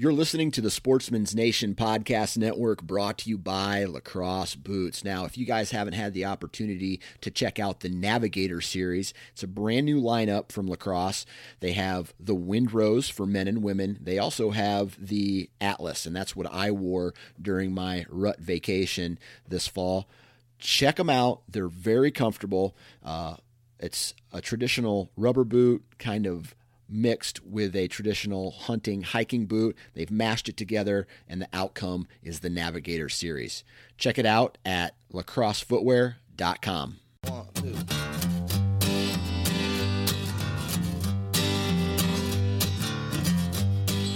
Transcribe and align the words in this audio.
You're 0.00 0.14
listening 0.14 0.50
to 0.52 0.62
the 0.62 0.70
Sportsman's 0.70 1.34
Nation 1.34 1.74
Podcast 1.74 2.38
Network 2.38 2.82
brought 2.82 3.18
to 3.18 3.28
you 3.28 3.36
by 3.36 3.84
Lacrosse 3.84 4.54
Boots. 4.54 5.04
Now, 5.04 5.26
if 5.26 5.36
you 5.36 5.44
guys 5.44 5.72
haven't 5.72 5.92
had 5.92 6.14
the 6.14 6.24
opportunity 6.24 7.02
to 7.20 7.30
check 7.30 7.58
out 7.58 7.80
the 7.80 7.90
Navigator 7.90 8.62
series, 8.62 9.12
it's 9.32 9.42
a 9.42 9.46
brand 9.46 9.84
new 9.84 10.00
lineup 10.00 10.52
from 10.52 10.68
Lacrosse. 10.68 11.26
They 11.60 11.72
have 11.72 12.14
the 12.18 12.34
Windrose 12.34 13.12
for 13.12 13.26
men 13.26 13.46
and 13.46 13.62
women. 13.62 13.98
They 14.00 14.18
also 14.18 14.52
have 14.52 14.96
the 14.98 15.50
Atlas, 15.60 16.06
and 16.06 16.16
that's 16.16 16.34
what 16.34 16.50
I 16.50 16.70
wore 16.70 17.12
during 17.38 17.74
my 17.74 18.06
rut 18.08 18.38
vacation 18.38 19.18
this 19.46 19.68
fall. 19.68 20.08
Check 20.58 20.96
them 20.96 21.10
out. 21.10 21.42
They're 21.46 21.68
very 21.68 22.10
comfortable. 22.10 22.74
Uh, 23.04 23.36
it's 23.78 24.14
a 24.32 24.40
traditional 24.40 25.10
rubber 25.14 25.44
boot, 25.44 25.84
kind 25.98 26.26
of 26.26 26.54
mixed 26.90 27.44
with 27.44 27.76
a 27.76 27.88
traditional 27.88 28.50
hunting 28.50 29.02
hiking 29.02 29.46
boot. 29.46 29.76
They've 29.94 30.10
mashed 30.10 30.48
it 30.48 30.56
together, 30.56 31.06
and 31.28 31.40
the 31.40 31.48
outcome 31.52 32.08
is 32.22 32.40
the 32.40 32.50
Navigator 32.50 33.08
series. 33.08 33.64
Check 33.96 34.18
it 34.18 34.26
out 34.26 34.58
at 34.64 34.94
lacrossefootwear.com. 35.12 36.98
One, 37.22 37.46
two. 37.54 37.74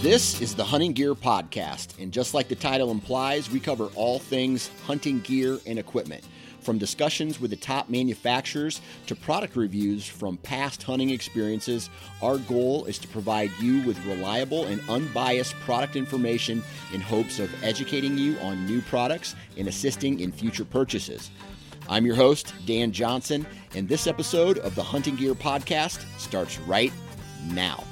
This 0.05 0.43
is 0.43 0.55
the 0.55 0.65
Hunting 0.65 0.93
Gear 0.93 1.15
Podcast, 1.15 1.99
and 1.99 2.13
just 2.13 2.35
like 2.35 2.49
the 2.49 2.55
title 2.55 2.91
implies, 2.91 3.51
we 3.51 3.59
cover 3.59 3.87
all 3.95 4.19
things 4.19 4.71
hunting 4.87 5.21
gear 5.21 5.59
and 5.65 5.79
equipment. 5.79 6.23
From 6.65 6.79
discussions 6.79 7.39
with 7.39 7.51
the 7.51 7.57
top 7.57 7.91
manufacturers 7.91 8.81
to 9.07 9.15
product 9.15 9.55
reviews 9.55 10.07
from 10.07 10.39
past 10.39 10.83
hunting 10.83 11.11
experiences, 11.11 11.91
our 12.23 12.39
goal 12.39 12.87
is 12.87 12.99
to 13.01 13.09
provide 13.09 13.51
you 13.61 13.87
with 13.87 14.03
reliable 14.07 14.65
and 14.65 14.81
unbiased 14.89 15.55
product 15.57 15.95
information 15.95 16.63
in 16.95 17.03
hopes 17.03 17.39
of 17.39 17.53
educating 17.63 18.17
you 18.17 18.39
on 18.39 18.65
new 18.65 18.81
products 18.81 19.37
and 19.59 19.69
assisting 19.69 20.21
in 20.21 20.33
future 20.33 20.65
purchases. 20.65 21.31
I'm 21.87 22.07
your 22.07 22.17
host, 22.17 22.55
Dan 22.65 22.93
Johnson, 22.93 23.47
and 23.75 23.87
this 23.87 24.07
episode 24.07 24.57
of 24.61 24.75
the 24.75 24.83
Hunting 24.83 25.17
Gear 25.17 25.35
Podcast 25.35 26.03
starts 26.19 26.59
right 26.61 26.95
now. 27.51 27.85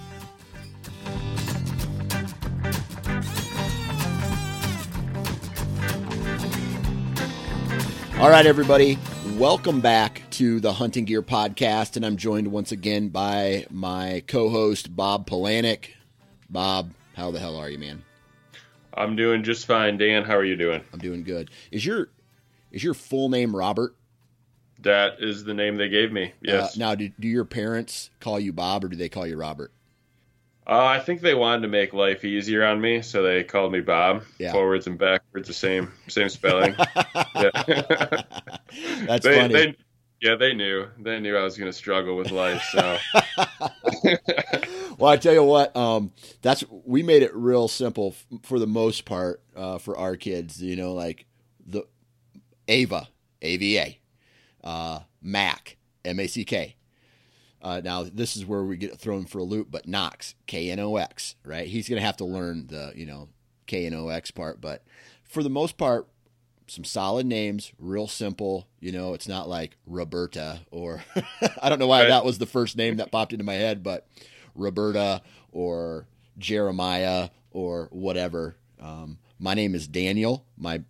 All 8.23 8.31
right, 8.31 8.47
everybody, 8.47 8.99
welcome 9.35 9.81
back 9.81 10.23
to 10.31 10.61
the 10.61 10.73
Hunting 10.73 11.07
Gear 11.07 11.23
Podcast, 11.23 11.97
and 11.97 12.07
I'm 12.07 12.17
joined 12.17 12.47
once 12.47 12.71
again 12.71 13.09
by 13.09 13.67
my 13.69 14.23
co-host 14.29 14.95
Bob 14.95 15.27
Polanic. 15.27 15.97
Bob, 16.49 16.93
how 17.17 17.33
the 17.33 17.41
hell 17.41 17.57
are 17.57 17.69
you, 17.69 17.81
man? 17.81 18.05
I'm 18.95 19.17
doing 19.17 19.43
just 19.43 19.67
fine, 19.67 19.99
Dan. 19.99 20.23
How 20.23 20.37
are 20.37 20.45
you 20.45 20.55
doing? 20.55 20.85
I'm 20.93 21.01
doing 21.01 21.25
good. 21.25 21.51
Is 21.73 21.85
your 21.85 22.11
is 22.71 22.85
your 22.85 22.95
full 22.95 23.29
name 23.29 23.57
Robert? 23.57 23.97
That 24.83 25.17
is 25.19 25.43
the 25.43 25.53
name 25.53 25.77
they 25.77 25.89
gave 25.89 26.13
me. 26.13 26.33
Yes. 26.43 26.77
Uh, 26.77 26.79
now, 26.79 26.95
do, 26.95 27.11
do 27.19 27.27
your 27.27 27.45
parents 27.45 28.11
call 28.21 28.39
you 28.39 28.53
Bob, 28.53 28.85
or 28.85 28.89
do 28.89 28.95
they 28.95 29.09
call 29.09 29.27
you 29.27 29.37
Robert? 29.37 29.73
Uh, 30.65 30.85
I 30.85 31.01
think 31.01 31.23
they 31.23 31.35
wanted 31.35 31.63
to 31.63 31.69
make 31.69 31.93
life 31.93 32.25
easier 32.25 32.65
on 32.65 32.81
me, 32.81 33.03
so 33.03 33.23
they 33.23 33.43
called 33.43 33.73
me 33.73 33.81
Bob. 33.81 34.23
Yeah. 34.39 34.53
Forwards 34.53 34.87
and 34.87 34.97
backwards, 34.97 35.49
the 35.49 35.55
same 35.55 35.93
same 36.09 36.29
spelling. 36.29 36.75
That's 37.35 39.25
they, 39.25 39.41
funny. 39.41 39.55
They, 39.55 39.77
yeah, 40.23 40.37
they 40.37 40.55
knew. 40.55 40.87
They 41.01 41.19
knew 41.19 41.37
I 41.37 41.43
was 41.43 41.59
going 41.59 41.71
to 41.71 41.77
struggle 41.77 42.17
with 42.17 42.31
life. 42.31 42.63
So. 42.71 42.97
well, 44.97 45.11
I 45.11 45.17
tell 45.17 45.33
you 45.33 45.43
what, 45.43 45.77
um, 45.77 46.13
that's 46.43 46.63
we 46.85 47.03
made 47.03 47.25
it 47.25 47.35
real 47.35 47.67
simple 47.67 48.15
f- 48.15 48.41
for 48.45 48.61
the 48.61 48.69
most 48.69 49.05
part 49.05 49.43
uh, 49.57 49.79
for 49.79 49.99
our 49.99 50.15
kids. 50.15 50.63
You 50.63 50.77
know, 50.77 50.95
like 50.95 51.27
the 51.67 51.83
Ava, 52.69 53.09
A 53.43 53.57
V 53.57 53.79
A, 53.79 53.99
uh, 54.63 55.01
Mac, 55.21 55.77
M 56.05 56.21
A 56.21 56.29
C 56.29 56.45
K. 56.45 56.77
Uh, 57.63 57.81
now 57.83 58.03
this 58.03 58.37
is 58.37 58.45
where 58.45 58.65
we 58.65 58.77
get 58.77 58.99
thrown 58.99 59.25
for 59.25 59.39
a 59.39 59.45
loop, 59.45 59.69
but 59.71 59.87
Knox, 59.87 60.35
K 60.47 60.71
N 60.71 60.81
O 60.81 60.97
X, 60.97 61.37
right? 61.45 61.69
He's 61.69 61.89
going 61.89 62.01
to 62.01 62.07
have 62.07 62.17
to 62.17 62.25
learn 62.25 62.67
the 62.67 62.93
you 62.97 63.07
know 63.07 63.29
K 63.67 63.87
N 63.87 63.95
O 63.95 64.09
X 64.09 64.31
part, 64.31 64.61
but 64.61 64.85
for 65.23 65.43
the 65.43 65.51
most 65.51 65.77
part, 65.79 66.09
some 66.67 66.85
solid 66.85 67.27
names, 67.27 67.73
real 67.79 68.09
simple. 68.09 68.67
You 68.81 68.93
know, 68.93 69.15
it's 69.15 69.29
not 69.29 69.49
like 69.49 69.77
Roberta 69.87 70.61
or 70.71 71.05
I 71.63 71.69
don't 71.69 71.79
know 71.79 71.87
why 71.87 72.03
right. 72.03 72.09
that 72.09 72.25
was 72.25 72.39
the 72.39 72.47
first 72.47 72.77
name 72.77 72.97
that 72.97 73.13
popped 73.13 73.33
into 73.33 73.45
my 73.45 73.55
head, 73.55 73.83
but 73.83 74.09
Roberta 74.55 75.23
or 75.53 76.07
Jeremiah 76.39 77.29
or 77.53 77.89
whatever. 77.93 78.57
Um, 78.81 79.19
my 79.39 79.55
name 79.55 79.75
is 79.75 79.87
Daniel. 79.87 80.45
My 80.57 80.83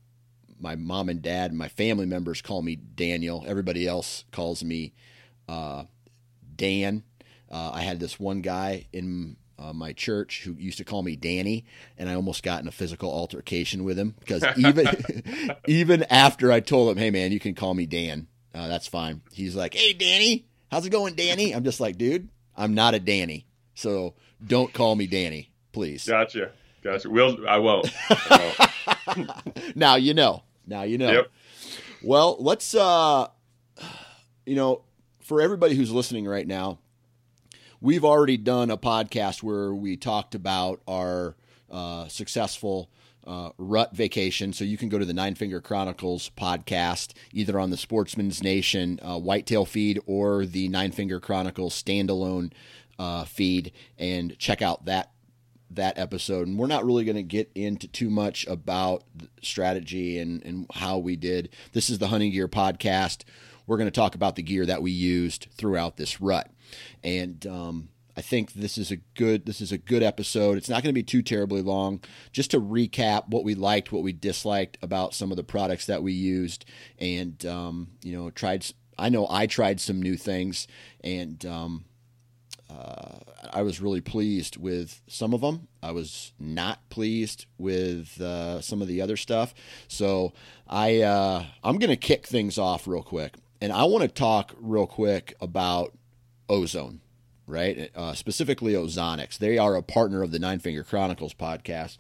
my 0.59 0.77
mom 0.77 1.09
and 1.09 1.21
dad, 1.21 1.51
and 1.51 1.59
my 1.59 1.69
family 1.69 2.07
members 2.07 2.41
call 2.41 2.63
me 2.63 2.77
Daniel. 2.77 3.45
Everybody 3.47 3.87
else 3.87 4.25
calls 4.31 4.63
me 4.63 4.93
uh, 5.49 5.85
Dan. 6.57 7.03
Uh, 7.51 7.71
I 7.75 7.83
had 7.83 8.01
this 8.01 8.19
one 8.19 8.41
guy 8.41 8.87
in 8.93 9.37
uh, 9.59 9.73
my 9.73 9.93
church 9.93 10.43
who 10.45 10.53
used 10.55 10.79
to 10.79 10.85
call 10.85 11.03
me 11.03 11.17
Danny, 11.17 11.65
and 11.99 12.09
I 12.09 12.15
almost 12.15 12.43
got 12.43 12.63
in 12.63 12.69
a 12.69 12.73
physical 12.73 13.11
altercation 13.13 13.85
with 13.85 13.99
him 13.99 14.15
because 14.21 14.45
even 14.57 14.87
even 15.67 16.03
after 16.05 16.51
I 16.51 16.61
told 16.61 16.91
him, 16.91 16.97
"Hey 16.99 17.11
man, 17.11 17.33
you 17.33 17.41
can 17.41 17.55
call 17.55 17.75
me 17.75 17.87
Dan," 17.87 18.27
uh, 18.55 18.69
that's 18.69 18.87
fine. 18.87 19.23
He's 19.33 19.55
like, 19.55 19.75
"Hey 19.75 19.93
Danny, 19.93 20.47
how's 20.71 20.87
it 20.87 20.91
going, 20.91 21.15
Danny?" 21.15 21.53
I'm 21.53 21.65
just 21.65 21.81
like, 21.81 21.97
"Dude, 21.99 22.29
I'm 22.57 22.75
not 22.75 22.95
a 22.95 23.01
Danny, 23.01 23.47
so 23.75 24.15
don't 24.45 24.73
call 24.73 24.97
me 24.97 25.07
Danny, 25.07 25.53
please." 25.73 26.07
Gotcha, 26.07 26.51
gotcha. 26.83 27.11
Will 27.11 27.47
I 27.47 27.59
won't. 27.59 27.93
I 28.09 28.55
won't. 29.17 29.77
now 29.77 29.97
you 29.97 30.15
know. 30.15 30.43
Now 30.67 30.83
you 30.83 30.97
know. 30.99 31.13
Yep. 31.13 31.31
Well, 32.03 32.37
let's. 32.41 32.75
uh 32.75 33.29
You 34.45 34.57
know, 34.57 34.83
for 35.23 35.41
everybody 35.41 35.75
who's 35.75 35.93
listening 35.93 36.27
right 36.27 36.47
now, 36.47 36.79
we've 37.81 38.05
already 38.05 38.37
done 38.37 38.71
a 38.71 38.77
podcast 38.77 39.43
where 39.43 39.75
we 39.75 39.97
talked 39.97 40.35
about 40.35 40.83
our 40.87 41.37
uh, 41.71 42.09
successful 42.09 42.91
uh, 43.27 43.51
rut 43.57 43.95
vacation. 43.95 44.53
So 44.53 44.65
you 44.65 44.77
can 44.77 44.89
go 44.89 44.99
to 44.99 45.05
the 45.05 45.15
Nine 45.15 45.35
Finger 45.35 45.61
Chronicles 45.61 46.31
podcast, 46.37 47.13
either 47.33 47.59
on 47.59 47.71
the 47.71 47.77
Sportsman's 47.77 48.43
Nation 48.43 48.99
uh, 49.01 49.19
Whitetail 49.19 49.65
feed 49.65 50.01
or 50.07 50.45
the 50.45 50.69
Nine 50.69 50.91
Finger 50.91 51.21
Chronicles 51.21 51.81
standalone 51.81 52.53
uh, 52.99 53.25
feed, 53.25 53.73
and 53.99 54.37
check 54.39 54.61
out 54.61 54.85
that 54.87 55.13
that 55.71 55.99
episode. 55.99 56.47
And 56.47 56.59
we're 56.59 56.67
not 56.67 56.85
really 56.85 57.05
going 57.05 57.17
to 57.17 57.23
get 57.23 57.51
into 57.55 57.89
too 57.89 58.11
much 58.11 58.47
about 58.47 59.05
strategy 59.41 60.19
and, 60.19 60.45
and 60.45 60.67
how 60.75 60.99
we 60.99 61.17
did. 61.17 61.49
This 61.73 61.89
is 61.89 61.99
the 61.99 62.09
Hunting 62.09 62.33
Gear 62.33 62.47
podcast 62.47 63.25
we're 63.67 63.77
going 63.77 63.87
to 63.87 63.91
talk 63.91 64.15
about 64.15 64.37
the 64.37 64.43
gear 64.43 64.67
that 64.67 64.83
we 64.83 64.91
used 64.91 65.49
throughout 65.57 65.97
this 65.97 66.21
rut. 66.21 66.51
And 67.03 67.47
um, 67.47 67.89
I 68.17 68.21
think 68.21 68.53
this 68.53 68.77
is 68.77 68.91
a 68.91 68.97
good 68.97 69.47
this 69.47 69.61
is 69.61 69.73
a 69.73 69.79
good 69.79 70.03
episode. 70.03 70.59
It's 70.59 70.69
not 70.69 70.83
going 70.83 70.91
to 70.91 70.99
be 70.99 71.03
too 71.03 71.23
terribly 71.23 71.63
long. 71.63 72.01
Just 72.33 72.51
to 72.51 72.61
recap 72.61 73.29
what 73.29 73.45
we 73.45 73.55
liked, 73.55 73.93
what 73.93 74.03
we 74.03 74.13
disliked 74.13 74.79
about 74.83 75.15
some 75.15 75.31
of 75.31 75.37
the 75.37 75.45
products 75.45 75.87
that 75.87 76.03
we 76.03 76.13
used, 76.13 76.65
and 76.99 77.45
um, 77.47 77.89
you 78.03 78.17
know, 78.17 78.31
tried. 78.31 78.67
I 78.99 79.09
know 79.09 79.27
I 79.31 79.47
tried 79.47 79.81
some 79.81 80.03
new 80.03 80.17
things, 80.17 80.67
and 81.03 81.45
um, 81.47 81.85
uh, 82.71 83.19
I 83.51 83.63
was 83.63 83.81
really 83.81 84.01
pleased 84.03 84.57
with 84.57 85.01
some 85.07 85.33
of 85.33 85.41
them. 85.41 85.69
I 85.83 85.93
was 85.93 86.33
not 86.39 86.89
pleased 86.91 87.47
with 87.59 88.21
uh, 88.21 88.61
some 88.61 88.83
of 88.83 88.89
the 88.89 89.01
other 89.01 89.17
stuff. 89.17 89.55
So 89.89 90.33
I 90.69 91.01
uh, 91.01 91.45
I'm 91.65 91.79
going 91.79 91.91
to 91.91 91.97
kick 91.97 92.27
things 92.27 92.59
off 92.59 92.87
real 92.87 93.03
quick. 93.03 93.35
And 93.63 93.73
I 93.73 93.85
want 93.85 94.03
to 94.03 94.09
talk 94.09 94.57
real 94.61 94.89
quick 94.89 95.35
about 95.41 95.97
ozone, 96.49 97.01
right? 97.47 97.93
Uh, 97.95 98.13
specifically 98.13 98.73
Ozonics. 98.73 99.39
They 99.39 99.57
are 99.57 99.77
a 99.77 99.85
partner 99.85 100.25
of 100.25 100.33
the 100.33 100.41
Nine 100.41 100.59
Finger 100.59 100.83
Chronicles 100.83 101.33
podcast, 101.33 101.99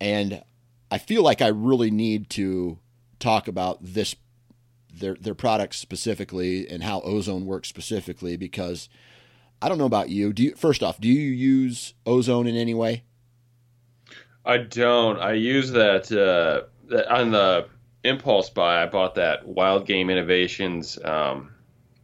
and 0.00 0.42
I 0.90 0.98
feel 0.98 1.22
like 1.22 1.40
I 1.40 1.46
really 1.46 1.92
need 1.92 2.28
to 2.30 2.80
talk 3.20 3.46
about 3.46 3.78
this 3.80 4.16
their 4.92 5.14
their 5.14 5.36
products 5.36 5.78
specifically 5.78 6.68
and 6.68 6.82
how 6.82 7.02
ozone 7.02 7.46
works 7.46 7.68
specifically 7.68 8.36
because 8.36 8.88
I 9.62 9.68
don't 9.68 9.78
know 9.78 9.84
about 9.84 10.08
you. 10.08 10.32
Do 10.32 10.42
you 10.42 10.56
first 10.56 10.82
off, 10.82 11.00
do 11.00 11.06
you 11.06 11.30
use 11.30 11.94
ozone 12.04 12.48
in 12.48 12.56
any 12.56 12.74
way? 12.74 13.04
I 14.44 14.56
don't. 14.56 15.20
I 15.20 15.34
use 15.34 15.70
that, 15.70 16.10
uh, 16.10 17.04
on 17.08 17.30
the 17.30 17.68
impulse 18.04 18.50
buy. 18.50 18.82
I 18.82 18.86
bought 18.86 19.14
that 19.16 19.46
Wild 19.46 19.86
Game 19.86 20.10
Innovations, 20.10 20.98
um, 21.04 21.52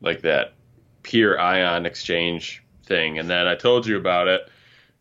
like 0.01 0.23
that 0.23 0.55
pure 1.03 1.39
ion 1.41 1.87
exchange 1.87 2.63
thing, 2.85 3.19
and 3.19 3.29
then 3.29 3.47
I 3.47 3.55
told 3.55 3.87
you 3.87 3.97
about 3.97 4.29
it, 4.29 4.49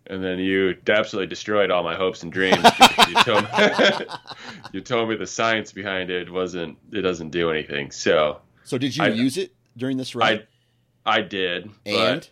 and 0.08 0.24
then 0.24 0.40
you 0.40 0.76
absolutely 0.88 1.28
destroyed 1.28 1.72
all 1.72 1.84
my 1.84 1.96
hopes 1.96 2.24
and 2.24 2.32
dreams 2.32 2.64
you 3.08 3.16
told 3.24 3.44
me 3.44 4.06
you 4.72 4.82
told 4.82 5.10
me 5.10 5.16
the 5.16 5.26
science 5.26 5.72
behind 5.72 6.10
it 6.10 6.30
wasn't 6.32 6.78
it 6.92 7.02
doesn't 7.02 7.30
do 7.30 7.50
anything. 7.50 7.92
So 7.92 8.40
so 8.64 8.78
did 8.78 8.96
you 8.96 9.04
I, 9.04 9.08
use 9.08 9.38
it 9.38 9.54
during 9.78 9.98
this 9.98 10.16
ride? 10.16 10.48
I 11.06 11.18
I 11.18 11.22
did, 11.22 11.70
and 11.86 12.28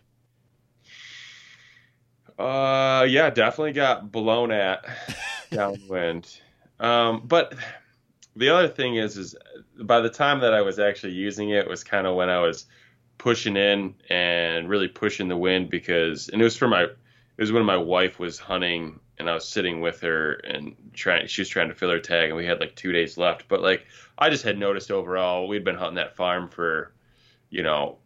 uh, 2.39 3.05
yeah, 3.07 3.29
definitely 3.29 3.73
got 3.73 4.11
blown 4.11 4.51
at 4.51 4.83
downwind. 5.51 6.39
Um, 6.79 7.21
but 7.25 7.53
the 8.35 8.49
other 8.49 8.67
thing 8.67 8.95
is, 8.95 9.17
is 9.17 9.35
by 9.79 9.99
the 9.99 10.09
time 10.09 10.39
that 10.41 10.53
I 10.53 10.61
was 10.61 10.79
actually 10.79 11.13
using 11.13 11.49
it 11.49 11.67
was 11.67 11.83
kind 11.83 12.07
of 12.07 12.15
when 12.15 12.29
I 12.29 12.39
was 12.39 12.65
pushing 13.17 13.55
in 13.57 13.95
and 14.09 14.67
really 14.67 14.87
pushing 14.87 15.27
the 15.27 15.37
wind 15.37 15.69
because, 15.69 16.29
and 16.29 16.41
it 16.41 16.43
was 16.43 16.57
for 16.57 16.67
my, 16.67 16.83
it 16.83 16.97
was 17.37 17.51
when 17.51 17.65
my 17.65 17.77
wife 17.77 18.19
was 18.19 18.39
hunting 18.39 18.99
and 19.19 19.29
I 19.29 19.33
was 19.33 19.47
sitting 19.47 19.81
with 19.81 20.01
her 20.01 20.33
and 20.33 20.75
trying, 20.93 21.27
she 21.27 21.41
was 21.41 21.49
trying 21.49 21.69
to 21.69 21.75
fill 21.75 21.91
her 21.91 21.99
tag 21.99 22.29
and 22.29 22.37
we 22.37 22.45
had 22.45 22.59
like 22.59 22.75
two 22.75 22.91
days 22.91 23.17
left. 23.17 23.47
But 23.47 23.61
like, 23.61 23.85
I 24.17 24.29
just 24.29 24.43
had 24.43 24.57
noticed 24.57 24.91
overall, 24.91 25.47
we'd 25.47 25.63
been 25.63 25.75
hunting 25.75 25.95
that 25.95 26.15
farm 26.15 26.49
for, 26.49 26.91
you 27.49 27.61
know, 27.63 27.97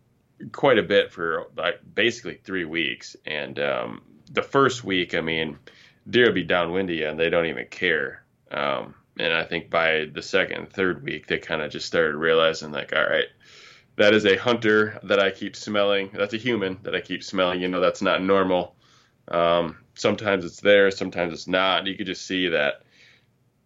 quite 0.52 0.78
a 0.78 0.84
bit 0.84 1.12
for 1.12 1.48
like 1.56 1.80
basically 1.96 2.40
three 2.44 2.66
weeks. 2.66 3.16
And, 3.26 3.60
um, 3.60 4.02
the 4.30 4.42
first 4.42 4.84
week, 4.84 5.16
I 5.16 5.22
mean, 5.22 5.58
deer 6.10 6.26
would 6.26 6.36
be 6.36 6.46
downwindy 6.46 7.10
and 7.10 7.18
they 7.18 7.30
don't 7.30 7.46
even 7.46 7.68
care. 7.68 8.24
Um, 8.52 8.94
and 9.20 9.34
I 9.34 9.44
think 9.44 9.70
by 9.70 10.06
the 10.14 10.22
second 10.22 10.58
and 10.58 10.70
third 10.70 11.04
week, 11.04 11.28
they 11.28 11.38
kind 11.38 11.62
of 11.62 11.72
just 11.72 11.88
started 11.88 12.16
realizing, 12.16 12.72
like, 12.72 12.94
all 12.96 13.04
right, 13.04 13.28
that 13.96 14.14
is 14.14 14.26
a 14.26 14.36
hunter 14.36 15.00
that 15.04 15.20
I 15.20 15.32
keep 15.32 15.56
smelling. 15.56 16.12
That's 16.14 16.34
a 16.34 16.38
human 16.38 16.80
that 16.84 16.96
I 16.96 17.02
keep 17.02 17.24
smelling. 17.24 17.62
You 17.62 17.68
know, 17.68 17.80
that's 17.80 18.02
not 18.02 18.22
normal. 18.22 18.76
Um, 19.28 19.78
sometimes 19.96 20.46
it's 20.46 20.62
there, 20.62 20.92
sometimes 20.92 21.34
it's 21.34 21.48
not. 21.48 21.88
You 21.88 21.96
could 21.96 22.08
just 22.08 22.26
see 22.26 22.50
that 22.50 22.84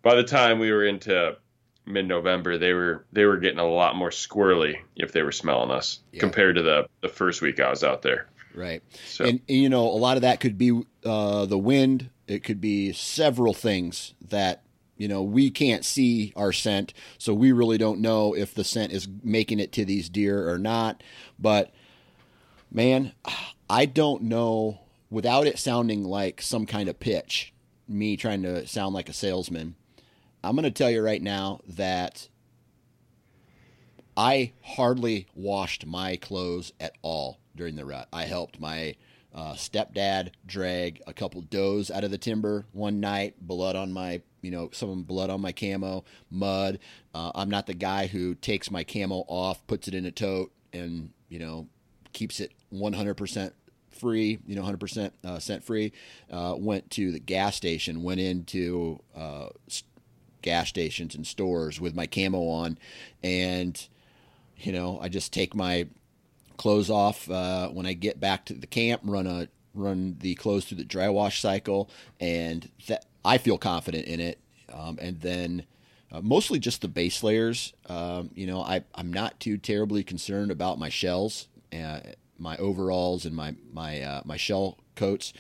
by 0.01 0.15
the 0.15 0.23
time 0.23 0.59
we 0.59 0.71
were 0.71 0.85
into 0.85 1.37
mid-November, 1.85 2.57
they 2.57 2.73
were 2.73 3.05
they 3.11 3.25
were 3.25 3.37
getting 3.37 3.59
a 3.59 3.67
lot 3.67 3.95
more 3.95 4.09
squirrely 4.09 4.77
if 4.95 5.11
they 5.11 5.21
were 5.21 5.31
smelling 5.31 5.71
us 5.71 5.99
yeah. 6.11 6.19
compared 6.19 6.55
to 6.55 6.63
the 6.63 6.87
the 7.01 7.09
first 7.09 7.41
week 7.41 7.59
I 7.59 7.69
was 7.69 7.83
out 7.83 8.01
there. 8.01 8.27
Right. 8.53 8.83
So. 9.05 9.25
And, 9.25 9.39
you 9.47 9.69
know, 9.69 9.83
a 9.87 9.95
lot 9.95 10.17
of 10.17 10.21
that 10.23 10.39
could 10.39 10.57
be 10.57 10.81
uh, 11.05 11.45
the 11.45 11.57
wind. 11.57 12.09
It 12.27 12.43
could 12.43 12.59
be 12.59 12.91
several 12.91 13.53
things 13.53 14.13
that, 14.29 14.63
you 15.01 15.07
know, 15.07 15.23
we 15.23 15.49
can't 15.49 15.83
see 15.83 16.31
our 16.35 16.53
scent. 16.53 16.93
So 17.17 17.33
we 17.33 17.51
really 17.51 17.79
don't 17.79 18.01
know 18.01 18.35
if 18.35 18.53
the 18.53 18.63
scent 18.63 18.91
is 18.91 19.07
making 19.23 19.59
it 19.59 19.71
to 19.71 19.83
these 19.83 20.09
deer 20.09 20.47
or 20.47 20.59
not. 20.59 21.01
But, 21.39 21.73
man, 22.71 23.13
I 23.67 23.87
don't 23.87 24.21
know 24.21 24.81
without 25.09 25.47
it 25.47 25.57
sounding 25.57 26.03
like 26.03 26.39
some 26.39 26.67
kind 26.67 26.87
of 26.87 26.99
pitch, 26.99 27.51
me 27.87 28.15
trying 28.15 28.43
to 28.43 28.67
sound 28.67 28.93
like 28.93 29.09
a 29.09 29.13
salesman. 29.13 29.73
I'm 30.43 30.55
going 30.55 30.65
to 30.65 30.69
tell 30.69 30.91
you 30.91 31.01
right 31.01 31.21
now 31.21 31.61
that 31.67 32.29
I 34.15 34.51
hardly 34.61 35.25
washed 35.33 35.87
my 35.87 36.15
clothes 36.15 36.73
at 36.79 36.93
all 37.01 37.39
during 37.55 37.75
the 37.75 37.85
rut. 37.85 38.07
I 38.13 38.25
helped 38.25 38.59
my 38.59 38.93
uh, 39.33 39.53
stepdad 39.53 40.29
drag 40.45 41.01
a 41.07 41.13
couple 41.13 41.41
does 41.41 41.89
out 41.89 42.03
of 42.03 42.11
the 42.11 42.19
timber 42.19 42.67
one 42.71 42.99
night, 42.99 43.35
blood 43.41 43.75
on 43.75 43.91
my, 43.91 44.21
you 44.41 44.51
know, 44.51 44.69
some 44.71 45.03
blood 45.03 45.29
on 45.29 45.41
my 45.41 45.51
camo, 45.51 46.03
mud. 46.29 46.79
Uh, 47.13 47.31
I'm 47.35 47.49
not 47.49 47.67
the 47.67 47.73
guy 47.73 48.07
who 48.07 48.35
takes 48.35 48.71
my 48.71 48.83
camo 48.83 49.25
off, 49.27 49.65
puts 49.67 49.87
it 49.87 49.93
in 49.93 50.05
a 50.05 50.11
tote, 50.11 50.51
and 50.73 51.11
you 51.29 51.39
know, 51.39 51.67
keeps 52.13 52.39
it 52.39 52.51
100% 52.73 53.51
free, 53.89 54.39
you 54.45 54.55
know, 54.55 54.63
100% 54.63 55.11
uh, 55.23 55.39
scent 55.39 55.63
free. 55.63 55.93
Uh, 56.29 56.55
went 56.57 56.89
to 56.91 57.11
the 57.11 57.19
gas 57.19 57.55
station, 57.55 58.03
went 58.03 58.19
into 58.19 58.99
uh, 59.15 59.47
gas 60.41 60.69
stations 60.69 61.15
and 61.15 61.25
stores 61.25 61.79
with 61.79 61.95
my 61.95 62.07
camo 62.07 62.47
on, 62.47 62.77
and 63.23 63.87
you 64.57 64.71
know, 64.71 64.99
I 65.01 65.09
just 65.09 65.33
take 65.33 65.55
my 65.55 65.87
clothes 66.57 66.89
off 66.89 67.29
uh, 67.29 67.69
when 67.69 67.85
I 67.85 67.93
get 67.93 68.19
back 68.19 68.45
to 68.45 68.53
the 68.53 68.67
camp, 68.67 69.01
run 69.05 69.27
a 69.27 69.47
run 69.73 70.17
the 70.19 70.35
clothes 70.35 70.65
through 70.65 70.77
the 70.77 70.83
dry 70.83 71.09
wash 71.09 71.41
cycle, 71.41 71.89
and 72.19 72.69
that 72.87 73.05
I 73.23 73.37
feel 73.37 73.57
confident 73.57 74.05
in 74.05 74.19
it. 74.19 74.39
Um, 74.71 74.97
and 75.01 75.19
then 75.19 75.65
uh, 76.11 76.21
mostly 76.21 76.59
just 76.59 76.81
the 76.81 76.87
base 76.87 77.23
layers. 77.23 77.73
Um, 77.87 78.31
you 78.33 78.47
know, 78.47 78.61
I 78.61 78.83
I'm 78.95 79.11
not 79.11 79.39
too 79.39 79.57
terribly 79.57 80.03
concerned 80.03 80.51
about 80.51 80.79
my 80.79 80.89
shells, 80.89 81.47
uh, 81.73 81.99
my 82.37 82.57
overalls, 82.57 83.25
and 83.25 83.35
my 83.35 83.55
my 83.71 84.01
uh, 84.01 84.21
my 84.25 84.37
shell 84.37 84.77
coats. 84.95 85.33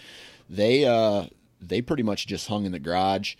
They 0.49 0.85
uh, 0.85 1.25
they 1.61 1.81
pretty 1.81 2.03
much 2.03 2.27
just 2.27 2.47
hung 2.47 2.65
in 2.65 2.71
the 2.71 2.79
garage, 2.79 3.35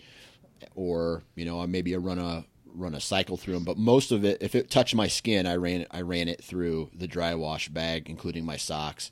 or 0.74 1.22
you 1.34 1.44
know, 1.44 1.66
maybe 1.66 1.94
I 1.94 1.98
run 1.98 2.18
a 2.18 2.44
run 2.74 2.94
a 2.94 3.00
cycle 3.00 3.36
through 3.36 3.54
them, 3.54 3.64
but 3.64 3.76
most 3.76 4.12
of 4.12 4.24
it, 4.24 4.38
if 4.40 4.54
it 4.54 4.70
touched 4.70 4.94
my 4.94 5.06
skin, 5.06 5.46
I 5.46 5.56
ran 5.56 5.82
it. 5.82 5.88
I 5.90 6.02
ran 6.02 6.28
it 6.28 6.42
through 6.42 6.90
the 6.94 7.06
dry 7.06 7.34
wash 7.34 7.68
bag, 7.68 8.08
including 8.08 8.44
my 8.44 8.56
socks. 8.56 9.10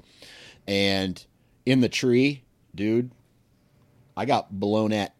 And 0.66 1.24
in 1.66 1.80
the 1.80 1.88
tree, 1.88 2.42
dude, 2.74 3.10
I 4.16 4.24
got 4.24 4.58
blown 4.58 4.92
at 4.92 5.14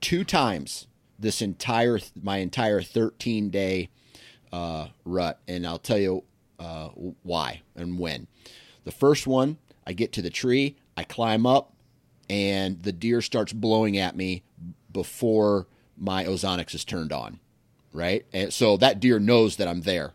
two 0.00 0.24
times 0.24 0.86
this 1.18 1.40
entire 1.40 1.98
my 2.20 2.38
entire 2.38 2.82
13 2.82 3.50
day 3.50 3.88
uh, 4.52 4.88
rut, 5.04 5.40
and 5.48 5.66
I'll 5.66 5.78
tell 5.78 5.98
you 5.98 6.24
uh, 6.58 6.88
why 7.22 7.62
and 7.74 7.98
when. 7.98 8.26
The 8.84 8.92
first 8.92 9.26
one, 9.26 9.58
I 9.86 9.92
get 9.92 10.12
to 10.12 10.22
the 10.22 10.30
tree, 10.30 10.76
I 10.96 11.04
climb 11.04 11.46
up, 11.46 11.72
and 12.30 12.82
the 12.82 12.92
deer 12.92 13.20
starts 13.20 13.52
blowing 13.52 13.98
at 13.98 14.16
me 14.16 14.42
before 14.92 15.66
my 15.98 16.24
ozonics 16.24 16.74
is 16.74 16.84
turned 16.84 17.12
on 17.12 17.40
right? 17.96 18.26
And 18.32 18.52
so 18.52 18.76
that 18.76 19.00
deer 19.00 19.18
knows 19.18 19.56
that 19.56 19.66
I'm 19.66 19.80
there, 19.80 20.12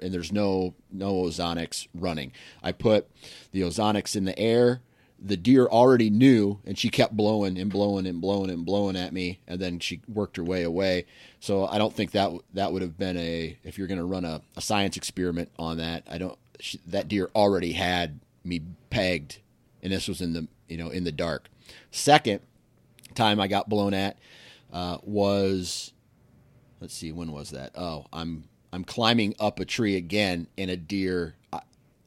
and 0.00 0.12
there's 0.12 0.32
no 0.32 0.74
no 0.90 1.14
ozonics 1.22 1.86
running. 1.94 2.32
I 2.62 2.72
put 2.72 3.08
the 3.52 3.62
ozonics 3.62 4.16
in 4.16 4.24
the 4.24 4.38
air. 4.38 4.82
The 5.24 5.36
deer 5.36 5.66
already 5.66 6.10
knew, 6.10 6.58
and 6.66 6.76
she 6.76 6.88
kept 6.88 7.16
blowing 7.16 7.56
and 7.56 7.70
blowing 7.70 8.06
and 8.06 8.20
blowing 8.20 8.50
and 8.50 8.66
blowing 8.66 8.96
at 8.96 9.12
me, 9.12 9.40
and 9.46 9.60
then 9.60 9.78
she 9.78 10.00
worked 10.08 10.36
her 10.36 10.42
way 10.42 10.64
away. 10.64 11.06
So 11.38 11.66
I 11.66 11.78
don't 11.78 11.94
think 11.94 12.10
that 12.12 12.32
that 12.54 12.72
would 12.72 12.82
have 12.82 12.98
been 12.98 13.16
a 13.16 13.56
if 13.62 13.78
you're 13.78 13.86
going 13.86 13.98
to 13.98 14.04
run 14.04 14.24
a, 14.24 14.42
a 14.56 14.60
science 14.60 14.96
experiment 14.96 15.50
on 15.58 15.76
that. 15.76 16.04
I 16.10 16.18
don't. 16.18 16.38
She, 16.58 16.80
that 16.88 17.08
deer 17.08 17.30
already 17.36 17.72
had 17.72 18.20
me 18.42 18.62
pegged, 18.90 19.38
and 19.82 19.92
this 19.92 20.08
was 20.08 20.20
in 20.20 20.32
the 20.32 20.48
you 20.68 20.76
know 20.76 20.88
in 20.88 21.04
the 21.04 21.12
dark. 21.12 21.48
Second 21.92 22.40
time 23.14 23.38
I 23.38 23.46
got 23.46 23.68
blown 23.68 23.94
at 23.94 24.18
uh, 24.72 24.98
was 25.02 25.92
let's 26.80 26.94
see, 26.94 27.12
when 27.12 27.32
was 27.32 27.50
that? 27.50 27.70
Oh, 27.76 28.06
I'm 28.12 28.44
I'm 28.72 28.84
climbing 28.84 29.34
up 29.38 29.60
a 29.60 29.64
tree 29.64 29.96
again, 29.96 30.48
and 30.58 30.70
a 30.70 30.76
deer 30.76 31.36
uh, 31.52 31.60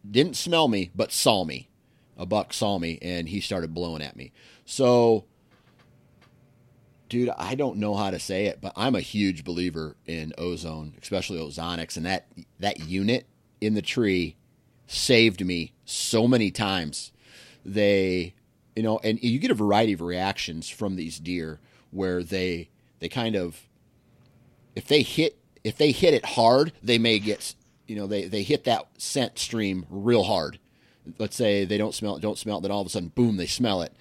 didn't 0.09 0.35
smell 0.35 0.67
me, 0.67 0.91
but 0.93 1.11
saw 1.11 1.45
me. 1.45 1.69
A 2.17 2.25
buck 2.25 2.53
saw 2.53 2.79
me, 2.79 2.97
and 3.01 3.27
he 3.29 3.41
started 3.41 3.73
blowing 3.73 4.01
at 4.01 4.15
me. 4.15 4.31
So, 4.65 5.25
dude, 7.09 7.29
I 7.37 7.55
don't 7.55 7.77
know 7.77 7.95
how 7.95 8.09
to 8.11 8.19
say 8.19 8.45
it, 8.45 8.59
but 8.61 8.73
I'm 8.75 8.95
a 8.95 9.01
huge 9.01 9.43
believer 9.43 9.95
in 10.05 10.33
ozone, 10.37 10.93
especially 11.01 11.39
ozonics, 11.39 11.97
and 11.97 12.05
that 12.05 12.27
that 12.59 12.79
unit 12.79 13.27
in 13.59 13.73
the 13.73 13.81
tree 13.81 14.37
saved 14.87 15.45
me 15.45 15.73
so 15.85 16.27
many 16.27 16.51
times. 16.51 17.11
They, 17.65 18.35
you 18.75 18.83
know, 18.83 18.99
and 19.03 19.21
you 19.21 19.39
get 19.39 19.51
a 19.51 19.55
variety 19.55 19.93
of 19.93 20.01
reactions 20.01 20.69
from 20.69 20.95
these 20.95 21.19
deer 21.19 21.59
where 21.91 22.23
they 22.23 22.69
they 22.99 23.09
kind 23.09 23.35
of 23.35 23.67
if 24.75 24.87
they 24.87 25.01
hit 25.01 25.37
if 25.63 25.77
they 25.77 25.91
hit 25.91 26.13
it 26.13 26.25
hard, 26.25 26.73
they 26.83 26.97
may 26.97 27.19
get 27.19 27.55
you 27.87 27.95
know 27.95 28.07
they 28.07 28.25
they 28.25 28.43
hit 28.43 28.63
that 28.65 28.87
scent 28.97 29.39
stream 29.39 29.85
real 29.89 30.23
hard. 30.23 30.59
Let's 31.17 31.35
say 31.35 31.65
they 31.65 31.77
don't 31.77 31.93
smell 31.93 32.15
it, 32.15 32.21
don't 32.21 32.37
smell 32.37 32.57
it, 32.57 32.61
then 32.61 32.71
all 32.71 32.81
of 32.81 32.87
a 32.87 32.89
sudden, 32.89 33.09
boom, 33.09 33.37
they 33.37 33.45
smell 33.45 33.81
it. 33.81 33.93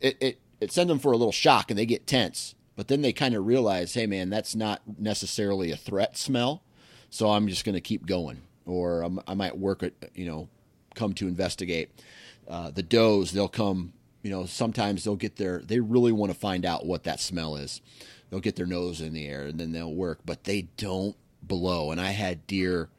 It 0.00 0.16
it 0.20 0.40
it 0.60 0.72
sends 0.72 0.88
them 0.88 0.98
for 0.98 1.12
a 1.12 1.16
little 1.16 1.32
shock 1.32 1.70
and 1.70 1.78
they 1.78 1.86
get 1.86 2.06
tense. 2.06 2.54
But 2.76 2.88
then 2.88 3.02
they 3.02 3.12
kind 3.12 3.34
of 3.34 3.46
realize, 3.46 3.94
hey 3.94 4.06
man, 4.06 4.30
that's 4.30 4.54
not 4.54 4.82
necessarily 4.98 5.72
a 5.72 5.76
threat 5.76 6.16
smell, 6.16 6.62
so 7.10 7.30
I'm 7.30 7.48
just 7.48 7.64
going 7.64 7.74
to 7.74 7.80
keep 7.80 8.06
going, 8.06 8.42
or 8.66 9.02
I'm, 9.02 9.20
i 9.26 9.34
might 9.34 9.58
work 9.58 9.82
a 9.82 9.90
you 10.14 10.26
know 10.26 10.48
come 10.94 11.14
to 11.14 11.28
investigate. 11.28 11.90
Uh, 12.46 12.70
the 12.70 12.82
does, 12.82 13.32
they'll 13.32 13.48
come. 13.48 13.92
You 14.22 14.30
know, 14.30 14.46
sometimes 14.46 15.04
they'll 15.04 15.16
get 15.16 15.36
their. 15.36 15.60
They 15.60 15.80
really 15.80 16.12
want 16.12 16.32
to 16.32 16.38
find 16.38 16.64
out 16.64 16.86
what 16.86 17.04
that 17.04 17.20
smell 17.20 17.56
is. 17.56 17.80
They'll 18.30 18.40
get 18.40 18.56
their 18.56 18.66
nose 18.66 19.00
in 19.00 19.12
the 19.12 19.26
air 19.26 19.44
and 19.44 19.58
then 19.58 19.72
they'll 19.72 19.94
work, 19.94 20.20
but 20.26 20.44
they 20.44 20.62
don't 20.76 21.16
blow. 21.42 21.90
And 21.90 22.00
I 22.00 22.10
had 22.10 22.46
deer 22.46 22.90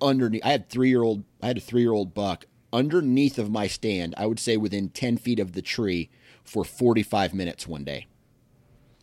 underneath. 0.00 0.44
I 0.44 0.50
had 0.50 0.68
three 0.68 0.90
year 0.90 1.02
old. 1.02 1.24
I 1.42 1.46
had 1.46 1.58
a 1.58 1.60
three 1.60 1.82
year 1.82 1.92
old 1.92 2.14
buck 2.14 2.44
underneath 2.72 3.38
of 3.38 3.50
my 3.50 3.66
stand. 3.66 4.14
I 4.16 4.26
would 4.26 4.38
say 4.38 4.56
within 4.56 4.88
ten 4.88 5.16
feet 5.16 5.40
of 5.40 5.52
the 5.52 5.62
tree 5.62 6.10
for 6.44 6.64
forty 6.64 7.02
five 7.02 7.34
minutes 7.34 7.66
one 7.66 7.84
day. 7.84 8.06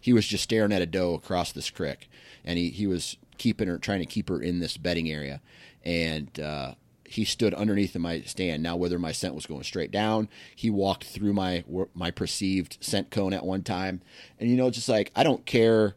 He 0.02 0.14
was 0.14 0.28
just 0.28 0.44
staring 0.44 0.72
at 0.72 0.82
a 0.82 0.86
doe 0.86 1.14
across 1.16 1.52
this 1.52 1.70
creek, 1.70 2.10
and 2.44 2.58
he 2.58 2.70
he 2.70 2.88
was 2.88 3.18
keeping 3.38 3.68
her, 3.68 3.78
trying 3.78 4.00
to 4.00 4.06
keep 4.06 4.30
her 4.30 4.42
in 4.42 4.60
this 4.60 4.78
bedding 4.78 5.10
area, 5.10 5.42
and. 5.84 6.40
Uh, 6.40 6.76
he 7.08 7.24
stood 7.24 7.54
underneath 7.54 7.96
of 7.96 8.02
my 8.02 8.22
stand. 8.22 8.64
Now, 8.64 8.76
whether 8.76 8.98
my 8.98 9.12
scent 9.12 9.36
was 9.36 9.46
going 9.46 9.64
straight 9.64 9.92
down, 9.92 10.28
he 10.56 10.70
walked 10.70 11.04
through 11.04 11.34
my 11.34 11.64
my 11.94 12.12
perceived 12.12 12.78
scent 12.82 13.12
cone 13.12 13.34
at 13.34 13.46
one 13.46 13.64
time, 13.64 14.02
and 14.40 14.50
you 14.50 14.58
know, 14.58 14.70
just 14.70 14.90
like 14.90 15.12
I 15.16 15.24
don't 15.24 15.46
care, 15.46 15.96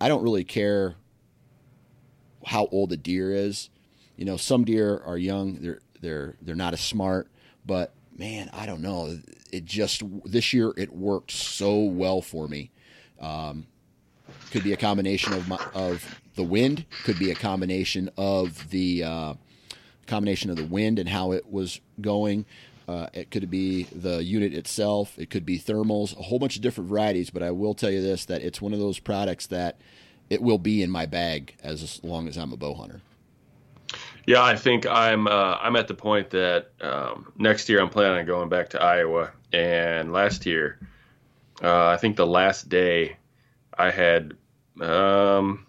I 0.00 0.08
don't 0.08 0.22
really 0.22 0.44
care 0.44 0.96
how 2.46 2.66
old 2.66 2.92
a 2.92 2.96
deer 2.96 3.34
is. 3.34 3.70
You 4.16 4.24
know, 4.24 4.36
some 4.36 4.64
deer 4.64 5.02
are 5.04 5.18
young; 5.18 5.54
they're 5.62 5.80
they're 6.04 6.36
they're 6.42 6.54
not 6.54 6.74
as 6.74 6.80
smart, 6.80 7.28
but 7.66 7.94
man, 8.16 8.50
I 8.52 8.66
don't 8.66 8.82
know. 8.82 9.18
It 9.50 9.64
just 9.64 10.02
this 10.24 10.52
year 10.52 10.72
it 10.76 10.92
worked 10.92 11.30
so 11.30 11.78
well 11.78 12.20
for 12.20 12.46
me. 12.46 12.70
Um, 13.20 13.66
could 14.50 14.64
be 14.64 14.72
a 14.72 14.76
combination 14.76 15.32
of 15.32 15.48
my, 15.48 15.58
of 15.74 16.20
the 16.36 16.42
wind, 16.42 16.86
could 17.04 17.18
be 17.18 17.30
a 17.30 17.34
combination 17.34 18.10
of 18.16 18.70
the 18.70 19.04
uh, 19.04 19.34
combination 20.06 20.50
of 20.50 20.56
the 20.56 20.64
wind 20.64 20.98
and 20.98 21.08
how 21.08 21.32
it 21.32 21.50
was 21.50 21.80
going. 22.00 22.44
Uh, 22.86 23.06
it 23.14 23.30
could 23.30 23.50
be 23.50 23.84
the 23.84 24.22
unit 24.22 24.52
itself. 24.52 25.18
It 25.18 25.30
could 25.30 25.46
be 25.46 25.58
thermals, 25.58 26.18
a 26.18 26.22
whole 26.22 26.38
bunch 26.38 26.56
of 26.56 26.62
different 26.62 26.90
varieties. 26.90 27.30
But 27.30 27.42
I 27.42 27.50
will 27.50 27.74
tell 27.74 27.90
you 27.90 28.02
this: 28.02 28.26
that 28.26 28.42
it's 28.42 28.60
one 28.60 28.72
of 28.72 28.78
those 28.78 28.98
products 28.98 29.46
that 29.46 29.78
it 30.28 30.42
will 30.42 30.58
be 30.58 30.82
in 30.82 30.90
my 30.90 31.06
bag 31.06 31.56
as 31.62 32.00
long 32.02 32.28
as 32.28 32.36
I'm 32.36 32.52
a 32.52 32.56
bow 32.56 32.74
hunter. 32.74 33.00
Yeah, 34.26 34.42
I 34.42 34.56
think 34.56 34.86
I'm 34.86 35.26
uh, 35.26 35.58
I'm 35.60 35.76
at 35.76 35.88
the 35.88 35.94
point 35.94 36.30
that 36.30 36.70
um, 36.80 37.32
next 37.36 37.68
year 37.68 37.80
I'm 37.80 37.90
planning 37.90 38.20
on 38.20 38.26
going 38.26 38.48
back 38.48 38.70
to 38.70 38.82
Iowa. 38.82 39.32
And 39.52 40.12
last 40.12 40.46
year, 40.46 40.78
uh, 41.62 41.86
I 41.86 41.96
think 41.96 42.16
the 42.16 42.26
last 42.26 42.68
day 42.68 43.16
I 43.76 43.90
had 43.90 44.34
um, 44.80 45.66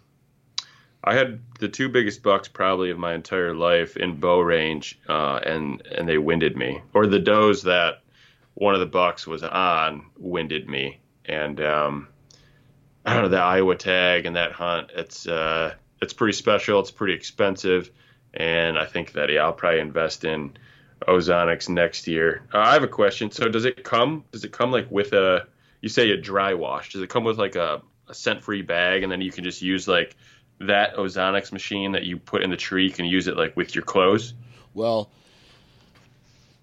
I 1.04 1.14
had 1.14 1.40
the 1.60 1.68
two 1.68 1.88
biggest 1.88 2.22
bucks 2.22 2.48
probably 2.48 2.90
of 2.90 2.98
my 2.98 3.14
entire 3.14 3.54
life 3.54 3.96
in 3.96 4.18
bow 4.18 4.40
range, 4.40 4.98
uh, 5.08 5.38
and 5.44 5.86
and 5.86 6.08
they 6.08 6.18
winded 6.18 6.56
me, 6.56 6.80
or 6.94 7.06
the 7.06 7.20
does 7.20 7.62
that 7.62 8.02
one 8.54 8.74
of 8.74 8.80
the 8.80 8.86
bucks 8.86 9.26
was 9.26 9.42
on 9.42 10.06
winded 10.16 10.68
me, 10.68 10.98
and 11.26 11.60
um, 11.60 12.08
I 13.04 13.14
don't 13.14 13.24
know 13.24 13.28
the 13.28 13.38
Iowa 13.38 13.76
tag 13.76 14.26
and 14.26 14.34
that 14.36 14.52
hunt. 14.52 14.90
It's 14.96 15.28
uh, 15.28 15.74
it's 16.02 16.12
pretty 16.12 16.32
special. 16.32 16.80
It's 16.80 16.90
pretty 16.90 17.14
expensive, 17.14 17.90
and 18.36 18.78
I 18.78 18.84
think 18.84 19.12
that 19.12 19.30
yeah, 19.30 19.42
I'll 19.42 19.52
probably 19.52 19.80
invest 19.80 20.24
in 20.24 20.56
Ozonics 21.06 21.68
next 21.68 22.06
year. 22.06 22.42
Uh, 22.52 22.58
I 22.58 22.72
have 22.74 22.82
a 22.82 22.88
question. 22.88 23.30
So 23.30 23.48
does 23.48 23.64
it 23.64 23.84
come? 23.84 24.24
Does 24.32 24.44
it 24.44 24.52
come 24.52 24.70
like 24.70 24.90
with 24.90 25.12
a? 25.12 25.46
You 25.80 25.88
say 25.88 26.10
a 26.10 26.16
dry 26.16 26.54
wash. 26.54 26.92
Does 26.92 27.02
it 27.02 27.10
come 27.10 27.24
with 27.24 27.38
like 27.38 27.56
a, 27.56 27.82
a 28.08 28.14
scent 28.14 28.42
free 28.42 28.62
bag, 28.62 29.02
and 29.02 29.10
then 29.10 29.20
you 29.20 29.32
can 29.32 29.44
just 29.44 29.62
use 29.62 29.86
like 29.86 30.16
that 30.60 30.96
Ozonics 30.96 31.52
machine 31.52 31.92
that 31.92 32.04
you 32.04 32.16
put 32.16 32.42
in 32.42 32.50
the 32.50 32.56
tree, 32.56 32.84
you 32.84 32.90
can 32.90 33.04
use 33.04 33.26
it 33.26 33.36
like 33.36 33.56
with 33.56 33.74
your 33.74 33.84
clothes? 33.84 34.34
Well, 34.74 35.10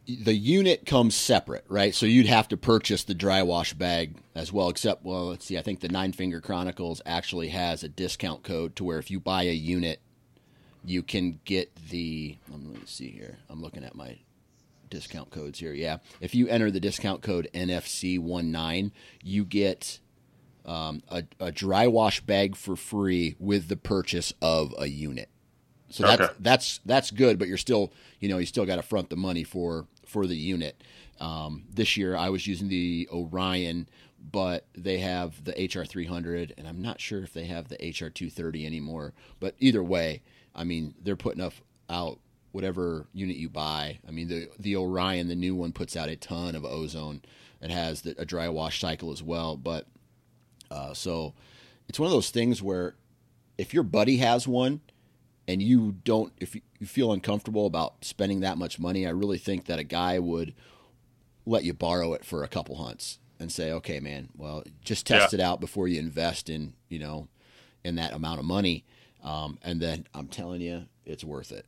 the 0.08 0.34
unit 0.34 0.86
comes 0.86 1.16
separate, 1.16 1.64
right? 1.70 1.94
So 1.94 2.06
you'd 2.06 2.28
have 2.28 2.48
to 2.50 2.58
purchase 2.58 3.04
the 3.04 3.14
dry 3.14 3.44
wash 3.44 3.74
bag 3.74 4.16
as 4.36 4.52
well. 4.52 4.70
Except, 4.70 5.04
well, 5.06 5.28
let's 5.28 5.46
see. 5.46 5.58
I 5.58 5.62
think 5.62 5.80
the 5.80 5.90
Nine 5.90 6.12
Finger 6.12 6.42
Chronicles 6.42 7.02
actually 7.06 7.50
has 7.50 7.84
a 7.84 7.90
discount 7.90 8.44
code 8.44 8.76
to 8.78 8.84
where 8.84 9.00
if 9.00 9.12
you 9.12 9.20
buy 9.20 9.44
a 9.44 9.54
unit, 9.54 10.02
you 10.84 11.04
can 11.04 11.40
get 11.46 11.76
the. 11.90 12.38
Let 12.50 12.62
me 12.62 12.80
see 12.86 13.10
here. 13.10 13.38
I'm 13.50 13.62
looking 13.62 13.84
at 13.84 13.96
my 13.96 14.20
discount 14.90 15.32
codes 15.32 15.60
here. 15.60 15.74
Yeah, 15.74 15.98
if 16.22 16.36
you 16.36 16.48
enter 16.48 16.72
the 16.72 16.80
discount 16.80 17.22
code 17.22 17.50
NFC19, 17.54 18.92
you 19.24 19.46
get 19.46 20.00
um, 20.66 21.02
a, 21.10 21.24
a, 21.40 21.52
dry 21.52 21.88
wash 21.88 22.22
bag 22.22 22.56
for 22.56 22.76
free 22.76 23.36
with 23.40 23.68
the 23.68 23.76
purchase 23.76 24.34
of 24.42 24.74
a 24.78 24.88
unit. 24.88 25.30
So 25.90 26.04
that's 26.04 26.22
okay. 26.22 26.34
that's 26.40 26.80
that's 26.86 27.12
good, 27.12 27.38
but 27.38 27.48
you're 27.48 27.58
still 27.58 27.92
you 28.20 28.30
know 28.30 28.38
you 28.38 28.46
still 28.46 28.66
got 28.66 28.78
to 28.78 28.82
front 28.82 29.10
the 29.10 29.16
money 29.16 29.44
for 29.44 29.88
for 30.06 30.26
the 30.26 30.38
unit. 30.38 30.82
Um, 31.20 31.64
this 31.72 31.98
year 31.98 32.16
I 32.16 32.30
was 32.30 32.48
using 32.48 32.68
the 32.68 33.08
Orion, 33.12 33.88
but 34.32 34.66
they 34.76 35.00
have 35.00 35.44
the 35.44 35.52
HR 35.52 35.86
300, 35.86 36.54
and 36.58 36.68
I'm 36.68 36.82
not 36.82 37.00
sure 37.00 37.24
if 37.24 37.34
they 37.34 37.46
have 37.46 37.68
the 37.68 37.76
HR 37.76 38.10
230 38.10 38.66
anymore. 38.66 39.14
But 39.40 39.56
either 39.60 39.84
way, 39.84 40.24
I 40.56 40.64
mean 40.64 40.94
they're 41.02 41.16
putting 41.16 41.42
up 41.42 41.54
out 41.90 42.20
whatever 42.52 43.08
unit 43.14 43.36
you 43.36 43.50
buy. 43.50 44.00
I 44.08 44.12
mean 44.12 44.28
the 44.28 44.50
the 44.60 44.76
Orion, 44.76 45.28
the 45.28 45.36
new 45.36 45.56
one, 45.56 45.72
puts 45.72 45.96
out 45.96 46.10
a 46.10 46.16
ton 46.16 46.56
of 46.56 46.66
ozone. 46.66 47.22
It 47.62 47.72
has 47.72 48.02
the, 48.02 48.16
a 48.18 48.26
dry 48.26 48.50
wash 48.50 48.80
cycle 48.80 49.12
as 49.12 49.24
well, 49.24 49.56
but 49.56 49.88
uh, 50.70 50.94
so 50.94 51.34
it's 51.88 52.00
one 52.00 52.08
of 52.08 52.14
those 52.14 52.30
things 52.30 52.62
where 52.62 52.96
if 53.58 53.74
your 53.74 53.84
buddy 53.84 54.18
has 54.18 54.48
one 54.48 54.82
and 55.48 55.62
you 55.62 55.96
don't, 56.04 56.34
if 56.40 56.56
you 56.56 56.62
feel 56.86 57.12
uncomfortable 57.12 57.66
about 57.66 58.04
spending 58.04 58.40
that 58.42 58.58
much 58.58 58.80
money, 58.80 59.06
I 59.06 59.12
really 59.12 59.38
think 59.38 59.66
that 59.66 59.80
a 59.80 59.84
guy 59.84 60.20
would 60.20 60.54
let 61.46 61.64
you 61.64 61.74
borrow 61.74 62.14
it 62.14 62.26
for 62.26 62.44
a 62.44 62.48
couple 62.48 62.76
hunts 62.78 63.20
and 63.40 63.52
say, 63.52 63.72
okay, 63.72 64.00
man, 64.00 64.30
well, 64.36 64.64
just 64.84 65.06
test 65.06 65.34
yeah. 65.34 65.40
it 65.40 65.44
out 65.44 65.60
before 65.60 65.88
you 65.88 66.00
invest 66.00 66.50
in, 66.50 66.74
you 66.88 67.00
know, 67.00 67.28
in 67.84 67.96
that 67.96 68.14
amount 68.14 68.40
of 68.40 68.46
money. 68.46 68.86
Um, 69.24 69.58
and 69.62 69.82
then 69.82 70.08
I'm 70.14 70.28
telling 70.28 70.62
you, 70.62 70.86
it's 71.06 71.24
worth 71.24 71.52
it. 71.52 71.66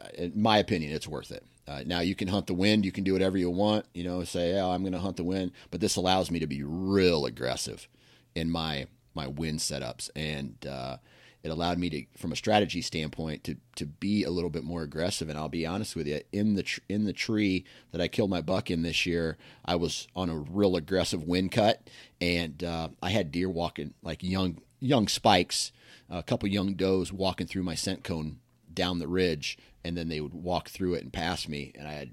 Uh, 0.00 0.08
in 0.14 0.40
my 0.40 0.58
opinion, 0.58 0.92
it's 0.92 1.08
worth 1.08 1.32
it. 1.32 1.44
Uh, 1.66 1.82
now 1.84 2.00
you 2.00 2.14
can 2.14 2.28
hunt 2.28 2.46
the 2.46 2.54
wind, 2.54 2.84
you 2.84 2.92
can 2.92 3.04
do 3.04 3.12
whatever 3.12 3.36
you 3.36 3.50
want, 3.50 3.84
you 3.92 4.02
know, 4.02 4.24
say, 4.24 4.58
oh, 4.58 4.70
I'm 4.70 4.82
going 4.82 4.94
to 4.94 4.98
hunt 4.98 5.18
the 5.18 5.24
wind, 5.24 5.52
but 5.70 5.80
this 5.80 5.96
allows 5.96 6.30
me 6.30 6.38
to 6.38 6.46
be 6.46 6.62
real 6.62 7.26
aggressive 7.26 7.88
in 8.34 8.50
my 8.50 8.86
my 9.14 9.26
win 9.26 9.56
setups, 9.56 10.08
and 10.14 10.54
uh, 10.64 10.96
it 11.42 11.50
allowed 11.50 11.78
me 11.78 11.90
to, 11.90 12.04
from 12.16 12.32
a 12.32 12.36
strategy 12.36 12.80
standpoint, 12.80 13.44
to 13.44 13.56
to 13.76 13.84
be 13.84 14.22
a 14.24 14.30
little 14.30 14.48
bit 14.48 14.64
more 14.64 14.82
aggressive. 14.82 15.28
And 15.28 15.36
I'll 15.38 15.48
be 15.48 15.66
honest 15.66 15.96
with 15.96 16.06
you, 16.06 16.20
in 16.32 16.54
the 16.54 16.62
tr- 16.62 16.80
in 16.88 17.04
the 17.04 17.12
tree 17.12 17.64
that 17.90 18.00
I 18.00 18.08
killed 18.08 18.30
my 18.30 18.40
buck 18.40 18.70
in 18.70 18.82
this 18.82 19.04
year, 19.04 19.36
I 19.64 19.76
was 19.76 20.06
on 20.14 20.30
a 20.30 20.38
real 20.38 20.76
aggressive 20.76 21.24
wind 21.24 21.52
cut, 21.52 21.90
and 22.20 22.62
uh, 22.62 22.88
I 23.02 23.10
had 23.10 23.32
deer 23.32 23.50
walking 23.50 23.94
like 24.02 24.22
young 24.22 24.58
young 24.80 25.08
spikes, 25.08 25.72
a 26.10 26.22
couple 26.22 26.48
young 26.48 26.74
does 26.74 27.12
walking 27.12 27.46
through 27.46 27.62
my 27.62 27.74
scent 27.74 28.04
cone 28.04 28.38
down 28.72 28.98
the 28.98 29.08
ridge, 29.08 29.58
and 29.84 29.96
then 29.96 30.08
they 30.08 30.20
would 30.20 30.34
walk 30.34 30.68
through 30.68 30.94
it 30.94 31.02
and 31.02 31.12
pass 31.12 31.48
me, 31.48 31.72
and 31.76 31.86
I 31.86 31.92
had, 31.92 32.12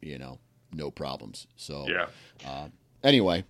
you 0.00 0.18
know, 0.18 0.38
no 0.72 0.90
problems. 0.90 1.46
So 1.56 1.86
yeah. 1.88 2.06
Uh, 2.46 2.68
anyway, 3.02 3.44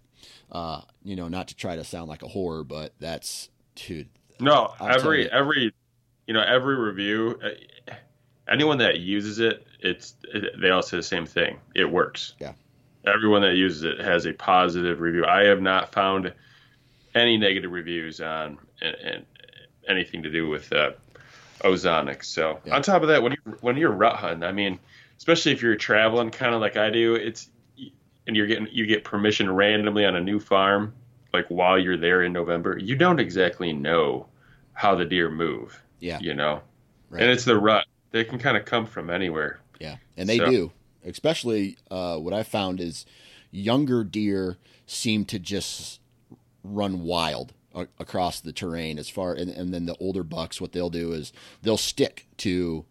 uh, 0.52 0.82
you 1.04 1.16
know, 1.16 1.28
not 1.28 1.48
to 1.48 1.56
try 1.56 1.76
to 1.76 1.84
sound 1.84 2.08
like 2.08 2.22
a 2.22 2.28
whore, 2.28 2.66
but 2.66 2.94
that's 2.98 3.48
dude. 3.74 4.08
No, 4.38 4.72
I'll 4.80 4.94
every 4.94 5.30
every 5.30 5.72
you 6.26 6.34
know 6.34 6.42
every 6.42 6.76
review, 6.76 7.38
uh, 7.42 7.94
anyone 8.48 8.78
that 8.78 9.00
uses 9.00 9.38
it, 9.38 9.66
it's 9.80 10.14
it, 10.32 10.60
they 10.60 10.70
all 10.70 10.82
say 10.82 10.96
the 10.96 11.02
same 11.02 11.26
thing. 11.26 11.58
It 11.74 11.90
works. 11.90 12.34
Yeah. 12.38 12.52
Everyone 13.06 13.42
that 13.42 13.54
uses 13.54 13.84
it 13.84 14.00
has 14.00 14.26
a 14.26 14.32
positive 14.32 15.00
review. 15.00 15.24
I 15.24 15.44
have 15.44 15.62
not 15.62 15.92
found 15.92 16.32
any 17.14 17.38
negative 17.38 17.70
reviews 17.70 18.20
on 18.20 18.58
and, 18.82 18.94
and 18.96 19.26
anything 19.90 20.22
to 20.22 20.30
do 20.30 20.48
with 20.48 20.72
uh, 20.72 20.92
ozonics. 21.60 22.26
So 22.26 22.60
yeah. 22.64 22.74
on 22.74 22.82
top 22.82 23.02
of 23.02 23.08
that, 23.08 23.22
when 23.22 23.32
you 23.32 23.56
when 23.60 23.76
you're 23.76 23.90
rut 23.90 24.16
hunting, 24.16 24.44
I 24.44 24.52
mean, 24.52 24.78
especially 25.18 25.52
if 25.52 25.62
you're 25.62 25.76
traveling, 25.76 26.30
kind 26.30 26.54
of 26.54 26.60
like 26.60 26.76
I 26.76 26.90
do, 26.90 27.14
it's 27.14 27.48
and 28.26 28.36
you're 28.36 28.46
getting 28.46 28.68
you 28.70 28.86
get 28.86 29.04
permission 29.04 29.50
randomly 29.50 30.04
on 30.04 30.16
a 30.16 30.20
new 30.20 30.40
farm, 30.40 30.94
like 31.32 31.46
while 31.48 31.78
you're 31.78 31.96
there 31.96 32.22
in 32.22 32.32
November, 32.32 32.78
you 32.78 32.96
don't 32.96 33.20
exactly 33.20 33.72
know 33.72 34.26
how 34.72 34.94
the 34.94 35.04
deer 35.04 35.30
move. 35.30 35.82
Yeah, 35.98 36.18
you 36.20 36.34
know, 36.34 36.62
right. 37.10 37.22
and 37.22 37.30
it's 37.30 37.44
the 37.44 37.58
rut. 37.58 37.86
They 38.12 38.24
can 38.24 38.38
kind 38.38 38.56
of 38.56 38.64
come 38.64 38.86
from 38.86 39.10
anywhere. 39.10 39.60
Yeah, 39.78 39.96
and 40.16 40.28
they 40.28 40.38
so. 40.38 40.50
do. 40.50 40.72
Especially 41.04 41.78
uh, 41.90 42.18
what 42.18 42.34
I 42.34 42.42
found 42.42 42.78
is 42.80 43.06
younger 43.50 44.04
deer 44.04 44.58
seem 44.86 45.24
to 45.26 45.38
just 45.38 46.00
run 46.62 47.02
wild 47.02 47.54
across 47.74 48.40
the 48.40 48.52
terrain 48.52 48.98
as 48.98 49.08
far 49.08 49.32
and, 49.32 49.48
and 49.48 49.72
then 49.72 49.86
the 49.86 49.96
older 49.98 50.24
bucks 50.24 50.60
what 50.60 50.72
they'll 50.72 50.90
do 50.90 51.12
is 51.12 51.32
they'll 51.62 51.76
stick 51.76 52.26
to 52.36 52.84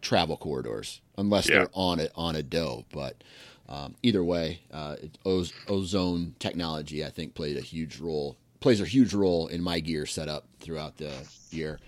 travel 0.00 0.36
corridors 0.36 1.02
unless 1.18 1.48
yeah. 1.48 1.56
they're 1.56 1.70
on 1.74 2.00
it 2.00 2.10
on 2.14 2.34
a 2.34 2.42
doe 2.42 2.86
but 2.90 3.22
um, 3.68 3.94
either 4.02 4.24
way, 4.24 4.60
uh, 4.72 4.96
oz- 5.26 5.52
ozone 5.68 6.34
technology 6.38 7.04
I 7.04 7.10
think 7.10 7.34
played 7.34 7.56
a 7.56 7.60
huge 7.60 7.98
role 7.98 8.36
plays 8.60 8.80
a 8.80 8.86
huge 8.86 9.14
role 9.14 9.46
in 9.46 9.62
my 9.62 9.78
gear 9.78 10.06
setup 10.06 10.44
throughout 10.58 10.96
the 10.96 11.12
year. 11.50 11.78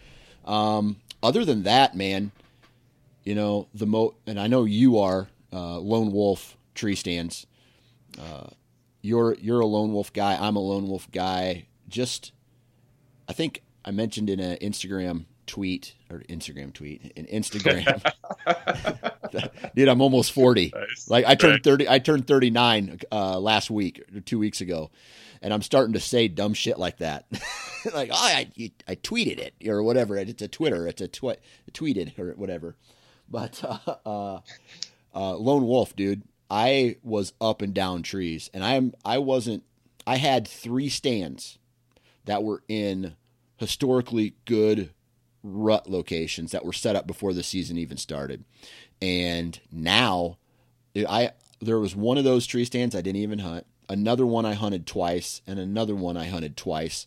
Um, 0.44 0.96
other 1.22 1.44
than 1.44 1.64
that, 1.64 1.96
man, 1.96 2.32
you 3.24 3.34
know 3.34 3.68
the 3.74 3.86
mo 3.86 4.14
and 4.26 4.38
I 4.38 4.46
know 4.46 4.64
you 4.64 4.98
are 4.98 5.28
uh, 5.52 5.78
lone 5.78 6.12
wolf 6.12 6.56
tree 6.74 6.94
stands. 6.94 7.46
Uh, 8.20 8.48
you're 9.00 9.34
you're 9.34 9.60
a 9.60 9.66
lone 9.66 9.92
wolf 9.92 10.12
guy. 10.12 10.36
I'm 10.38 10.56
a 10.56 10.60
lone 10.60 10.86
wolf 10.86 11.10
guy. 11.10 11.66
Just 11.90 12.32
I 13.28 13.32
think 13.32 13.62
I 13.84 13.90
mentioned 13.90 14.30
in 14.30 14.40
an 14.40 14.56
Instagram 14.58 15.26
tweet 15.46 15.94
or 16.10 16.20
Instagram 16.28 16.72
tweet, 16.72 17.12
an 17.16 17.26
Instagram. 17.26 18.00
Dude, 19.74 19.88
I'm 19.88 20.00
almost 20.00 20.32
40. 20.32 20.72
Nice. 20.74 21.10
Like 21.10 21.24
I 21.26 21.34
turned 21.34 21.64
30 21.64 21.88
I 21.88 21.98
turned 21.98 22.26
39 22.26 23.00
uh, 23.10 23.38
last 23.38 23.70
week 23.70 24.02
or 24.14 24.20
2 24.20 24.38
weeks 24.38 24.60
ago. 24.60 24.90
And 25.42 25.54
I'm 25.54 25.62
starting 25.62 25.94
to 25.94 26.00
say 26.00 26.28
dumb 26.28 26.54
shit 26.54 26.78
like 26.78 26.98
that. 26.98 27.24
like, 27.94 28.10
oh, 28.12 28.16
I, 28.16 28.50
I 28.86 28.94
tweeted 28.94 29.38
it 29.38 29.54
or 29.66 29.82
whatever. 29.82 30.18
It's 30.18 30.42
a 30.42 30.48
Twitter. 30.48 30.86
It's 30.86 31.00
a 31.00 31.08
twi- 31.08 31.38
tweeted 31.72 32.18
or 32.18 32.34
whatever. 32.34 32.76
But 33.28 33.62
uh, 33.64 33.96
uh, 34.06 34.40
uh, 35.14 35.36
lone 35.36 35.66
wolf, 35.66 35.96
dude. 35.96 36.22
I 36.50 36.96
was 37.04 37.32
up 37.40 37.62
and 37.62 37.72
down 37.72 38.02
trees, 38.02 38.50
and 38.52 38.64
I'm 38.64 38.92
I 39.04 39.18
wasn't. 39.18 39.62
I 40.04 40.16
had 40.16 40.48
three 40.48 40.88
stands 40.88 41.59
that 42.24 42.42
were 42.42 42.62
in 42.68 43.16
historically 43.56 44.34
good 44.44 44.90
rut 45.42 45.88
locations 45.88 46.52
that 46.52 46.64
were 46.64 46.72
set 46.72 46.96
up 46.96 47.06
before 47.06 47.32
the 47.32 47.42
season 47.42 47.78
even 47.78 47.96
started. 47.96 48.44
And 49.00 49.58
now 49.70 50.36
I 50.96 51.32
there 51.60 51.78
was 51.78 51.94
one 51.94 52.18
of 52.18 52.24
those 52.24 52.46
tree 52.46 52.64
stands 52.64 52.94
I 52.94 53.02
didn't 53.02 53.22
even 53.22 53.40
hunt, 53.40 53.66
another 53.88 54.26
one 54.26 54.46
I 54.46 54.54
hunted 54.54 54.86
twice, 54.86 55.42
and 55.46 55.58
another 55.58 55.94
one 55.94 56.16
I 56.16 56.26
hunted 56.26 56.56
twice. 56.56 57.06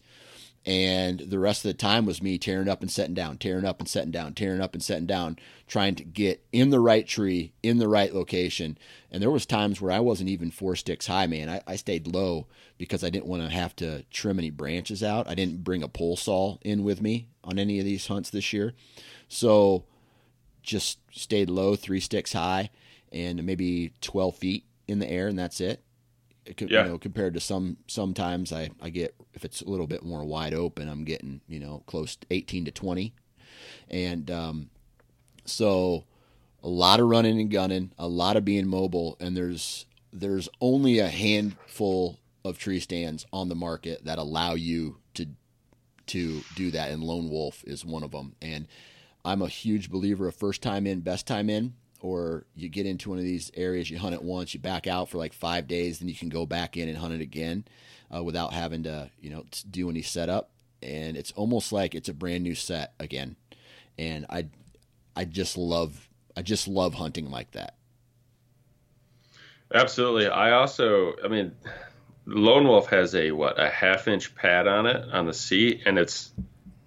And 0.66 1.20
the 1.20 1.40
rest 1.40 1.66
of 1.66 1.70
the 1.70 1.78
time 1.78 2.06
was 2.06 2.22
me 2.22 2.38
tearing 2.38 2.70
up 2.70 2.82
and 2.82 2.90
setting 2.90 3.14
down, 3.14 3.38
tearing 3.38 3.66
up 3.66 3.80
and 3.80 3.90
setting 3.90 4.12
down, 4.12 4.34
tearing 4.34 4.62
up 4.62 4.74
and 4.74 4.82
setting 4.82 5.06
down, 5.06 5.38
trying 5.68 5.96
to 5.96 6.06
get 6.06 6.46
in 6.54 6.70
the 6.70 6.80
right 6.80 7.06
tree, 7.06 7.52
in 7.62 7.80
the 7.80 7.90
right 7.90 8.14
location. 8.14 8.78
And 9.12 9.22
there 9.22 9.30
was 9.30 9.46
times 9.46 9.82
where 9.82 9.92
I 9.92 10.00
wasn't 10.00 10.30
even 10.30 10.52
four 10.52 10.78
sticks 10.78 11.08
high, 11.08 11.28
man. 11.28 11.50
I, 11.50 11.62
I 11.68 11.76
stayed 11.76 12.08
low 12.08 12.48
because 12.78 13.04
I 13.04 13.10
didn't 13.10 13.26
want 13.26 13.44
to 13.44 13.50
have 13.50 13.76
to 13.78 14.04
trim 14.10 14.40
any 14.40 14.52
branches 14.52 15.04
out. 15.04 15.28
I 15.28 15.36
didn't 15.36 15.66
bring 15.66 15.84
a 15.84 15.90
pole 15.90 16.16
saw 16.16 16.58
in 16.62 16.86
with 16.86 17.02
me 17.02 17.28
on 17.44 17.60
any 17.60 17.80
of 17.80 17.86
these 17.86 18.08
hunts 18.08 18.30
this 18.30 18.54
year. 18.54 18.74
So 19.28 19.84
just 20.62 21.00
stayed 21.12 21.50
low, 21.50 21.76
three 21.76 22.00
sticks 22.00 22.32
high, 22.32 22.70
and 23.12 23.44
maybe 23.44 23.92
12 24.00 24.38
feet 24.38 24.66
in 24.88 25.00
the 25.00 25.10
air, 25.10 25.28
and 25.28 25.38
that's 25.38 25.60
it 25.60 25.84
yeah. 26.46 26.84
you 26.84 26.90
know, 26.90 26.98
compared 26.98 27.34
to 27.34 27.40
some 27.40 27.78
sometimes 27.88 28.52
I, 28.52 28.70
I 28.82 28.90
get 28.90 29.16
if 29.34 29.46
it's 29.46 29.62
a 29.62 29.70
little 29.70 29.88
bit 29.88 30.04
more 30.04 30.24
wide 30.24 30.54
open, 30.54 30.88
I'm 30.88 31.04
getting 31.04 31.42
you 31.48 31.60
know 31.60 31.84
close 31.86 32.16
to 32.16 32.28
18 32.32 32.66
to 32.66 32.72
20, 32.72 33.14
and 33.90 34.30
um, 34.32 34.70
so 35.46 36.06
a 36.64 36.68
lot 36.68 37.00
of 37.00 37.08
running 37.08 37.40
and 37.40 37.52
gunning, 37.52 37.92
a 37.98 38.08
lot 38.08 38.38
of 38.38 38.46
being 38.46 38.68
mobile, 38.68 39.18
and 39.20 39.36
there's 39.36 39.86
there's 40.12 40.50
only 40.62 41.00
a 41.00 41.10
handful 41.10 42.20
of 42.46 42.58
tree 42.58 42.80
stands 42.80 43.26
on 43.32 43.50
the 43.50 43.56
market 43.56 44.04
that 44.06 44.18
allow 44.18 44.54
you 44.54 44.98
to 45.14 45.28
to 46.08 46.42
do 46.56 46.72
that, 46.72 46.92
and 46.92 47.04
Lone 47.04 47.30
Wolf 47.30 47.64
is 47.66 47.86
one 47.86 48.04
of 48.04 48.12
them. 48.12 48.36
And 48.42 48.68
I'm 49.26 49.42
a 49.42 49.48
huge 49.48 49.90
believer 49.90 50.28
of 50.28 50.36
first 50.36 50.62
time 50.62 50.86
in, 50.86 51.00
best 51.00 51.26
time 51.26 51.50
in 51.50 51.74
or 52.04 52.46
you 52.54 52.68
get 52.68 52.86
into 52.86 53.10
one 53.10 53.18
of 53.18 53.24
these 53.24 53.50
areas, 53.56 53.90
you 53.90 53.98
hunt 53.98 54.14
it 54.14 54.22
once, 54.22 54.54
you 54.54 54.60
back 54.60 54.88
out 54.88 55.10
for 55.10 55.18
like 55.18 55.34
five 55.34 55.68
days, 55.68 56.00
then 56.00 56.10
you 56.10 56.16
can 56.16 56.30
go 56.30 56.46
back 56.46 56.76
in 56.76 56.90
and 56.90 56.98
hunt 56.98 57.14
it 57.14 57.22
again 57.22 57.64
uh, 58.14 58.22
without 58.22 58.54
having 58.54 58.84
to, 58.84 59.10
you 59.22 59.30
know, 59.30 59.46
do 59.72 59.90
any 59.90 60.02
setup. 60.02 60.50
And 60.82 61.16
it's 61.16 61.32
almost 61.32 61.72
like 61.72 61.96
it's 61.96 62.10
a 62.10 62.14
brand 62.14 62.44
new 62.44 62.56
set 62.56 62.94
again. 63.00 63.38
And 63.98 64.26
I, 64.30 64.48
I 65.16 65.24
just 65.24 65.58
love, 65.58 66.10
I 66.36 66.42
just 66.42 66.68
love 66.68 66.94
hunting 66.94 67.32
like 67.32 67.52
that. 67.52 67.76
Absolutely. 69.74 70.28
I 70.28 70.52
also, 70.52 71.14
I 71.24 71.30
mean, 71.30 71.54
Lone 72.26 72.68
Wolf 72.68 72.90
has 72.90 73.16
a 73.16 73.32
what 73.32 73.60
a 73.60 73.70
half 73.70 74.08
inch 74.10 74.36
pad 74.36 74.68
on 74.68 74.86
it 74.86 75.10
on 75.12 75.26
the 75.26 75.34
seat, 75.34 75.82
and 75.86 75.98
it's 75.98 76.32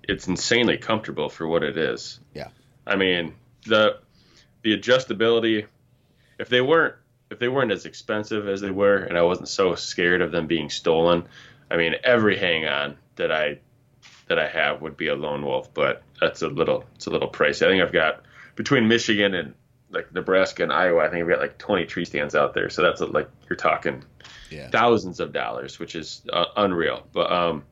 it's 0.03 0.29
insanely 0.29 0.79
comfortable 0.79 1.29
for 1.29 1.47
what 1.47 1.63
it 1.63 1.77
is. 1.77 2.21
Yeah. 2.33 2.49
I 2.87 2.97
mean 2.97 3.35
the 3.67 3.99
the 4.67 4.77
adjustability, 4.77 5.65
if 6.41 6.49
they 6.49 6.61
weren't 6.61 6.97
if 7.31 7.39
they 7.39 7.47
weren't 7.47 7.71
as 7.71 7.87
expensive 7.87 8.49
as 8.49 8.61
they 8.61 8.71
were, 8.71 8.97
and 8.97 9.17
I 9.17 9.23
wasn't 9.23 9.49
so 9.49 9.77
scared 9.77 10.23
of 10.23 10.33
them 10.33 10.49
being 10.49 10.71
stolen, 10.71 11.29
I 11.71 11.77
mean 11.77 11.95
every 12.03 12.37
hang 12.37 12.67
on 12.67 12.97
that 13.15 13.31
I 13.31 13.61
that 14.27 14.41
I 14.41 14.49
have 14.49 14.83
would 14.83 14.97
be 14.97 15.07
a 15.07 15.15
lone 15.15 15.45
wolf, 15.45 15.73
but 15.73 16.03
that's 16.21 16.43
a 16.43 16.49
little 16.49 16.85
it's 16.97 17.07
a 17.07 17.11
little 17.11 17.31
pricey. 17.31 17.65
I 17.65 17.71
think 17.71 17.81
I've 17.81 17.93
got 17.93 18.25
between 18.57 18.89
Michigan 18.89 19.35
and 19.35 19.55
like 19.91 20.13
Nebraska 20.13 20.65
and 20.65 20.73
Iowa, 20.73 21.05
I 21.05 21.11
think 21.11 21.23
I've 21.23 21.29
got 21.29 21.39
like 21.39 21.59
20 21.59 21.87
tree 21.87 22.05
stands 22.05 22.35
out 22.35 22.53
there. 22.53 22.69
So 22.69 22.83
that's 22.83 23.01
like 23.01 23.31
you're 23.49 23.57
talking 23.57 24.03
yeah. 24.51 24.69
thousands 24.71 25.21
of 25.21 25.33
dollars, 25.33 25.79
which 25.79 25.95
is 25.95 26.23
uh, 26.33 26.47
unreal. 26.57 27.07
But 27.13 27.31
um, 27.31 27.63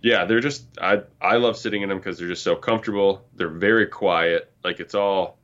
yeah, 0.00 0.24
they're 0.24 0.40
just 0.40 0.64
I 0.80 1.02
I 1.20 1.36
love 1.36 1.58
sitting 1.58 1.82
in 1.82 1.90
them 1.90 1.98
because 1.98 2.16
they're 2.16 2.28
just 2.28 2.42
so 2.42 2.56
comfortable. 2.56 3.26
They're 3.36 3.48
very 3.48 3.86
quiet. 3.86 4.50
Like 4.64 4.80
it's 4.80 4.94
all 4.94 5.38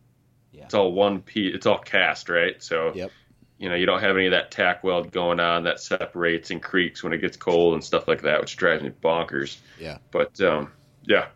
yeah. 0.52 0.64
It's 0.64 0.74
all 0.74 0.92
one 0.92 1.20
piece. 1.20 1.54
It's 1.54 1.66
all 1.66 1.78
cast, 1.78 2.28
right? 2.28 2.62
So, 2.62 2.92
yep. 2.94 3.10
you 3.58 3.68
know, 3.68 3.74
you 3.74 3.86
don't 3.86 4.00
have 4.00 4.16
any 4.16 4.26
of 4.26 4.32
that 4.32 4.50
tack 4.50 4.82
weld 4.82 5.12
going 5.12 5.40
on 5.40 5.64
that 5.64 5.80
separates 5.80 6.50
and 6.50 6.62
creaks 6.62 7.02
when 7.02 7.12
it 7.12 7.18
gets 7.18 7.36
cold 7.36 7.74
and 7.74 7.84
stuff 7.84 8.08
like 8.08 8.22
that, 8.22 8.40
which 8.40 8.56
drives 8.56 8.82
me 8.82 8.90
bonkers. 9.02 9.58
Yeah. 9.78 9.98
But 10.10 10.40
um, 10.40 10.72
yeah. 11.04 11.26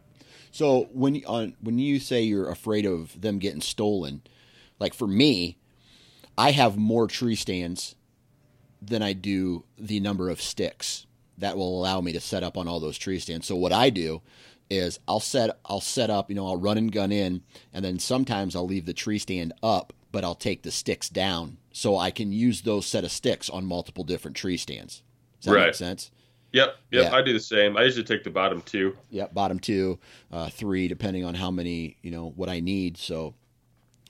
So 0.50 0.88
when 0.92 1.16
you, 1.16 1.22
on 1.26 1.56
when 1.60 1.78
you 1.78 1.98
say 1.98 2.22
you're 2.22 2.50
afraid 2.50 2.86
of 2.86 3.20
them 3.20 3.38
getting 3.38 3.60
stolen, 3.60 4.22
like 4.78 4.94
for 4.94 5.06
me, 5.06 5.58
I 6.36 6.50
have 6.52 6.76
more 6.76 7.06
tree 7.06 7.36
stands 7.36 7.94
than 8.80 9.02
I 9.02 9.12
do 9.12 9.64
the 9.78 10.00
number 10.00 10.28
of 10.28 10.40
sticks 10.40 11.06
that 11.38 11.56
will 11.56 11.80
allow 11.80 12.00
me 12.00 12.12
to 12.12 12.20
set 12.20 12.42
up 12.42 12.56
on 12.56 12.68
all 12.68 12.80
those 12.80 12.98
tree 12.98 13.18
stands. 13.18 13.46
So 13.46 13.56
what 13.56 13.72
I 13.72 13.90
do 13.90 14.22
is 14.70 14.98
I'll 15.06 15.20
set 15.20 15.58
I'll 15.64 15.80
set 15.80 16.10
up, 16.10 16.30
you 16.30 16.36
know, 16.36 16.46
I'll 16.46 16.56
run 16.56 16.78
and 16.78 16.90
gun 16.90 17.12
in, 17.12 17.42
and 17.72 17.84
then 17.84 17.98
sometimes 17.98 18.56
I'll 18.56 18.66
leave 18.66 18.86
the 18.86 18.92
tree 18.92 19.18
stand 19.18 19.52
up, 19.62 19.92
but 20.12 20.24
I'll 20.24 20.34
take 20.34 20.62
the 20.62 20.70
sticks 20.70 21.08
down 21.08 21.58
so 21.72 21.96
I 21.96 22.10
can 22.10 22.32
use 22.32 22.62
those 22.62 22.86
set 22.86 23.04
of 23.04 23.10
sticks 23.10 23.50
on 23.50 23.64
multiple 23.66 24.04
different 24.04 24.36
tree 24.36 24.56
stands. 24.56 25.02
Does 25.40 25.50
that 25.50 25.58
right. 25.58 25.66
make 25.66 25.74
sense? 25.74 26.10
Yep, 26.52 26.76
yep. 26.92 27.10
Yeah. 27.10 27.16
I 27.16 27.20
do 27.22 27.32
the 27.32 27.40
same. 27.40 27.76
I 27.76 27.82
usually 27.82 28.04
take 28.04 28.22
the 28.22 28.30
bottom 28.30 28.62
two. 28.62 28.96
Yep, 29.10 29.34
bottom 29.34 29.58
two, 29.58 29.98
uh, 30.30 30.48
three, 30.50 30.86
depending 30.86 31.24
on 31.24 31.34
how 31.34 31.50
many, 31.50 31.96
you 32.00 32.12
know, 32.12 32.32
what 32.36 32.48
I 32.48 32.60
need. 32.60 32.96
So 32.96 33.34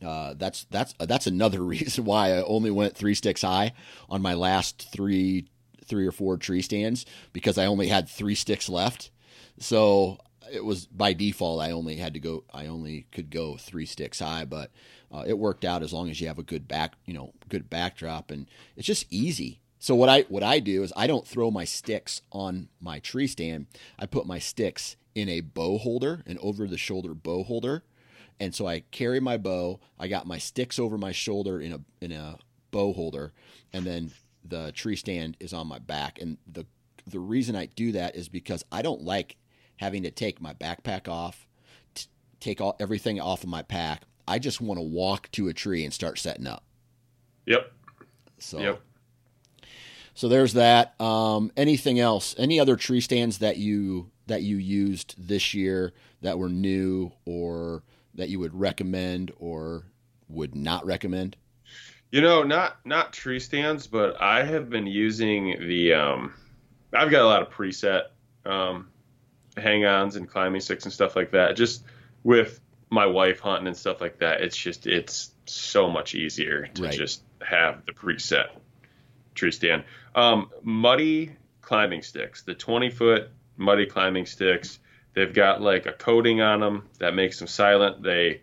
uh, 0.04 0.34
that's 0.34 0.64
that's 0.64 0.94
uh, 1.00 1.06
that's 1.06 1.26
another 1.26 1.60
reason 1.64 2.04
why 2.04 2.34
I 2.34 2.42
only 2.42 2.70
went 2.70 2.96
three 2.96 3.14
sticks 3.14 3.42
high 3.42 3.72
on 4.10 4.20
my 4.20 4.34
last 4.34 4.88
three 4.92 5.48
three 5.86 6.06
or 6.06 6.12
four 6.12 6.36
tree 6.36 6.62
stands 6.62 7.06
because 7.32 7.58
I 7.58 7.66
only 7.66 7.88
had 7.88 8.08
three 8.08 8.34
sticks 8.34 8.68
left. 8.68 9.10
So 9.58 10.18
it 10.52 10.64
was 10.64 10.87
by 10.87 11.12
default. 11.12 11.61
I 11.61 11.70
only 11.70 11.96
had 11.96 12.14
to 12.14 12.20
go. 12.20 12.44
I 12.52 12.66
only 12.66 13.07
could 13.12 13.30
go 13.30 13.57
three 13.57 13.87
sticks 13.87 14.20
high, 14.20 14.44
but 14.44 14.70
uh, 15.12 15.24
it 15.26 15.38
worked 15.38 15.64
out 15.64 15.83
as 15.83 15.92
long 15.92 16.11
as 16.11 16.20
you 16.20 16.26
have 16.26 16.38
a 16.38 16.42
good 16.42 16.66
back, 16.68 16.94
you 17.04 17.14
know, 17.14 17.33
good 17.48 17.70
backdrop, 17.70 18.30
and 18.30 18.48
it's 18.76 18.87
just 18.87 19.07
easy. 19.11 19.61
So 19.78 19.94
what 19.94 20.09
I 20.09 20.22
what 20.22 20.42
I 20.42 20.61
do 20.61 20.83
is 20.83 20.92
I 20.96 21.07
don't 21.07 21.26
throw 21.26 21.50
my 21.50 21.64
sticks 21.64 22.22
on 22.33 22.68
my 22.80 22.98
tree 23.00 23.26
stand. 23.26 23.66
I 23.98 24.07
put 24.07 24.26
my 24.26 24.38
sticks 24.38 24.96
in 25.14 25.28
a 25.28 25.40
bow 25.40 25.78
holder, 25.78 26.22
an 26.26 26.38
over 26.40 26.66
the 26.66 26.78
shoulder 26.78 27.14
bow 27.14 27.44
holder, 27.44 27.85
and 28.40 28.54
so 28.54 28.66
I 28.66 28.80
carry 28.90 29.20
my 29.20 29.37
bow. 29.37 29.80
I 29.98 30.09
got 30.09 30.26
my 30.26 30.38
sticks 30.38 30.78
over 30.78 30.98
my 30.98 31.12
shoulder 31.12 31.61
in 31.61 31.72
a 31.72 31.80
in 32.00 32.12
a 32.12 32.38
bow 32.70 32.92
holder, 32.92 33.33
and 33.72 33.85
then 33.85 34.12
the 34.44 34.72
tree 34.72 34.96
stand 34.96 35.37
is 35.38 35.52
on 35.52 35.66
my 35.66 35.78
back. 35.78 36.18
And 36.20 36.38
the 36.50 36.66
the 37.07 37.20
reason 37.20 37.54
I 37.54 37.66
do 37.66 37.92
that 37.92 38.16
is 38.16 38.28
because 38.28 38.64
I 38.72 38.83
don't 38.83 39.02
like 39.02 39.37
having 39.76 40.02
to 40.04 40.10
take 40.10 40.40
my 40.40 40.54
backpack 40.54 41.08
off, 41.08 41.46
t- 41.94 42.06
take 42.40 42.60
all 42.60 42.76
everything 42.80 43.20
off 43.20 43.42
of 43.42 43.48
my 43.48 43.62
pack. 43.62 44.02
I 44.26 44.38
just 44.38 44.60
want 44.60 44.78
to 44.78 44.82
walk 44.82 45.30
to 45.32 45.48
a 45.48 45.52
tree 45.52 45.84
and 45.84 45.92
start 45.92 46.18
setting 46.18 46.46
up. 46.46 46.64
Yep. 47.46 47.72
So. 48.38 48.58
Yep. 48.58 48.80
So 50.14 50.28
there's 50.28 50.52
that. 50.52 50.98
Um, 51.00 51.50
anything 51.56 51.98
else? 51.98 52.34
Any 52.38 52.60
other 52.60 52.76
tree 52.76 53.00
stands 53.00 53.38
that 53.38 53.56
you 53.56 54.10
that 54.26 54.42
you 54.42 54.56
used 54.56 55.14
this 55.18 55.52
year 55.52 55.92
that 56.22 56.38
were 56.38 56.48
new 56.48 57.12
or 57.26 57.82
that 58.14 58.28
you 58.28 58.38
would 58.38 58.58
recommend 58.58 59.32
or 59.38 59.84
would 60.28 60.54
not 60.54 60.87
recommend? 60.87 61.37
You 62.12 62.20
know, 62.20 62.44
not 62.44 62.78
not 62.84 63.12
tree 63.12 63.40
stands, 63.40 63.88
but 63.88 64.20
I 64.22 64.44
have 64.44 64.70
been 64.70 64.87
using 64.87 65.56
the. 65.66 65.94
Um, 65.94 66.34
I've 66.92 67.10
got 67.10 67.22
a 67.22 67.26
lot 67.26 67.42
of 67.42 67.50
preset 67.50 68.04
um, 68.46 68.88
hang-ons 69.56 70.16
and 70.16 70.28
climbing 70.28 70.60
sticks 70.60 70.84
and 70.84 70.92
stuff 70.92 71.16
like 71.16 71.32
that. 71.32 71.56
Just 71.56 71.84
with 72.22 72.60
my 72.90 73.06
wife 73.06 73.40
hunting 73.40 73.66
and 73.66 73.76
stuff 73.76 74.00
like 74.00 74.18
that, 74.18 74.40
it's 74.40 74.56
just 74.56 74.86
it's 74.86 75.30
so 75.46 75.90
much 75.90 76.14
easier 76.14 76.66
to 76.74 76.82
right. 76.84 76.92
just 76.92 77.22
have 77.42 77.84
the 77.86 77.92
preset 77.92 78.48
tree 79.34 79.52
stand. 79.52 79.84
Um, 80.14 80.50
muddy 80.62 81.32
climbing 81.60 82.02
sticks, 82.02 82.42
the 82.42 82.54
20 82.54 82.90
foot 82.90 83.30
muddy 83.56 83.86
climbing 83.86 84.26
sticks. 84.26 84.78
They've 85.14 85.32
got 85.32 85.60
like 85.60 85.86
a 85.86 85.92
coating 85.92 86.40
on 86.40 86.60
them 86.60 86.88
that 86.98 87.14
makes 87.14 87.38
them 87.38 87.48
silent. 87.48 88.02
They 88.02 88.42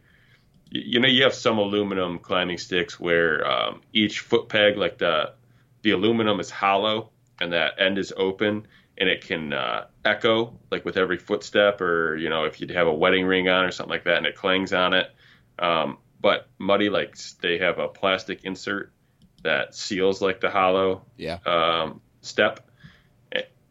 you, 0.70 0.82
you 0.86 1.00
know 1.00 1.08
you 1.08 1.24
have 1.24 1.34
some 1.34 1.58
aluminum 1.58 2.20
climbing 2.20 2.58
sticks 2.58 3.00
where 3.00 3.46
um, 3.50 3.82
each 3.94 4.20
foot 4.20 4.50
peg, 4.50 4.78
like 4.78 4.98
the 4.98 5.34
the 5.82 5.92
aluminum 5.92 6.40
is 6.40 6.50
hollow 6.50 7.10
and 7.40 7.54
that 7.54 7.80
end 7.80 7.98
is 7.98 8.14
open 8.16 8.68
and 8.98 9.10
it 9.10 9.26
can 9.26 9.52
uh, 9.52 9.86
echo 10.04 10.58
like 10.72 10.84
with 10.86 10.98
every 10.98 11.18
footstep 11.18 11.80
or 11.82 12.16
you 12.18 12.30
know 12.30 12.46
if 12.46 12.60
you'd 12.60 12.72
have 12.72 12.88
a 12.88 12.94
wedding 12.94 13.26
ring 13.26 13.48
on 13.50 13.64
or 13.66 13.72
something 13.72 13.92
like 13.92 14.04
that 14.06 14.18
and 14.18 14.26
it 14.26 14.36
clangs 14.36 14.74
on 14.74 14.94
it. 14.94 15.08
Um, 15.60 15.98
but 16.20 16.48
muddy 16.58 16.90
like 16.90 17.16
they 17.42 17.58
have 17.60 17.80
a 17.80 17.88
plastic 17.88 18.44
insert 18.44 18.92
that 19.44 19.74
seals 19.76 20.22
like 20.22 20.40
the 20.40 20.50
hollow 20.50 21.04
Yeah. 21.18 21.38
um, 21.46 22.02
step. 22.22 22.68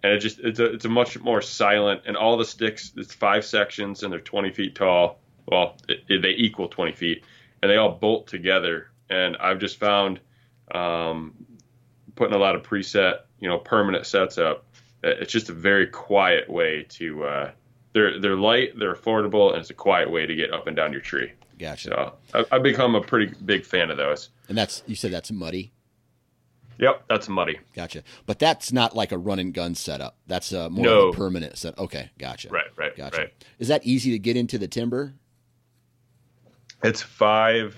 And 0.03 0.13
it 0.15 0.19
just 0.21 0.39
it's 0.41 0.59
a, 0.61 0.65
it's 0.73 0.85
a 0.87 0.89
much 0.89 1.19
more 1.21 1.43
silent 1.43 2.03
and 2.07 2.17
all 2.17 2.37
the 2.39 2.45
sticks 2.45 2.93
it's 2.97 3.13
five 3.13 3.45
sections 3.45 4.03
and 4.03 4.11
they're 4.13 4.19
20 4.21 4.51
feet 4.53 4.75
tall. 4.75 5.19
Well 5.47 5.77
it, 5.89 6.05
it- 6.09 6.23
they 6.23 6.31
equal 6.31 6.69
20 6.69 6.93
feet 6.93 7.25
and 7.63 7.71
they 7.71 7.77
all 7.77 7.93
bolt 7.93 8.27
together. 8.27 8.91
And 9.11 9.37
i've 9.39 9.59
just 9.59 9.79
found 9.79 10.21
um, 10.75 11.35
putting 12.15 12.35
a 12.35 12.39
lot 12.39 12.55
of 12.55 12.63
preset 12.63 13.21
you 13.41 13.49
know 13.49 13.59
permanent 13.59 14.07
sets 14.07 14.39
up 14.39 14.65
it's 15.03 15.33
just 15.33 15.49
a 15.49 15.53
very 15.53 15.87
quiet 15.87 16.49
way 16.49 16.85
to 16.91 17.25
uh, 17.25 17.51
they're 17.93 18.21
they're 18.21 18.37
light 18.37 18.79
they're 18.79 18.95
affordable 18.95 19.51
and 19.53 19.61
it's 19.61 19.71
a 19.71 19.75
quiet 19.75 20.11
way 20.11 20.27
to 20.27 20.35
get 20.35 20.53
up 20.53 20.67
and 20.67 20.77
down 20.77 20.93
your 20.93 21.01
tree 21.01 21.33
Gotcha. 21.59 21.89
so 21.89 22.15
I- 22.35 22.57
i've 22.57 22.63
become 22.63 22.95
a 22.95 23.01
pretty 23.01 23.35
big 23.45 23.65
fan 23.65 23.91
of 23.91 23.97
those 23.97 24.31
And 24.49 24.57
that's 24.57 24.83
you 24.87 24.95
said 24.95 25.11
that's 25.13 25.31
muddy. 25.33 25.73
yep 26.79 27.05
that's 27.09 27.29
muddy 27.29 27.59
Gotcha. 27.75 28.03
But 28.27 28.39
that's 28.39 28.73
not 28.73 28.95
like 28.97 29.13
a 29.13 29.19
run 29.19 29.39
and 29.39 29.53
gun 29.55 29.75
setup. 29.75 30.17
That's 30.27 30.53
uh, 30.53 30.69
more 30.71 30.85
No. 30.85 31.09
of 31.09 31.15
a 31.15 31.17
permanent 31.19 31.57
set. 31.59 31.79
Okay, 31.79 32.11
gotcha. 32.19 32.49
right 32.51 32.67
right 32.77 32.97
Gotcha. 32.97 33.19
right 33.19 33.45
Is 33.59 33.69
that 33.69 33.85
easy 33.87 34.11
to 34.13 34.19
get 34.19 34.37
into 34.37 34.57
the 34.59 34.69
timber? 34.69 35.15
It's 36.83 37.03
five 37.03 37.77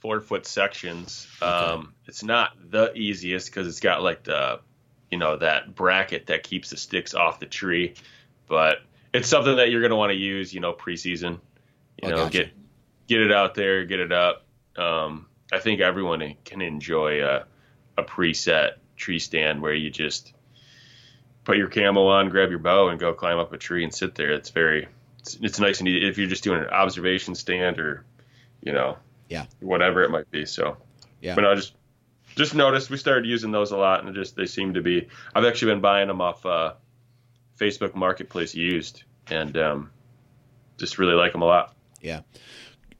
four 0.00 0.20
foot 0.20 0.46
sections. 0.46 1.26
Um, 1.40 1.94
it's 2.06 2.22
not 2.22 2.52
the 2.70 2.92
easiest 2.94 3.46
because 3.50 3.66
it's 3.66 3.80
got 3.80 4.02
like 4.02 4.24
the, 4.24 4.60
you 5.14 5.18
know, 5.20 5.36
that 5.36 5.76
bracket 5.76 6.26
that 6.26 6.42
keeps 6.42 6.70
the 6.70 6.76
sticks 6.76 7.14
off 7.14 7.38
the 7.38 7.46
tree, 7.46 7.94
but 8.48 8.78
it's 9.12 9.28
something 9.28 9.54
that 9.58 9.70
you're 9.70 9.80
going 9.80 9.92
to 9.92 9.96
want 9.96 10.10
to 10.10 10.16
use, 10.16 10.52
you 10.52 10.58
know, 10.58 10.72
preseason. 10.72 11.38
You 12.02 12.08
know, 12.08 12.16
gotcha. 12.24 12.30
get 12.38 12.50
get 13.06 13.20
it 13.20 13.30
out 13.30 13.54
there, 13.54 13.84
get 13.84 14.00
it 14.00 14.10
up. 14.10 14.44
Um, 14.76 15.26
I 15.52 15.60
think 15.60 15.80
everyone 15.80 16.34
can 16.44 16.60
enjoy 16.60 17.24
a, 17.24 17.44
a 17.96 18.02
preset 18.02 18.72
tree 18.96 19.20
stand 19.20 19.62
where 19.62 19.72
you 19.72 19.88
just 19.88 20.32
put 21.44 21.58
your 21.58 21.68
camo 21.68 22.08
on, 22.08 22.28
grab 22.28 22.50
your 22.50 22.58
bow, 22.58 22.88
and 22.88 22.98
go 22.98 23.12
climb 23.14 23.38
up 23.38 23.52
a 23.52 23.56
tree 23.56 23.84
and 23.84 23.94
sit 23.94 24.16
there. 24.16 24.32
It's 24.32 24.50
very, 24.50 24.88
it's, 25.20 25.38
it's 25.40 25.60
nice 25.60 25.78
and 25.78 25.88
easy 25.88 26.08
if 26.08 26.18
you're 26.18 26.26
just 26.26 26.42
doing 26.42 26.60
an 26.60 26.70
observation 26.70 27.36
stand 27.36 27.78
or, 27.78 28.04
you 28.62 28.72
know, 28.72 28.96
Yeah. 29.28 29.46
whatever 29.60 30.02
it 30.02 30.10
might 30.10 30.28
be. 30.32 30.44
So, 30.44 30.76
Yeah. 31.20 31.36
but 31.36 31.44
I 31.44 31.54
just 31.54 31.74
just 32.36 32.54
noticed 32.54 32.90
we 32.90 32.96
started 32.96 33.26
using 33.26 33.52
those 33.52 33.70
a 33.70 33.76
lot, 33.76 34.04
and 34.04 34.14
just 34.14 34.36
they 34.36 34.46
seem 34.46 34.74
to 34.74 34.82
be. 34.82 35.08
I've 35.34 35.44
actually 35.44 35.72
been 35.72 35.80
buying 35.80 36.08
them 36.08 36.20
off 36.20 36.44
uh, 36.44 36.74
Facebook 37.58 37.94
Marketplace 37.94 38.54
used, 38.54 39.04
and 39.28 39.56
um, 39.56 39.90
just 40.76 40.98
really 40.98 41.14
like 41.14 41.32
them 41.32 41.42
a 41.42 41.46
lot. 41.46 41.74
Yeah. 42.00 42.20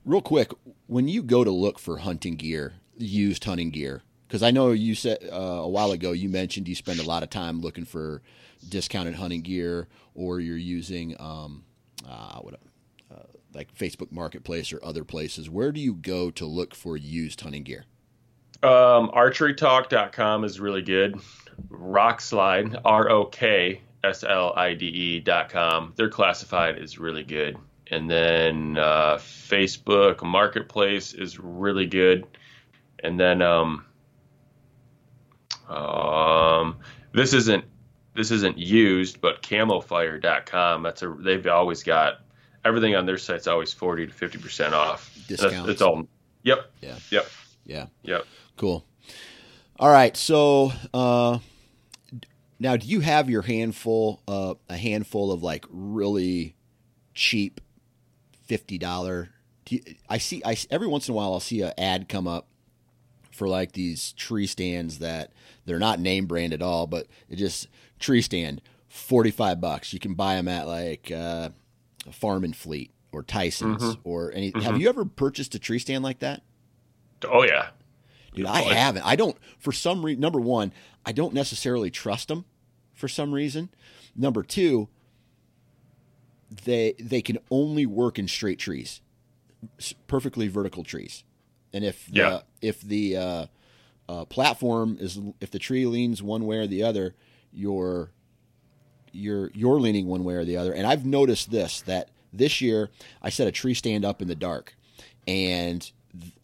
Real 0.04 0.22
quick, 0.22 0.52
when 0.86 1.08
you 1.08 1.22
go 1.22 1.44
to 1.44 1.50
look 1.50 1.78
for 1.78 1.98
hunting 1.98 2.36
gear, 2.36 2.74
used 2.96 3.44
hunting 3.44 3.70
gear, 3.70 4.02
because 4.28 4.42
I 4.42 4.50
know 4.50 4.72
you 4.72 4.94
said 4.94 5.18
uh, 5.32 5.36
a 5.36 5.68
while 5.68 5.92
ago 5.92 6.12
you 6.12 6.28
mentioned 6.28 6.68
you 6.68 6.74
spend 6.74 7.00
a 7.00 7.04
lot 7.04 7.22
of 7.22 7.30
time 7.30 7.60
looking 7.60 7.84
for 7.84 8.22
discounted 8.68 9.14
hunting 9.14 9.42
gear, 9.42 9.88
or 10.14 10.40
you're 10.40 10.56
using 10.56 11.16
um, 11.18 11.64
uh, 12.08 12.38
what, 12.40 12.54
uh, 13.10 13.22
like 13.52 13.74
Facebook 13.74 14.12
Marketplace 14.12 14.72
or 14.72 14.84
other 14.84 15.04
places. 15.04 15.50
Where 15.50 15.72
do 15.72 15.80
you 15.80 15.94
go 15.94 16.30
to 16.32 16.46
look 16.46 16.74
for 16.74 16.96
used 16.96 17.40
hunting 17.40 17.62
gear? 17.62 17.84
Um, 18.64 19.10
archerytalk.com 19.10 20.44
is 20.44 20.58
really 20.58 20.82
good. 20.82 21.20
Rokslide, 21.68 22.80
R 22.84 23.10
O 23.10 23.26
K 23.26 23.82
S 24.02 24.24
L 24.24 24.52
I 24.56 24.74
D 24.74 24.86
E 24.86 25.20
dot 25.20 25.50
com. 25.50 25.92
Their 25.96 26.08
classified 26.08 26.78
is 26.78 26.98
really 26.98 27.24
good. 27.24 27.56
And 27.90 28.10
then 28.10 28.78
uh, 28.78 29.16
Facebook 29.16 30.22
Marketplace 30.24 31.12
is 31.12 31.38
really 31.38 31.86
good. 31.86 32.26
And 33.02 33.20
then 33.20 33.42
um, 33.42 33.84
um, 35.68 36.78
this 37.12 37.32
isn't 37.34 37.64
this 38.14 38.30
isn't 38.30 38.58
used, 38.58 39.20
but 39.20 39.42
camofire.com. 39.42 40.82
That's 40.82 41.02
a 41.02 41.14
they've 41.20 41.46
always 41.46 41.82
got 41.82 42.20
everything 42.64 42.94
on 42.94 43.06
their 43.06 43.18
site's 43.18 43.46
always 43.46 43.72
forty 43.72 44.06
to 44.06 44.12
fifty 44.12 44.38
percent 44.38 44.74
off. 44.74 45.12
That's- 45.28 45.42
Discounts. 45.52 45.70
It's 45.70 45.82
all. 45.82 46.08
Yep. 46.42 46.70
Yeah. 46.80 46.96
Yep. 47.10 47.26
Yeah. 47.66 47.86
Yep. 48.02 48.26
Cool. 48.56 48.84
All 49.78 49.90
right. 49.90 50.16
So 50.16 50.72
uh, 50.92 51.38
now, 52.58 52.76
do 52.76 52.86
you 52.86 53.00
have 53.00 53.28
your 53.28 53.42
handful, 53.42 54.22
uh, 54.28 54.54
a 54.68 54.76
handful 54.76 55.32
of 55.32 55.42
like 55.42 55.64
really 55.70 56.54
cheap 57.14 57.60
fifty 58.46 58.78
dollar? 58.78 59.30
I 60.08 60.18
see. 60.18 60.42
I 60.44 60.56
every 60.70 60.86
once 60.86 61.08
in 61.08 61.12
a 61.12 61.16
while 61.16 61.32
I'll 61.32 61.40
see 61.40 61.62
an 61.62 61.72
ad 61.78 62.08
come 62.08 62.28
up 62.28 62.46
for 63.32 63.48
like 63.48 63.72
these 63.72 64.12
tree 64.12 64.46
stands 64.46 64.98
that 65.00 65.32
they're 65.64 65.78
not 65.78 65.98
name 65.98 66.26
brand 66.26 66.52
at 66.52 66.62
all, 66.62 66.86
but 66.86 67.06
it 67.28 67.36
just 67.36 67.68
tree 67.98 68.22
stand 68.22 68.60
forty 68.88 69.30
five 69.30 69.60
bucks. 69.60 69.92
You 69.92 69.98
can 69.98 70.14
buy 70.14 70.36
them 70.36 70.46
at 70.48 70.66
like 70.68 71.10
uh, 71.10 71.48
Farm 72.12 72.44
and 72.44 72.54
Fleet 72.54 72.92
or 73.10 73.22
Theisen's 73.24 73.82
or 74.04 74.30
any. 74.32 74.52
Have 74.62 74.80
you 74.80 74.88
ever 74.88 75.04
purchased 75.04 75.54
a 75.54 75.58
tree 75.58 75.78
stand 75.78 76.04
like 76.04 76.20
that? 76.20 76.42
Oh 77.26 77.42
yeah. 77.42 77.70
Dude, 78.34 78.46
I 78.46 78.62
haven't. 78.62 79.02
I 79.06 79.16
don't. 79.16 79.36
For 79.58 79.72
some 79.72 80.04
reason, 80.04 80.20
number 80.20 80.40
one, 80.40 80.72
I 81.06 81.12
don't 81.12 81.32
necessarily 81.34 81.90
trust 81.90 82.28
them. 82.28 82.44
For 82.92 83.08
some 83.08 83.32
reason, 83.32 83.70
number 84.16 84.42
two, 84.42 84.88
they 86.64 86.94
they 87.00 87.22
can 87.22 87.38
only 87.50 87.86
work 87.86 88.18
in 88.18 88.28
straight 88.28 88.58
trees, 88.58 89.00
perfectly 90.06 90.48
vertical 90.48 90.84
trees, 90.84 91.24
and 91.72 91.84
if 91.84 92.06
the, 92.06 92.12
Yeah. 92.14 92.40
if 92.60 92.80
the 92.80 93.16
uh, 93.16 93.46
uh, 94.08 94.24
platform 94.26 94.96
is 95.00 95.18
if 95.40 95.50
the 95.50 95.58
tree 95.58 95.86
leans 95.86 96.22
one 96.22 96.46
way 96.46 96.58
or 96.58 96.66
the 96.66 96.82
other, 96.82 97.14
you're 97.52 98.10
you're 99.12 99.50
you're 99.54 99.80
leaning 99.80 100.06
one 100.06 100.24
way 100.24 100.34
or 100.34 100.44
the 100.44 100.56
other. 100.56 100.72
And 100.72 100.86
I've 100.86 101.04
noticed 101.06 101.50
this 101.50 101.80
that 101.82 102.10
this 102.32 102.60
year 102.60 102.90
I 103.22 103.30
set 103.30 103.46
a 103.48 103.52
tree 103.52 103.74
stand 103.74 104.04
up 104.04 104.20
in 104.22 104.28
the 104.28 104.34
dark, 104.34 104.76
and 105.26 105.90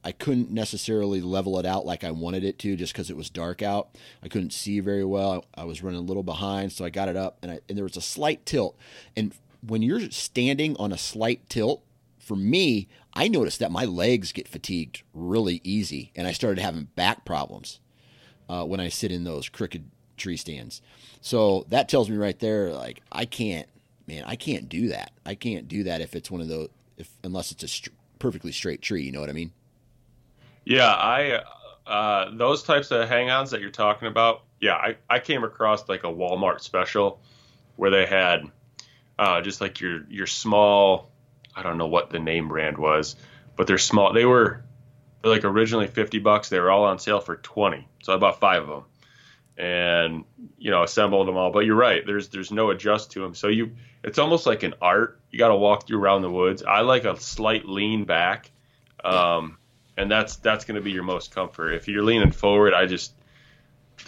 I 0.03 0.13
couldn't 0.13 0.51
necessarily 0.51 1.21
level 1.21 1.59
it 1.59 1.67
out 1.67 1.87
like 1.87 2.03
I 2.03 2.11
wanted 2.11 2.45
it 2.45 2.59
to, 2.61 2.77
just 2.77 2.93
because 2.93 3.11
it 3.11 3.17
was 3.17 3.31
dark 3.31 3.63
out. 3.63 3.97
I 4.23 4.29
couldn't 4.29 4.53
see 4.53 4.81
very 4.81 5.05
well. 5.05 5.45
I 5.55 5.65
was 5.65 5.83
running 5.83 6.01
a 6.01 6.05
little 6.05 6.23
behind, 6.23 6.73
so 6.73 6.85
I 6.85 6.91
got 6.91 7.09
it 7.09 7.17
up, 7.17 7.39
and, 7.43 7.53
I, 7.53 7.61
and 7.69 7.77
there 7.77 7.85
was 7.85 7.97
a 7.97 8.03
slight 8.03 8.45
tilt. 8.47 8.77
And 9.17 9.35
when 9.67 9.83
you're 9.83 10.11
standing 10.11 10.77
on 10.79 10.93
a 10.93 10.99
slight 10.99 11.49
tilt, 11.49 11.83
for 12.19 12.37
me, 12.37 12.89
I 13.13 13.29
noticed 13.29 13.59
that 13.59 13.73
my 13.73 13.85
legs 13.85 14.33
get 14.33 14.49
fatigued 14.49 15.03
really 15.15 15.61
easy, 15.65 16.13
and 16.15 16.27
I 16.27 16.33
started 16.33 16.61
having 16.61 16.85
back 16.95 17.25
problems 17.25 17.81
uh, 18.49 18.65
when 18.65 18.81
I 18.81 18.89
sit 18.89 19.13
in 19.13 19.25
those 19.25 19.49
crooked 19.49 19.91
tree 20.17 20.37
stands. 20.37 20.81
So 21.21 21.67
that 21.69 21.89
tells 21.89 22.09
me 22.09 22.17
right 22.17 22.39
there, 22.39 22.73
like 22.73 23.03
I 23.11 23.25
can't, 23.25 23.69
man, 24.07 24.25
I 24.27 24.37
can't 24.37 24.69
do 24.69 24.89
that. 24.89 25.13
I 25.27 25.35
can't 25.35 25.69
do 25.69 25.85
that 25.85 26.01
if 26.01 26.15
it's 26.15 26.31
one 26.31 26.41
of 26.41 26.49
those, 26.49 26.69
if 26.97 27.11
unless 27.25 27.51
it's 27.51 27.65
a 27.87 27.91
perfectly 28.19 28.53
straight 28.53 28.83
tree. 28.83 29.03
You 29.03 29.13
know 29.13 29.21
what 29.21 29.31
I 29.31 29.33
mean? 29.33 29.53
Yeah, 30.65 30.91
I 30.91 31.43
uh, 31.87 32.31
those 32.33 32.63
types 32.63 32.91
of 32.91 33.09
hang-ons 33.09 33.51
that 33.51 33.61
you're 33.61 33.71
talking 33.71 34.09
about. 34.09 34.43
Yeah, 34.61 34.75
I, 34.75 34.97
I 35.09 35.19
came 35.19 35.43
across 35.43 35.89
like 35.89 36.05
a 36.05 36.09
Walmart 36.09 36.61
special 36.61 37.21
where 37.77 37.91
they 37.91 38.07
had 38.07 38.45
uh, 39.19 39.41
just 39.41 39.61
like 39.61 39.81
your 39.81 40.05
your 40.09 40.27
small. 40.27 41.11
I 41.55 41.63
don't 41.63 41.79
know 41.79 41.89
what 41.89 42.11
the 42.11 42.19
name 42.19 42.49
brand 42.49 42.79
was, 42.79 43.17
but 43.57 43.67
they're 43.67 43.79
small. 43.79 44.13
They 44.13 44.25
were 44.25 44.63
like 45.25 45.45
originally 45.45 45.87
fifty 45.89 46.19
bucks. 46.19 46.49
They 46.49 46.61
were 46.61 46.71
all 46.71 46.85
on 46.85 46.99
sale 46.99 47.21
for 47.21 47.37
twenty, 47.37 47.89
so 48.03 48.15
I 48.15 48.19
bought 48.19 48.39
five 48.39 48.63
of 48.63 48.69
them, 48.69 48.85
and 49.57 50.25
you 50.59 50.71
know 50.71 50.83
assembled 50.83 51.27
them 51.27 51.37
all. 51.37 51.51
But 51.51 51.61
you're 51.67 51.75
right. 51.75 52.07
There's 52.07 52.29
there's 52.29 52.53
no 52.53 52.71
adjust 52.71 53.13
to 53.13 53.21
them, 53.21 53.35
so 53.35 53.49
you 53.49 53.77
it's 54.05 54.19
almost 54.19 54.47
like 54.47 54.63
an 54.63 54.75
art. 54.81 55.21
You 55.31 55.39
got 55.39 55.49
to 55.49 55.57
walk 55.57 55.87
through 55.87 56.01
around 56.01 56.23
the 56.23 56.31
woods. 56.31 56.63
I 56.63 56.81
like 56.81 57.05
a 57.05 57.19
slight 57.19 57.67
lean 57.67 58.05
back. 58.05 58.51
Um, 59.03 59.59
and 59.97 60.11
that's 60.11 60.37
that's 60.37 60.65
going 60.65 60.77
to 60.77 60.81
be 60.81 60.91
your 60.93 61.03
most 61.03 61.35
comfort. 61.35 61.73
If 61.73 61.89
you're 61.89 62.03
leaning 62.03 62.33
forward, 62.33 62.75
I 62.75 62.87
just 62.87 63.13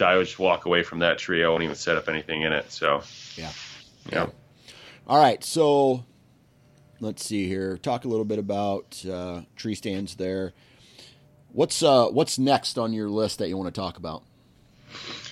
I 0.01 0.15
would 0.17 0.25
just 0.25 0.39
walk 0.39 0.65
away 0.65 0.83
from 0.83 0.99
that 0.99 1.17
tree. 1.17 1.43
I 1.43 1.49
won't 1.49 1.63
even 1.63 1.75
set 1.75 1.97
up 1.97 2.09
anything 2.09 2.41
in 2.41 2.53
it. 2.53 2.71
So 2.71 3.03
Yeah. 3.35 3.51
yeah. 4.11 4.27
All 5.05 5.19
right, 5.19 5.43
so 5.43 6.05
let's 6.99 7.25
see 7.25 7.47
here. 7.47 7.77
Talk 7.77 8.05
a 8.05 8.07
little 8.07 8.25
bit 8.25 8.39
about 8.39 9.03
uh, 9.05 9.41
tree 9.55 9.75
stands 9.75 10.15
there. 10.15 10.53
What's 11.51 11.83
uh, 11.83 12.07
what's 12.07 12.39
next 12.39 12.77
on 12.77 12.93
your 12.93 13.09
list 13.09 13.39
that 13.39 13.49
you 13.49 13.57
want 13.57 13.73
to 13.73 13.79
talk 13.79 13.97
about? 13.97 14.23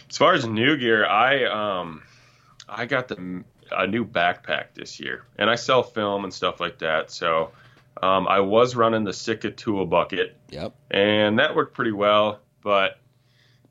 As 0.09 0.17
far 0.17 0.33
as 0.33 0.45
new 0.45 0.77
gear, 0.77 1.05
I 1.05 1.79
um 1.79 2.03
I 2.67 2.85
got 2.85 3.07
the 3.07 3.43
a 3.71 3.87
new 3.87 4.05
backpack 4.05 4.73
this 4.73 4.99
year, 4.99 5.23
and 5.37 5.49
I 5.49 5.55
sell 5.55 5.81
film 5.81 6.25
and 6.25 6.33
stuff 6.33 6.59
like 6.59 6.79
that. 6.79 7.09
So 7.11 7.51
Um, 8.01 8.27
I 8.27 8.39
was 8.39 8.75
running 8.75 9.03
the 9.03 9.13
Sitka 9.13 9.51
tool 9.51 9.85
bucket. 9.85 10.37
Yep. 10.49 10.75
And 10.89 11.39
that 11.39 11.55
worked 11.55 11.75
pretty 11.75 11.91
well, 11.91 12.39
but 12.63 12.99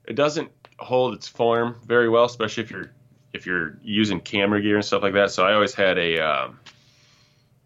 it 0.05 0.15
doesn't 0.15 0.51
hold 0.79 1.15
its 1.15 1.29
form 1.29 1.77
very 1.85 2.09
well, 2.09 2.25
especially 2.25 2.65
if 2.65 2.71
you're 2.71 2.91
if 3.33 3.47
you're 3.47 3.79
using 3.83 4.21
camera 4.21 4.61
gear 4.61 4.77
and 4.77 4.85
stuff 4.85 5.03
like 5.03 5.15
that. 5.15 5.31
So 5.31 5.45
I 5.45 5.55
always 5.55 5.75
had 5.75 5.99
a 5.99 6.19
um, 6.19 6.61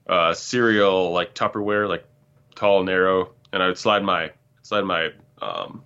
uh, 0.06 0.34
cereal 0.34 1.12
like 1.12 1.34
Tupperware, 1.34 1.88
like 1.88 2.04
tall, 2.54 2.84
narrow, 2.84 3.32
and 3.52 3.62
I 3.62 3.68
would 3.68 3.78
slide 3.78 4.02
my 4.02 4.32
slide 4.62 4.82
my 4.82 5.12
um, 5.40 5.82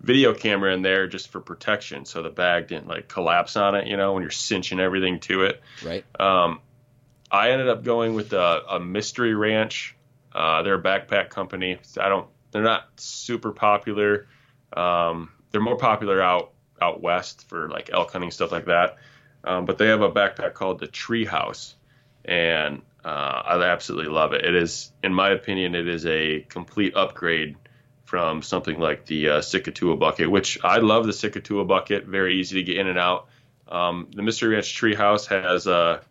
video 0.00 0.34
camera 0.34 0.74
in 0.74 0.82
there 0.82 1.06
just 1.06 1.28
for 1.28 1.40
protection, 1.40 2.04
so 2.04 2.22
the 2.22 2.30
bag 2.30 2.68
didn't 2.68 2.88
like 2.88 3.08
collapse 3.08 3.56
on 3.56 3.74
it. 3.74 3.86
You 3.86 3.96
know, 3.96 4.12
when 4.12 4.22
you're 4.22 4.30
cinching 4.30 4.80
everything 4.80 5.20
to 5.20 5.44
it. 5.44 5.62
Right. 5.84 6.04
Um, 6.20 6.60
I 7.30 7.50
ended 7.52 7.68
up 7.68 7.82
going 7.82 8.14
with 8.14 8.32
a, 8.32 8.62
a 8.68 8.80
Mystery 8.80 9.34
Ranch. 9.34 9.96
Uh, 10.34 10.62
they're 10.62 10.74
a 10.74 10.82
backpack 10.82 11.30
company. 11.30 11.78
I 12.00 12.08
don't. 12.08 12.28
They're 12.50 12.62
not 12.62 12.88
super 12.96 13.52
popular. 13.52 14.28
Um, 14.72 15.30
they're 15.50 15.60
more 15.60 15.76
popular 15.76 16.20
out 16.20 16.52
out 16.80 17.00
west 17.00 17.48
for 17.48 17.68
like 17.68 17.90
elk 17.92 18.12
hunting 18.12 18.30
stuff 18.30 18.52
like 18.52 18.66
that. 18.66 18.98
Um, 19.44 19.64
but 19.64 19.78
they 19.78 19.88
have 19.88 20.02
a 20.02 20.10
backpack 20.10 20.54
called 20.54 20.78
the 20.78 20.88
Treehouse, 20.88 21.74
and 22.24 22.82
uh, 23.04 23.42
I 23.44 23.62
absolutely 23.64 24.12
love 24.12 24.32
it. 24.32 24.44
It 24.44 24.54
is, 24.54 24.92
in 25.02 25.12
my 25.12 25.30
opinion, 25.30 25.74
it 25.74 25.88
is 25.88 26.06
a 26.06 26.40
complete 26.48 26.94
upgrade 26.94 27.56
from 28.04 28.42
something 28.42 28.78
like 28.78 29.06
the 29.06 29.28
uh, 29.28 29.40
tool 29.40 29.96
bucket, 29.96 30.30
which 30.30 30.58
I 30.62 30.78
love 30.78 31.06
the 31.06 31.12
tool 31.12 31.64
bucket. 31.64 32.06
Very 32.06 32.38
easy 32.38 32.56
to 32.56 32.62
get 32.62 32.76
in 32.76 32.86
and 32.86 32.98
out. 32.98 33.28
Um, 33.68 34.08
the 34.14 34.22
Mystery 34.22 34.54
Ranch 34.54 34.78
Treehouse 34.78 35.26
has 35.26 35.66
a 35.66 36.02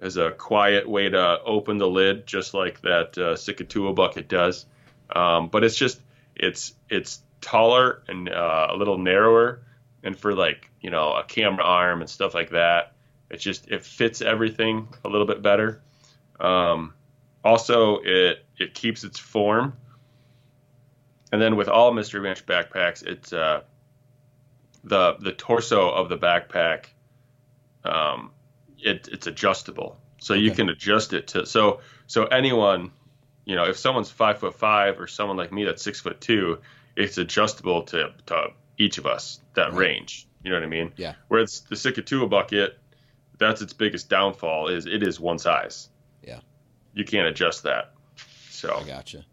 has 0.00 0.16
a 0.16 0.30
quiet 0.30 0.88
way 0.88 1.08
to 1.08 1.40
open 1.44 1.78
the 1.78 1.88
lid, 1.88 2.26
just 2.26 2.54
like 2.54 2.80
that 2.82 3.18
uh, 3.18 3.64
tool 3.64 3.92
bucket 3.92 4.28
does. 4.28 4.66
Um, 5.14 5.48
but 5.48 5.64
it's 5.64 5.76
just 5.76 6.00
it's 6.36 6.74
it's 6.88 7.20
taller 7.40 8.02
and 8.08 8.28
uh, 8.28 8.68
a 8.70 8.76
little 8.76 8.98
narrower, 8.98 9.62
and 10.02 10.16
for 10.16 10.34
like 10.34 10.70
you 10.80 10.90
know 10.90 11.14
a 11.14 11.24
camera 11.24 11.64
arm 11.64 12.00
and 12.00 12.10
stuff 12.10 12.34
like 12.34 12.50
that, 12.50 12.92
it 13.30 13.38
just 13.38 13.68
it 13.68 13.84
fits 13.84 14.22
everything 14.22 14.88
a 15.04 15.08
little 15.08 15.26
bit 15.26 15.42
better. 15.42 15.82
Um, 16.38 16.94
also, 17.44 17.98
it 17.98 18.44
it 18.58 18.74
keeps 18.74 19.04
its 19.04 19.18
form. 19.18 19.74
And 21.30 21.42
then 21.42 21.56
with 21.56 21.68
all 21.68 21.92
Mystery 21.92 22.20
Ranch 22.20 22.46
backpacks, 22.46 23.04
it's 23.06 23.32
uh, 23.32 23.62
the 24.84 25.16
the 25.20 25.32
torso 25.32 25.90
of 25.90 26.08
the 26.08 26.16
backpack. 26.16 26.86
Um, 27.84 28.32
it, 28.78 29.08
it's 29.10 29.26
adjustable, 29.26 29.98
so 30.18 30.34
okay. 30.34 30.42
you 30.42 30.50
can 30.50 30.68
adjust 30.68 31.12
it 31.12 31.28
to 31.28 31.46
so 31.46 31.80
so 32.06 32.24
anyone, 32.26 32.92
you 33.44 33.56
know, 33.56 33.64
if 33.64 33.78
someone's 33.78 34.10
five 34.10 34.38
foot 34.38 34.54
five 34.54 35.00
or 35.00 35.06
someone 35.06 35.36
like 35.36 35.52
me 35.52 35.64
that's 35.64 35.82
six 35.82 36.00
foot 36.00 36.20
two, 36.20 36.58
it's 36.96 37.18
adjustable 37.18 37.82
to 37.82 38.12
to 38.26 38.48
each 38.78 38.98
of 38.98 39.06
us 39.06 39.40
that 39.54 39.72
right. 39.72 39.78
range. 39.78 40.26
You 40.42 40.50
know 40.50 40.56
what 40.56 40.64
I 40.64 40.68
mean? 40.68 40.92
Yeah. 40.96 41.14
Whereas 41.28 41.60
the 41.68 41.76
Sitka 41.76 42.26
bucket, 42.26 42.78
that's 43.38 43.60
its 43.60 43.72
biggest 43.72 44.08
downfall 44.08 44.68
is 44.68 44.86
it 44.86 45.02
is 45.02 45.18
one 45.18 45.38
size. 45.38 45.88
Yeah. 46.22 46.40
You 46.94 47.04
can't 47.04 47.26
adjust 47.26 47.64
that. 47.64 47.92
So 48.50 48.76
I 48.76 48.84
gotcha. 48.84 49.24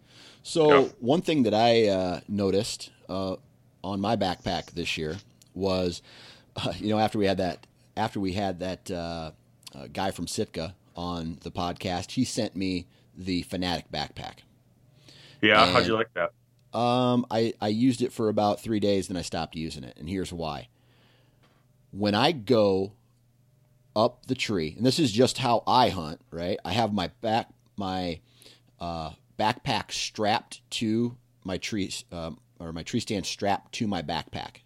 So 0.44 0.82
yep. 0.82 0.96
one 1.00 1.22
thing 1.22 1.44
that 1.44 1.54
I 1.54 1.88
uh, 1.88 2.20
noticed 2.28 2.92
uh, 3.10 3.36
on 3.84 4.02
my 4.02 4.16
backpack 4.16 4.72
this 4.72 4.98
year 4.98 5.18
was, 5.54 6.02
uh, 6.56 6.74
you 6.78 6.90
know, 6.90 7.00
after 7.00 7.18
we 7.18 7.26
had 7.26 7.38
that, 7.38 7.66
after 7.98 8.20
we 8.20 8.34
had 8.34 8.60
that 8.60 8.92
uh, 8.92 9.32
uh, 9.74 9.88
guy 9.92 10.12
from 10.12 10.28
Sitka 10.28 10.76
on 10.96 11.40
the 11.44 11.52
podcast, 11.52 12.12
he 12.12 12.26
sent 12.26 12.56
me 12.56 12.88
the 13.18 13.44
Fanatic 13.44 13.92
backpack. 13.92 14.40
Yeah, 15.42 15.64
and, 15.64 15.74
how'd 15.74 15.88
you 15.88 15.94
like 15.94 16.14
that? 16.14 16.32
Um, 16.78 17.26
I 17.32 17.54
I 17.62 17.70
used 17.70 18.02
it 18.02 18.12
for 18.12 18.30
about 18.30 18.60
three 18.60 18.80
days, 18.80 19.08
then 19.08 19.18
I 19.18 19.22
stopped 19.22 19.56
using 19.56 19.84
it, 19.84 19.96
and 19.98 20.10
here's 20.10 20.34
why. 20.34 20.68
When 21.92 22.14
I 22.14 22.34
go 22.34 22.92
up 23.96 24.26
the 24.26 24.36
tree, 24.36 24.74
and 24.76 24.86
this 24.86 25.00
is 25.00 25.12
just 25.12 25.38
how 25.38 25.64
I 25.66 25.90
hunt, 25.90 26.20
right? 26.32 26.60
I 26.66 26.74
have 26.74 26.94
my 26.94 27.08
back 27.22 27.50
my 27.78 28.20
uh, 28.80 29.12
backpack 29.40 29.92
strapped 29.92 30.70
to 30.72 31.16
my 31.44 31.58
tree 31.58 31.92
um, 32.12 32.40
or 32.60 32.74
my 32.74 32.84
tree 32.84 33.00
stand 33.00 33.26
strapped 33.26 33.74
to 33.76 33.88
my 33.88 34.02
backpack. 34.02 34.58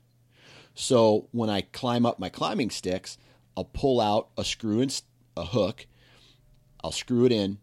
So 0.79 1.27
when 1.31 1.49
I 1.49 1.59
climb 1.59 2.05
up 2.05 2.19
my 2.19 2.29
climbing 2.29 2.69
sticks, 2.69 3.17
I'll 3.57 3.65
pull 3.65 3.99
out 3.99 4.29
a 4.37 4.45
screw 4.45 4.79
and 4.79 5.01
a 5.35 5.43
hook. 5.43 5.85
I'll 6.81 6.93
screw 6.93 7.25
it 7.25 7.33
in. 7.33 7.57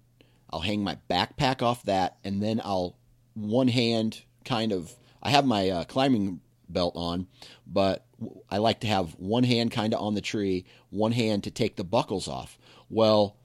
I'll 0.50 0.60
hang 0.60 0.84
my 0.84 0.98
backpack 1.08 1.62
off 1.62 1.82
that, 1.84 2.18
and 2.24 2.42
then 2.42 2.60
I'll 2.62 2.98
one 3.32 3.68
hand 3.68 4.22
kind 4.44 4.70
of. 4.70 4.92
I 5.22 5.30
have 5.30 5.46
my 5.46 5.70
uh, 5.70 5.84
climbing 5.84 6.40
belt 6.68 6.92
on, 6.94 7.26
but 7.66 8.04
I 8.50 8.58
like 8.58 8.80
to 8.80 8.86
have 8.86 9.14
one 9.14 9.44
hand 9.44 9.70
kind 9.70 9.94
of 9.94 10.00
on 10.02 10.14
the 10.14 10.20
tree, 10.20 10.66
one 10.90 11.12
hand 11.12 11.42
to 11.44 11.50
take 11.50 11.76
the 11.76 11.84
buckles 11.84 12.28
off. 12.28 12.58
Well, 12.90 13.38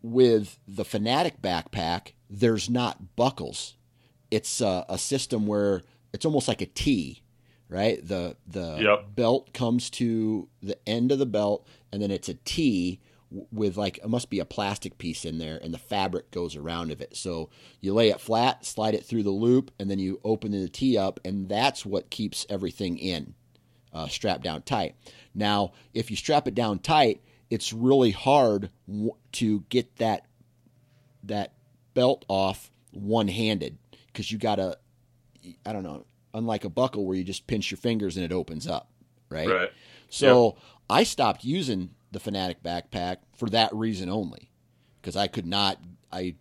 with 0.00 0.58
the 0.66 0.84
Fanatic 0.84 1.42
backpack, 1.42 2.12
there's 2.30 2.70
not 2.70 3.16
buckles. 3.16 3.76
It's 4.30 4.62
a, 4.62 4.86
a 4.88 4.96
system 4.96 5.46
where 5.46 5.82
it's 6.14 6.24
almost 6.24 6.48
like 6.48 6.62
a 6.62 6.66
T, 6.66 7.22
right? 7.68 8.06
The 8.06 8.36
the 8.46 8.78
yep. 8.80 9.14
belt 9.14 9.52
comes 9.52 9.90
to 9.90 10.48
the 10.62 10.76
end 10.88 11.12
of 11.12 11.18
the 11.18 11.26
belt, 11.26 11.66
and 11.92 12.02
then 12.02 12.10
it's 12.10 12.28
a 12.28 12.34
T 12.34 13.00
with 13.50 13.76
like 13.76 13.98
it 13.98 14.08
must 14.08 14.30
be 14.30 14.38
a 14.38 14.44
plastic 14.44 14.98
piece 14.98 15.24
in 15.24 15.38
there, 15.38 15.58
and 15.62 15.72
the 15.72 15.78
fabric 15.78 16.30
goes 16.30 16.56
around 16.56 16.90
of 16.90 17.00
it. 17.00 17.16
So 17.16 17.50
you 17.80 17.92
lay 17.94 18.10
it 18.10 18.20
flat, 18.20 18.64
slide 18.64 18.94
it 18.94 19.04
through 19.04 19.24
the 19.24 19.30
loop, 19.30 19.70
and 19.78 19.90
then 19.90 19.98
you 19.98 20.20
open 20.24 20.52
the 20.52 20.68
T 20.68 20.96
up, 20.96 21.20
and 21.24 21.48
that's 21.48 21.84
what 21.84 22.10
keeps 22.10 22.46
everything 22.48 22.98
in, 22.98 23.34
uh, 23.92 24.08
strapped 24.08 24.44
down 24.44 24.62
tight. 24.62 24.94
Now, 25.34 25.72
if 25.92 26.10
you 26.10 26.16
strap 26.16 26.46
it 26.46 26.54
down 26.54 26.78
tight, 26.78 27.22
it's 27.50 27.72
really 27.72 28.10
hard 28.10 28.70
to 29.32 29.60
get 29.68 29.96
that 29.96 30.26
that 31.24 31.54
belt 31.94 32.24
off 32.28 32.70
one 32.90 33.28
handed 33.28 33.78
because 34.06 34.30
you 34.30 34.38
got 34.38 34.56
to, 34.56 34.78
I 35.66 35.72
don't 35.72 35.82
know, 35.82 36.04
unlike 36.34 36.64
a 36.64 36.68
buckle 36.68 37.06
where 37.06 37.16
you 37.16 37.24
just 37.24 37.46
pinch 37.46 37.70
your 37.70 37.78
fingers 37.78 38.16
and 38.16 38.24
it 38.24 38.32
opens 38.32 38.66
up, 38.66 38.90
right? 39.30 39.48
Right. 39.48 39.70
So 40.10 40.44
yep. 40.46 40.56
I 40.90 41.04
stopped 41.04 41.44
using 41.44 41.90
the 42.12 42.20
Fanatic 42.20 42.62
backpack 42.62 43.18
for 43.36 43.48
that 43.50 43.74
reason 43.74 44.08
only 44.08 44.50
because 45.00 45.16
I 45.16 45.28
could 45.28 45.46
not, 45.46 45.78
I, 46.12 46.34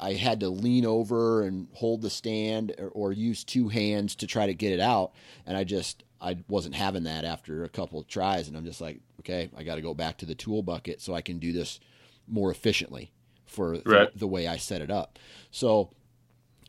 I 0.00 0.14
had 0.14 0.40
to 0.40 0.48
lean 0.48 0.84
over 0.84 1.42
and 1.42 1.68
hold 1.72 2.02
the 2.02 2.10
stand 2.10 2.74
or, 2.78 2.88
or, 2.88 3.12
use 3.12 3.44
two 3.44 3.68
hands 3.68 4.16
to 4.16 4.26
try 4.26 4.46
to 4.46 4.54
get 4.54 4.72
it 4.72 4.80
out. 4.80 5.12
And 5.46 5.56
I 5.56 5.64
just, 5.64 6.02
I 6.20 6.38
wasn't 6.48 6.74
having 6.74 7.04
that 7.04 7.24
after 7.24 7.64
a 7.64 7.68
couple 7.68 8.00
of 8.00 8.08
tries. 8.08 8.48
And 8.48 8.56
I'm 8.56 8.64
just 8.64 8.80
like, 8.80 9.00
okay, 9.20 9.50
I 9.56 9.62
got 9.62 9.76
to 9.76 9.82
go 9.82 9.94
back 9.94 10.18
to 10.18 10.26
the 10.26 10.34
tool 10.34 10.62
bucket 10.62 11.00
so 11.00 11.14
I 11.14 11.20
can 11.20 11.38
do 11.38 11.52
this 11.52 11.80
more 12.26 12.50
efficiently 12.50 13.12
for 13.46 13.80
right. 13.84 14.12
the, 14.12 14.20
the 14.20 14.26
way 14.26 14.48
I 14.48 14.56
set 14.56 14.80
it 14.80 14.90
up. 14.90 15.18
So 15.50 15.90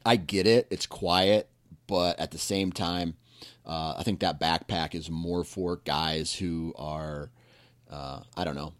I 0.06 0.18
get 0.18 0.46
it. 0.46 0.68
It's 0.70 0.86
quiet, 0.86 1.50
but 1.88 2.20
at 2.20 2.32
the 2.32 2.38
same 2.38 2.72
time, 2.72 3.16
uh, 3.66 3.96
I 3.98 4.04
think 4.04 4.20
that 4.20 4.40
backpack 4.40 4.96
is 4.96 5.10
more 5.10 5.44
for 5.44 5.78
guys 5.78 6.34
who 6.34 6.74
are, 6.78 7.32
uh, 7.90 8.22
I 8.36 8.44
don't 8.44 8.56
know, 8.56 8.74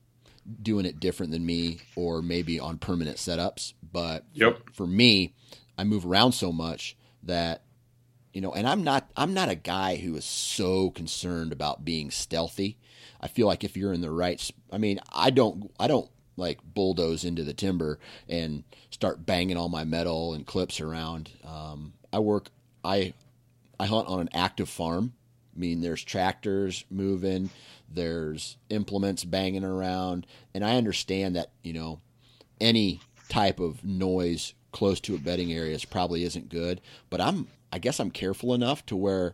doing 0.62 0.86
it 0.86 1.00
different 1.00 1.32
than 1.32 1.46
me 1.46 1.80
or 1.96 2.22
maybe 2.22 2.60
on 2.60 2.78
permanent 2.78 3.18
setups. 3.18 3.74
But 3.92 4.26
yep. 4.34 4.60
for, 4.74 4.86
me, 4.86 5.34
I 5.78 5.84
move 5.84 6.06
around 6.06 6.34
so 6.34 6.52
much 6.52 6.96
that 7.24 7.64
you 8.34 8.42
know 8.42 8.52
and 8.52 8.68
i'm 8.68 8.84
not 8.84 9.10
i'm 9.18 9.34
not 9.34 9.50
a 9.50 9.56
guy 9.56 9.96
who 9.96 10.16
is 10.16 10.26
so 10.26 10.92
concerned 10.92 11.52
about 11.52 11.86
being 11.86 12.12
stealthy 12.12 12.78
i 13.20 13.28
feel 13.28 13.48
like 13.48 13.64
if 13.64 13.76
you're 13.76 13.94
in 13.94 14.02
the 14.02 14.12
right 14.12 14.52
i 14.72 14.78
mean 14.78 15.00
i 15.12 15.32
don't 15.32 15.72
i 15.80 15.88
don't 15.88 16.10
like 16.38 16.60
bulldoze 16.64 17.24
into 17.24 17.44
the 17.44 17.54
timber 17.54 18.00
and 18.28 18.64
start 18.90 19.26
banging 19.26 19.58
all 19.58 19.70
my 19.70 19.84
metal 19.84 20.34
and 20.34 20.46
clips 20.46 20.80
around. 20.80 21.32
Um, 21.44 21.94
I 22.12 22.20
work, 22.20 22.50
I, 22.86 23.14
I 23.80 23.86
hunt 23.88 24.08
on 24.08 24.20
an 24.20 24.30
active 24.34 24.70
farm. 24.70 25.14
I 25.56 25.60
mean, 25.60 25.82
there's 25.82 26.04
tractors 26.04 26.84
moving, 26.90 27.50
there's 27.90 28.58
implements 28.70 29.24
banging 29.24 29.64
around, 29.64 30.28
and 30.54 30.66
I 30.66 30.76
understand 30.76 31.36
that 31.36 31.52
you 31.64 31.74
know 31.74 32.02
any 32.60 33.00
type 33.30 33.60
of 33.60 33.84
noise 33.84 34.54
close 34.72 35.00
to 35.00 35.16
a 35.16 35.18
bedding 35.18 35.54
area 35.54 35.74
is 35.74 35.86
probably 35.86 36.24
isn't 36.24 36.50
good. 36.50 36.82
But 37.10 37.22
I'm, 37.22 37.48
I 37.72 37.80
guess, 37.80 38.00
I'm 38.00 38.12
careful 38.12 38.54
enough 38.54 38.86
to 38.88 38.96
where 38.96 39.34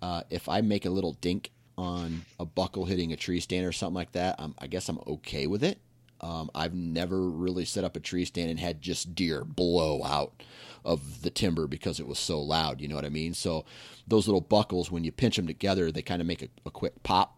uh, 0.00 0.22
if 0.30 0.48
I 0.48 0.62
make 0.62 0.86
a 0.86 0.90
little 0.90 1.12
dink 1.20 1.50
on 1.76 2.22
a 2.38 2.46
buckle 2.46 2.86
hitting 2.86 3.12
a 3.12 3.16
tree 3.16 3.40
stand 3.40 3.66
or 3.66 3.72
something 3.72 3.94
like 3.94 4.12
that, 4.12 4.36
I'm, 4.38 4.54
I 4.58 4.66
guess 4.66 4.88
I'm 4.88 5.00
okay 5.06 5.46
with 5.46 5.62
it. 5.62 5.78
Um, 6.22 6.50
I've 6.54 6.74
never 6.74 7.20
really 7.20 7.64
set 7.64 7.84
up 7.84 7.96
a 7.96 8.00
tree 8.00 8.24
stand 8.24 8.50
and 8.50 8.60
had 8.60 8.82
just 8.82 9.14
deer 9.14 9.44
blow 9.44 10.02
out 10.04 10.42
of 10.84 11.22
the 11.22 11.30
timber 11.30 11.66
because 11.66 12.00
it 12.00 12.06
was 12.06 12.18
so 12.18 12.40
loud. 12.40 12.80
You 12.80 12.88
know 12.88 12.94
what 12.94 13.04
I 13.04 13.10
mean? 13.10 13.34
So 13.34 13.64
those 14.06 14.26
little 14.26 14.40
buckles, 14.40 14.90
when 14.90 15.04
you 15.04 15.12
pinch 15.12 15.36
them 15.36 15.46
together, 15.46 15.90
they 15.90 16.02
kind 16.02 16.20
of 16.20 16.26
make 16.26 16.42
a, 16.42 16.48
a, 16.64 16.70
quick 16.70 17.02
pop, 17.02 17.36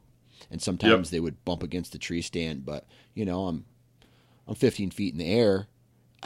and 0.51 0.61
sometimes 0.63 1.09
yep. 1.09 1.11
they 1.11 1.21
would 1.21 1.45
bump 1.45 1.63
against 1.63 1.93
the 1.93 1.99
tree 1.99 2.23
stand. 2.23 2.65
But 2.65 2.87
you 3.15 3.25
know, 3.25 3.47
I'm 3.47 3.65
I'm 4.47 4.55
15 4.55 4.91
feet 4.91 5.13
in 5.13 5.19
the 5.19 5.31
air. 5.31 5.69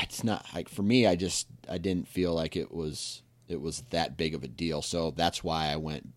it's 0.01 0.25
not 0.25 0.47
like 0.55 0.69
for 0.69 0.83
me. 0.83 1.07
I 1.07 1.17
just 1.17 1.49
I 1.69 1.79
didn't 1.79 2.09
feel 2.09 2.35
like 2.35 2.57
it 2.57 2.73
was 2.73 3.23
it 3.49 3.61
was 3.61 3.83
that 3.91 4.17
big 4.17 4.35
of 4.35 4.45
a 4.45 4.49
deal. 4.49 4.83
So 4.83 5.11
that's 5.11 5.43
why 5.43 5.69
I 5.69 5.77
went 5.77 6.13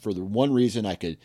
for 0.00 0.14
the 0.14 0.24
one 0.24 0.52
reason 0.52 0.86
I 0.86 0.94
could 0.94 1.18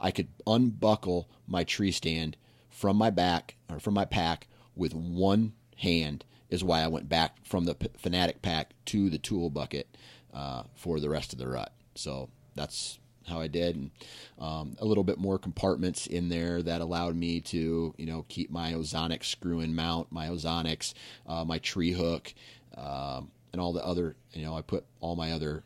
I 0.00 0.10
could 0.10 0.28
unbuckle 0.46 1.28
my 1.46 1.64
tree 1.64 1.92
stand 1.92 2.36
from 2.68 2.96
my 2.96 3.10
back 3.10 3.56
or 3.70 3.78
from 3.78 3.94
my 3.94 4.04
pack 4.04 4.48
with 4.74 4.94
one 4.94 5.54
hand 5.76 6.24
is 6.50 6.64
why 6.64 6.80
I 6.82 6.88
went 6.88 7.08
back 7.08 7.44
from 7.44 7.64
the 7.64 7.76
Fanatic 7.98 8.42
pack 8.42 8.72
to 8.86 9.10
the 9.10 9.18
tool 9.18 9.50
bucket 9.50 9.96
uh, 10.32 10.64
for 10.74 11.00
the 11.00 11.10
rest 11.10 11.32
of 11.32 11.38
the 11.38 11.48
rut. 11.48 11.72
So 11.94 12.28
that's 12.54 12.98
how 13.26 13.40
I 13.40 13.48
did, 13.48 13.74
and 13.74 13.90
um, 14.38 14.76
a 14.78 14.84
little 14.84 15.02
bit 15.02 15.18
more 15.18 15.38
compartments 15.38 16.06
in 16.06 16.28
there 16.28 16.62
that 16.62 16.80
allowed 16.80 17.16
me 17.16 17.40
to, 17.40 17.94
you 17.96 18.06
know, 18.06 18.24
keep 18.28 18.50
my 18.50 18.72
ozonic 18.72 19.24
screw 19.24 19.60
in 19.60 19.74
mount, 19.74 20.12
my 20.12 20.28
ozonics, 20.28 20.94
uh, 21.26 21.44
my 21.44 21.58
tree 21.58 21.92
hook, 21.92 22.32
um, 22.76 23.30
and 23.52 23.60
all 23.60 23.72
the 23.72 23.84
other, 23.84 24.14
you 24.32 24.44
know, 24.44 24.54
I 24.56 24.62
put 24.62 24.84
all 25.00 25.16
my 25.16 25.32
other 25.32 25.64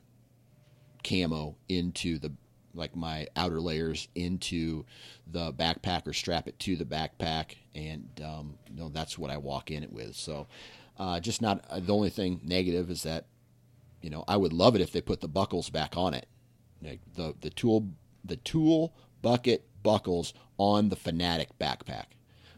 camo 1.03 1.57
into 1.69 2.19
the 2.19 2.33
like 2.75 2.95
my 2.95 3.27
outer 3.37 3.61
layers 3.61 4.09
into 4.15 4.85
the 5.27 5.53
backpack 5.53 6.07
or 6.07 6.13
strap 6.13 6.47
it 6.47 6.59
to 6.61 6.77
the 6.77 6.85
backpack, 6.85 7.57
and 7.75 8.09
um, 8.25 8.59
you 8.69 8.77
know 8.77 8.89
that's 8.89 9.19
what 9.19 9.31
I 9.31 9.37
walk 9.37 9.71
in 9.71 9.83
it 9.83 9.93
with. 9.93 10.15
So, 10.15 10.47
uh, 10.99 11.21
just 11.21 11.43
not 11.43 11.65
uh, 11.71 11.81
the 11.81 11.95
only 11.95 12.11
thing 12.11 12.41
negative 12.45 12.91
is 12.91 13.03
that 13.05 13.27
you 14.03 14.11
know 14.11 14.25
I 14.29 14.37
would 14.37 14.53
love 14.53 14.75
it 14.75 14.81
if 14.81 14.93
they 14.93 15.01
put 15.01 15.21
the 15.21 15.29
buckles 15.29 15.71
back 15.71 15.97
on 15.97 16.15
it, 16.15 16.27
like 16.83 17.01
the 17.15 17.35
the 17.41 17.51
tool 17.51 17.89
the 18.25 18.37
tool 18.37 18.93
bucket 19.23 19.65
buckles 19.83 20.35
on 20.59 20.89
the 20.89 20.97
Fanatic 20.97 21.49
backpack. 21.59 22.07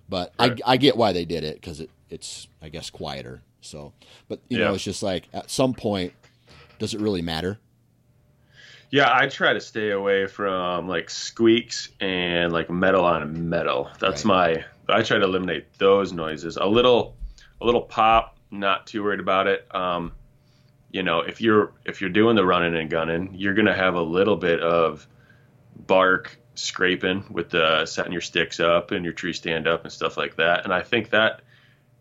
But 0.08 0.34
right. 0.38 0.60
I, 0.66 0.72
I 0.72 0.76
get 0.76 0.96
why 0.96 1.12
they 1.12 1.24
did 1.24 1.44
it 1.44 1.54
because 1.54 1.80
it, 1.80 1.90
it's 2.10 2.48
I 2.60 2.68
guess 2.68 2.90
quieter. 2.90 3.42
So, 3.60 3.92
but 4.28 4.40
you 4.48 4.58
yeah. 4.58 4.64
know 4.64 4.74
it's 4.74 4.84
just 4.84 5.02
like 5.02 5.28
at 5.32 5.50
some 5.50 5.72
point, 5.72 6.12
does 6.78 6.94
it 6.94 7.00
really 7.00 7.22
matter? 7.22 7.58
Yeah, 8.90 9.10
I 9.10 9.28
try 9.28 9.54
to 9.54 9.60
stay 9.60 9.90
away 9.90 10.26
from 10.26 10.86
like 10.86 11.08
squeaks 11.08 11.88
and 11.98 12.52
like 12.52 12.68
metal 12.68 13.06
on 13.06 13.48
metal. 13.48 13.90
That's 13.98 14.26
right. 14.26 14.56
my. 14.56 14.64
I 14.88 15.02
try 15.02 15.18
to 15.18 15.24
eliminate 15.24 15.78
those 15.78 16.12
noises. 16.12 16.56
A 16.56 16.66
little, 16.66 17.16
a 17.60 17.64
little 17.64 17.82
pop. 17.82 18.38
Not 18.50 18.86
too 18.86 19.02
worried 19.02 19.20
about 19.20 19.46
it. 19.46 19.66
Um, 19.74 20.12
you 20.90 21.02
know, 21.02 21.20
if 21.20 21.40
you're 21.40 21.72
if 21.86 22.00
you're 22.00 22.10
doing 22.10 22.36
the 22.36 22.44
running 22.44 22.76
and 22.76 22.90
gunning, 22.90 23.30
you're 23.34 23.54
gonna 23.54 23.74
have 23.74 23.94
a 23.94 24.02
little 24.02 24.36
bit 24.36 24.60
of 24.60 25.06
bark 25.74 26.38
scraping 26.54 27.24
with 27.30 27.48
the 27.48 27.86
setting 27.86 28.12
your 28.12 28.20
sticks 28.20 28.60
up 28.60 28.90
and 28.90 29.04
your 29.04 29.14
tree 29.14 29.32
stand 29.32 29.66
up 29.66 29.84
and 29.84 29.92
stuff 29.92 30.18
like 30.18 30.36
that. 30.36 30.64
And 30.64 30.72
I 30.72 30.82
think 30.82 31.10
that 31.10 31.40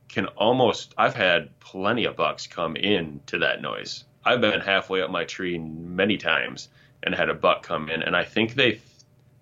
can 0.10 0.26
almost. 0.28 0.94
I've 0.98 1.16
had 1.16 1.58
plenty 1.62 2.04
of 2.04 2.18
bucks 2.18 2.48
come 2.48 2.76
in 2.76 3.22
to 3.28 3.40
that 3.40 3.62
noise. 3.62 4.04
I've 4.26 4.42
been 4.42 4.60
halfway 4.60 5.02
up 5.02 5.10
my 5.10 5.24
tree 5.24 5.58
many 5.58 6.18
times 6.18 6.68
and 7.02 7.16
had 7.16 7.30
a 7.30 7.34
buck 7.34 7.64
come 7.64 7.90
in, 7.90 8.04
and 8.04 8.16
I 8.16 8.24
think 8.24 8.54
they, 8.54 8.82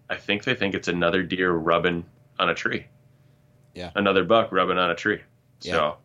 I 0.10 0.16
think 0.16 0.46
they 0.46 0.56
think 0.56 0.76
it's 0.76 0.88
another 0.88 1.24
deer 1.24 1.52
rubbing 1.52 2.06
on 2.38 2.50
a 2.50 2.56
tree. 2.56 2.86
Yeah. 3.74 3.92
Another 3.96 4.24
buck 4.24 4.52
rubbing 4.52 4.78
on 4.78 4.90
a 4.90 4.96
tree. 4.96 5.22
Yeah. 5.62 5.74
So. 5.74 5.98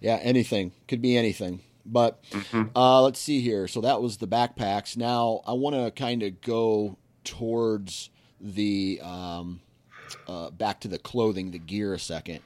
Yeah, 0.00 0.16
anything 0.16 0.72
could 0.88 1.00
be 1.00 1.16
anything. 1.16 1.60
But 1.86 2.22
mm-hmm. 2.30 2.76
uh, 2.76 3.02
let's 3.02 3.20
see 3.20 3.40
here. 3.40 3.68
So 3.68 3.80
that 3.82 4.00
was 4.00 4.16
the 4.16 4.26
backpacks. 4.26 4.96
Now 4.96 5.42
I 5.46 5.52
want 5.52 5.76
to 5.76 5.90
kind 5.90 6.22
of 6.22 6.40
go 6.40 6.98
towards 7.24 8.10
the 8.40 9.00
um, 9.02 9.60
uh, 10.28 10.50
back 10.50 10.80
to 10.80 10.88
the 10.88 10.98
clothing, 10.98 11.50
the 11.50 11.58
gear 11.58 11.94
a 11.94 11.98
second. 11.98 12.40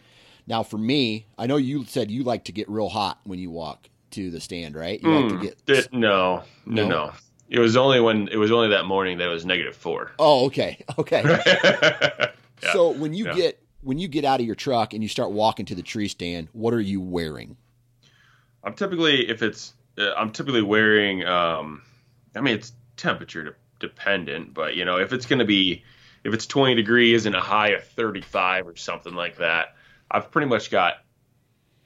Now 0.47 0.63
for 0.63 0.79
me, 0.79 1.27
I 1.37 1.47
know 1.47 1.57
you 1.57 1.85
said 1.85 2.11
you 2.11 2.25
like 2.25 2.45
to 2.45 2.53
get 2.53 2.69
real 2.69 2.89
hot 2.89 3.21
when 3.25 3.39
you 3.39 3.51
walk 3.51 3.89
to 4.13 4.31
the 4.31 4.41
stand, 4.41 4.75
right? 4.75 5.01
You 5.03 5.09
mm, 5.09 5.23
like 5.23 5.41
to 5.41 5.47
get 5.47 5.79
it, 5.79 5.93
no, 5.93 6.43
no, 6.65 6.89
no. 6.89 7.13
It 7.51 7.59
was 7.59 7.77
only 7.77 8.01
when 8.01 8.29
it 8.29 8.37
was 8.37 8.51
only 8.51 8.69
that 8.69 8.85
morning 8.85 9.19
that 9.19 9.29
it 9.29 9.33
was 9.33 9.45
negative 9.45 9.77
four. 9.77 10.13
Oh, 10.19 10.47
okay, 10.47 10.83
okay. 10.99 11.23
yeah. 11.45 12.73
So 12.73 12.91
when 12.91 13.15
you 13.15 13.27
yeah. 13.27 13.35
get 13.35 13.63
when 13.83 13.99
you 13.99 14.09
get 14.09 14.25
out 14.25 14.41
of 14.41 14.47
your 14.47 14.55
truck 14.55 14.93
and 14.93 15.03
you 15.03 15.09
start 15.09 15.31
walking 15.31 15.67
to 15.67 15.75
the 15.75 15.83
tree 15.83 16.09
stand, 16.09 16.49
what 16.53 16.75
are 16.75 16.81
you 16.81 17.01
wearing? 17.01 17.57
I'm 18.65 18.75
typically 18.75 19.29
if 19.29 19.43
it's 19.43 19.75
uh, 19.99 20.13
I'm 20.17 20.31
typically 20.31 20.63
wearing. 20.63 21.25
Um, 21.25 21.83
I 22.35 22.41
mean, 22.41 22.55
it's 22.55 22.73
temperature 22.97 23.45
de- 23.45 23.55
dependent, 23.79 24.55
but 24.55 24.77
you 24.77 24.85
know, 24.85 24.99
if 24.99 25.13
it's 25.13 25.27
going 25.27 25.39
to 25.39 25.45
be 25.45 25.85
if 26.25 26.35
it's 26.35 26.47
20 26.47 26.75
degrees 26.75 27.27
and 27.27 27.35
a 27.35 27.41
high 27.41 27.71
of 27.71 27.85
35 27.85 28.67
or 28.67 28.77
something 28.77 29.15
like 29.15 29.37
that, 29.39 29.77
I've 30.11 30.31
pretty 30.31 30.49
much 30.49 30.71
got 30.71 30.95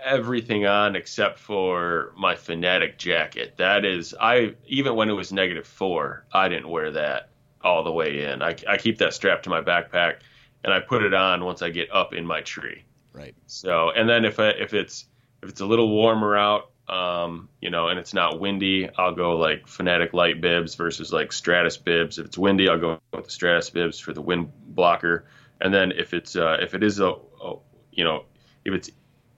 everything 0.01 0.67
on 0.67 0.97
except 0.97 1.39
for 1.39 2.13
my 2.17 2.35
Fanatic 2.35 2.99
jacket. 2.99 3.55
That 3.59 3.85
is, 3.85 4.15
I 4.19 4.55
even 4.67 4.97
when 4.97 5.09
it 5.09 5.15
was 5.15 5.33
negative 5.33 5.67
four, 5.67 6.25
I 6.33 6.49
didn't 6.49 6.69
wear 6.69 6.91
that 6.93 7.29
all 7.63 7.85
the 7.85 7.93
way 7.93 8.25
in. 8.25 8.43
I, 8.43 8.57
I 8.69 8.77
keep 8.77 8.99
that 8.99 9.15
strapped 9.15 9.45
to 9.45 9.51
my 9.51 9.61
backpack, 9.61 10.17
and 10.65 10.73
I 10.73 10.81
put 10.81 11.03
it 11.03 11.15
on 11.15 11.45
once 11.45 11.63
I 11.63 11.71
get 11.71 11.93
up 11.93 12.15
in 12.15 12.27
my 12.27 12.41
tree. 12.41 12.85
Right. 13.13 13.35
So, 13.47 13.91
and 13.91 14.09
then 14.09 14.25
if 14.25 14.41
I, 14.41 14.51
if 14.51 14.75
it's 14.75 15.07
if 15.43 15.49
it's 15.49 15.61
a 15.61 15.67
little 15.67 15.89
warmer 15.89 16.37
out, 16.37 16.71
um, 16.89 17.49
you 17.61 17.71
know, 17.71 17.89
and 17.89 17.99
it's 17.99 18.15
not 18.15 18.41
windy, 18.41 18.89
I'll 18.97 19.15
go 19.15 19.37
like 19.37 19.67
Fanatic 19.67 20.13
light 20.13 20.41
bibs 20.41 20.75
versus 20.75 21.13
like 21.13 21.33
Stratus 21.33 21.77
bibs. 21.77 22.19
If 22.19 22.27
it's 22.27 22.39
windy, 22.39 22.69
I'll 22.69 22.79
go 22.79 23.01
with 23.13 23.25
the 23.25 23.31
Stratus 23.31 23.71
bibs 23.71 23.99
for 23.99 24.13
the 24.13 24.23
wind 24.23 24.53
blocker. 24.67 25.27
And 25.61 25.73
then 25.73 25.93
if 25.93 26.15
it's 26.15 26.37
uh, 26.37 26.59
if 26.61 26.75
it 26.75 26.83
is 26.83 27.01
a, 27.01 27.11
a 27.11 27.55
you 27.93 28.05
know 28.05 28.25
if 28.65 28.75
it's 28.75 28.91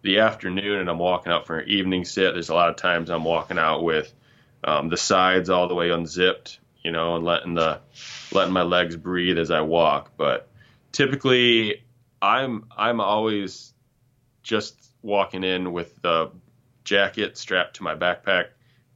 the 0.02 0.20
afternoon 0.20 0.80
and 0.80 0.88
I'm 0.88 0.98
walking 0.98 1.32
out 1.32 1.46
for 1.46 1.58
an 1.58 1.68
evening 1.68 2.04
sit, 2.04 2.34
there's 2.34 2.50
a 2.50 2.54
lot 2.54 2.68
of 2.68 2.76
times 2.76 3.10
I'm 3.10 3.24
walking 3.24 3.58
out 3.58 3.82
with 3.82 4.12
um, 4.62 4.88
the 4.88 4.96
sides 4.96 5.50
all 5.50 5.68
the 5.68 5.74
way 5.74 5.90
unzipped, 5.90 6.60
you 6.82 6.92
know, 6.92 7.16
and 7.16 7.24
letting 7.24 7.54
the 7.54 7.80
letting 8.32 8.52
my 8.52 8.62
legs 8.62 8.96
breathe 8.96 9.38
as 9.38 9.50
I 9.50 9.62
walk. 9.62 10.12
But 10.16 10.48
typically, 10.94 11.84
I'm 12.22 12.64
I'm 12.76 13.00
always 13.00 13.74
just 14.42 14.92
walking 15.02 15.44
in 15.44 15.72
with 15.72 16.00
the 16.00 16.30
jacket 16.84 17.36
strapped 17.36 17.76
to 17.76 17.82
my 17.82 17.94
backpack, 17.94 18.46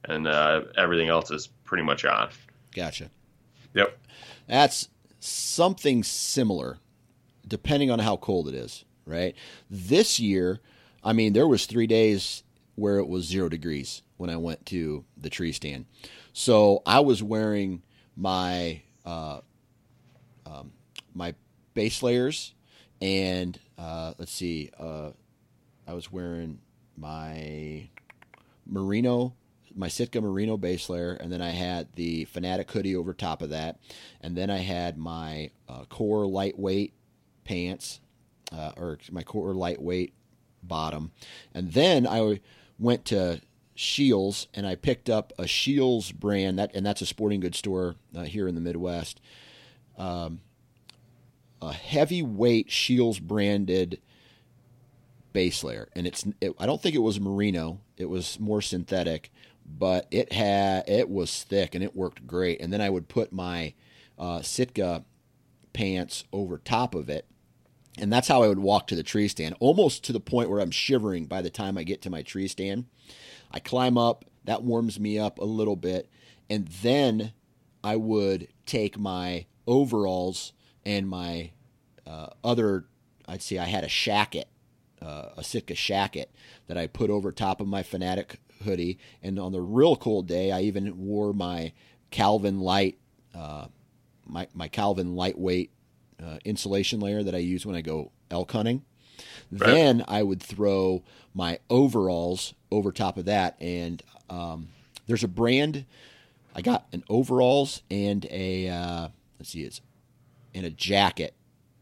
and 0.05 0.27
uh, 0.27 0.63
everything 0.77 1.09
else 1.09 1.31
is 1.31 1.49
pretty 1.65 1.85
much 1.85 2.05
on. 2.05 2.31
Gotcha. 2.75 3.11
Yep. 3.75 3.99
That's 4.47 4.89
something 5.21 6.03
similar, 6.03 6.79
depending 7.47 7.91
on 7.91 7.99
how 7.99 8.17
cold 8.17 8.49
it 8.49 8.55
is. 8.55 8.85
Right. 9.05 9.35
This 9.71 10.21
year 10.21 10.61
I 11.03 11.13
mean, 11.13 11.33
there 11.33 11.49
was 11.49 11.67
three 11.67 11.87
days 11.87 12.43
where 12.75 12.99
it 12.99 13.09
was 13.09 13.25
zero 13.25 13.49
degrees 13.49 14.03
when 14.17 14.31
I 14.31 14.37
went 14.37 14.67
to 14.67 15.05
the 15.17 15.31
tree 15.31 15.53
stand. 15.53 15.87
So 16.33 16.83
I 16.87 17.01
was 17.01 17.23
wearing 17.23 17.83
my 18.17 18.83
uh, 19.05 19.41
um, 20.47 20.73
my 21.15 21.35
base 21.79 22.03
layers, 22.03 22.55
and 23.01 23.57
uh, 23.79 24.13
let's 24.19 24.33
see, 24.33 24.69
uh, 24.81 25.11
I 25.87 25.95
was 25.95 26.11
wearing 26.11 26.59
my 26.97 27.89
merino, 28.67 29.35
my 29.77 29.87
Sitka 29.87 30.21
merino 30.21 30.57
base 30.57 30.89
layer, 30.89 31.13
and 31.13 31.31
then 31.31 31.41
I 31.41 31.51
had 31.51 31.87
the 31.95 32.25
Fanatic 32.25 32.69
hoodie 32.69 32.97
over 32.97 33.15
top 33.15 33.43
of 33.43 33.51
that, 33.51 33.79
and 34.21 34.37
then 34.37 34.51
I 34.51 34.57
had 34.57 34.99
my 34.99 35.51
uh, 35.69 35.85
core 35.85 36.27
lightweight 36.27 36.95
pants, 37.45 38.01
uh, 38.51 38.73
or 38.77 38.99
my 39.13 39.23
core 39.23 39.55
lightweight 39.55 40.15
bottom. 40.65 41.13
And 41.55 41.75
then 41.75 42.09
I 42.09 42.41
went 42.81 43.05
to 43.05 43.41
Scheels 43.77 44.49
and 44.53 44.67
I 44.67 44.75
picked 44.75 45.09
up 45.09 45.33
a 45.39 45.47
Scheels 45.47 46.11
brand 46.11 46.59
that, 46.59 46.75
and 46.75 46.85
that's 46.85 47.03
a 47.03 47.07
sporting 47.07 47.39
goods 47.39 47.59
store 47.59 47.95
uh, 48.17 48.25
here 48.25 48.49
in 48.49 48.57
the 48.57 48.61
Midwest. 48.61 49.21
Um, 49.97 50.41
a 51.61 51.73
heavyweight 51.73 52.71
Scheels 52.71 53.19
branded 53.19 54.01
base 55.33 55.63
layer, 55.63 55.89
and 55.95 56.07
it's 56.07 56.27
it, 56.41 56.55
I 56.59 56.67
don't 56.67 56.81
think 56.81 56.95
it 56.95 57.03
was 57.03 57.21
merino; 57.21 57.81
it 57.97 58.07
was 58.07 58.39
more 58.41 58.63
synthetic, 58.63 59.31
but 59.67 60.07
it 60.11 60.33
had 60.33 60.89
it 60.89 61.09
was 61.09 61.45
thick 61.45 61.75
and 61.75 61.85
it 61.85 61.97
worked 61.97 62.27
great. 62.27 62.61
And 62.61 62.73
then 62.73 62.81
I 62.81 62.91
would 62.91 63.09
put 63.09 63.33
my 63.33 63.75
uh, 64.19 64.43
Sitka 64.43 65.05
pants 65.73 66.25
over 66.33 66.59
top 66.59 66.95
of 66.95 67.09
it, 67.09 67.27
and 67.99 68.13
that's 68.13 68.29
how 68.29 68.43
I 68.43 68.49
would 68.49 68.59
walk 68.59 68.87
to 68.89 68.97
the 68.97 69.03
tree 69.03 69.29
stand, 69.29 69.55
almost 69.61 70.05
to 70.05 70.13
the 70.13 70.21
point 70.21 70.51
where 70.51 70.61
I'm 70.61 70.71
shivering 70.71 71.27
by 71.27 71.43
the 71.43 71.51
time 71.51 71.77
I 71.77 71.85
get 71.85 72.03
to 72.03 72.11
my 72.11 72.23
tree 72.23 72.49
stand. 72.49 72.87
I 73.51 73.61
climb 73.61 73.97
up, 73.97 74.25
that 74.45 74.63
warms 74.63 74.99
me 75.01 75.19
up 75.19 75.39
a 75.39 75.45
little 75.45 75.77
bit, 75.77 76.09
and 76.51 76.69
then 76.69 77.33
I 77.83 77.97
would 77.97 78.49
take 78.67 78.99
my 78.99 79.47
overalls 79.67 80.53
and 80.89 81.07
my 81.07 81.51
uh, 82.07 82.29
other, 82.43 82.87
I'd 83.29 83.43
say 83.43 83.59
I 83.59 83.67
had 83.67 83.85
a 83.85 83.89
shacket, 83.89 84.47
uh, 85.03 85.27
a 85.37 85.45
Sitka 85.45 85.75
shacket 85.75 86.29
that 86.67 86.79
I 86.79 86.87
put 86.87 87.11
over 87.11 87.31
top 87.31 87.61
of 87.61 87.69
my 87.69 87.83
Fanatic 87.83 88.41
hoodie. 88.65 88.99
And 89.23 89.39
on 89.39 89.53
the 89.53 89.61
real 89.61 89.97
cold 89.97 90.27
day, 90.27 90.51
I 90.51 90.63
even 90.63 90.97
wore 90.97 91.35
my 91.35 91.75
Kelvin 92.11 92.61
Lite, 92.61 92.99
uh, 93.35 93.67
my, 94.27 94.49
my 94.55 94.69
Kelvin 94.69 95.15
lightweight 95.15 95.71
uh, 96.25 96.39
insulation 96.47 97.01
layer 97.01 97.23
that 97.23 97.35
I 97.35 97.39
use 97.39 97.67
when 97.67 97.77
I 97.77 97.83
go 97.83 98.11
elk 98.31 98.51
hunting. 98.51 98.83
Right. 99.53 99.67
Then 99.67 100.05
I 100.09 100.23
would 100.23 100.43
throw 100.43 101.05
my 101.35 101.59
overalls 101.69 102.55
over 102.71 102.93
top 102.93 103.19
of 103.19 103.27
that, 103.27 103.61
and 103.61 104.03
um, 104.31 104.69
there's 105.07 105.25
a 105.25 105.29
brand. 105.29 105.85
I 106.55 106.63
got 106.63 106.87
an 106.93 107.05
overalls 107.11 107.83
and 107.91 108.27
a 108.31 108.69
uh, 108.69 109.09
let's 109.39 109.51
see, 109.51 109.63
it's 109.63 109.81
and 110.59 110.67
a 110.67 110.71
jacket, 110.71 111.35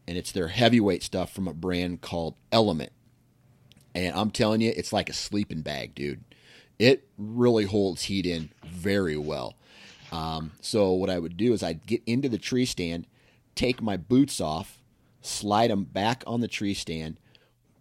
and 0.07 0.17
it's 0.17 0.31
their 0.31 0.49
heavyweight 0.49 1.01
stuff 1.01 1.33
from 1.33 1.47
a 1.47 1.53
brand 1.53 2.01
called 2.01 2.35
Element. 2.51 2.91
And 3.95 4.15
I'm 4.15 4.29
telling 4.29 4.61
you, 4.61 4.71
it's 4.75 4.93
like 4.93 5.09
a 5.09 5.13
sleeping 5.13 5.61
bag, 5.61 5.95
dude. 5.95 6.23
It 6.77 7.07
really 7.17 7.65
holds 7.65 8.03
heat 8.03 8.27
in 8.27 8.51
very 8.63 9.17
well. 9.17 9.55
Um, 10.11 10.51
so 10.61 10.91
what 10.91 11.09
I 11.09 11.17
would 11.17 11.35
do 11.35 11.53
is 11.53 11.63
I'd 11.63 11.87
get 11.87 12.03
into 12.05 12.29
the 12.29 12.37
tree 12.37 12.65
stand, 12.65 13.07
take 13.55 13.81
my 13.81 13.97
boots 13.97 14.39
off, 14.39 14.77
slide 15.21 15.71
them 15.71 15.83
back 15.83 16.23
on 16.27 16.41
the 16.41 16.47
tree 16.47 16.75
stand, 16.75 17.19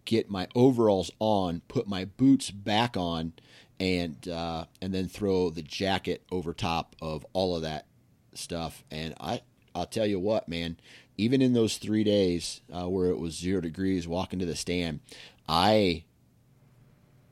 get 0.07 0.31
my 0.31 0.49
overalls 0.55 1.11
on, 1.19 1.61
put 1.69 1.87
my 1.87 2.07
boots 2.07 2.51
back 2.51 2.97
on, 2.97 3.35
and 3.79 4.27
uh, 4.29 4.65
and 4.81 4.95
then 4.95 5.09
throw 5.09 5.51
the 5.51 5.63
jacket 5.63 6.23
over 6.33 6.55
top 6.55 6.97
of 7.03 7.27
all 7.35 7.55
of 7.55 7.61
that 7.63 7.85
stuff. 8.33 8.83
And 8.91 9.15
I 9.21 9.43
I'll 9.77 9.87
tell 9.87 10.07
you 10.07 10.19
what, 10.19 10.49
man. 10.49 10.79
Even 11.19 11.41
in 11.41 11.53
those 11.53 11.79
three 11.79 12.05
days 12.05 12.61
uh, 12.73 12.89
where 12.89 13.09
it 13.11 13.19
was 13.19 13.35
zero 13.35 13.61
degrees, 13.61 14.09
walking 14.09 14.39
to 14.39 14.47
the 14.47 14.57
stand, 14.57 15.01
I 15.49 16.05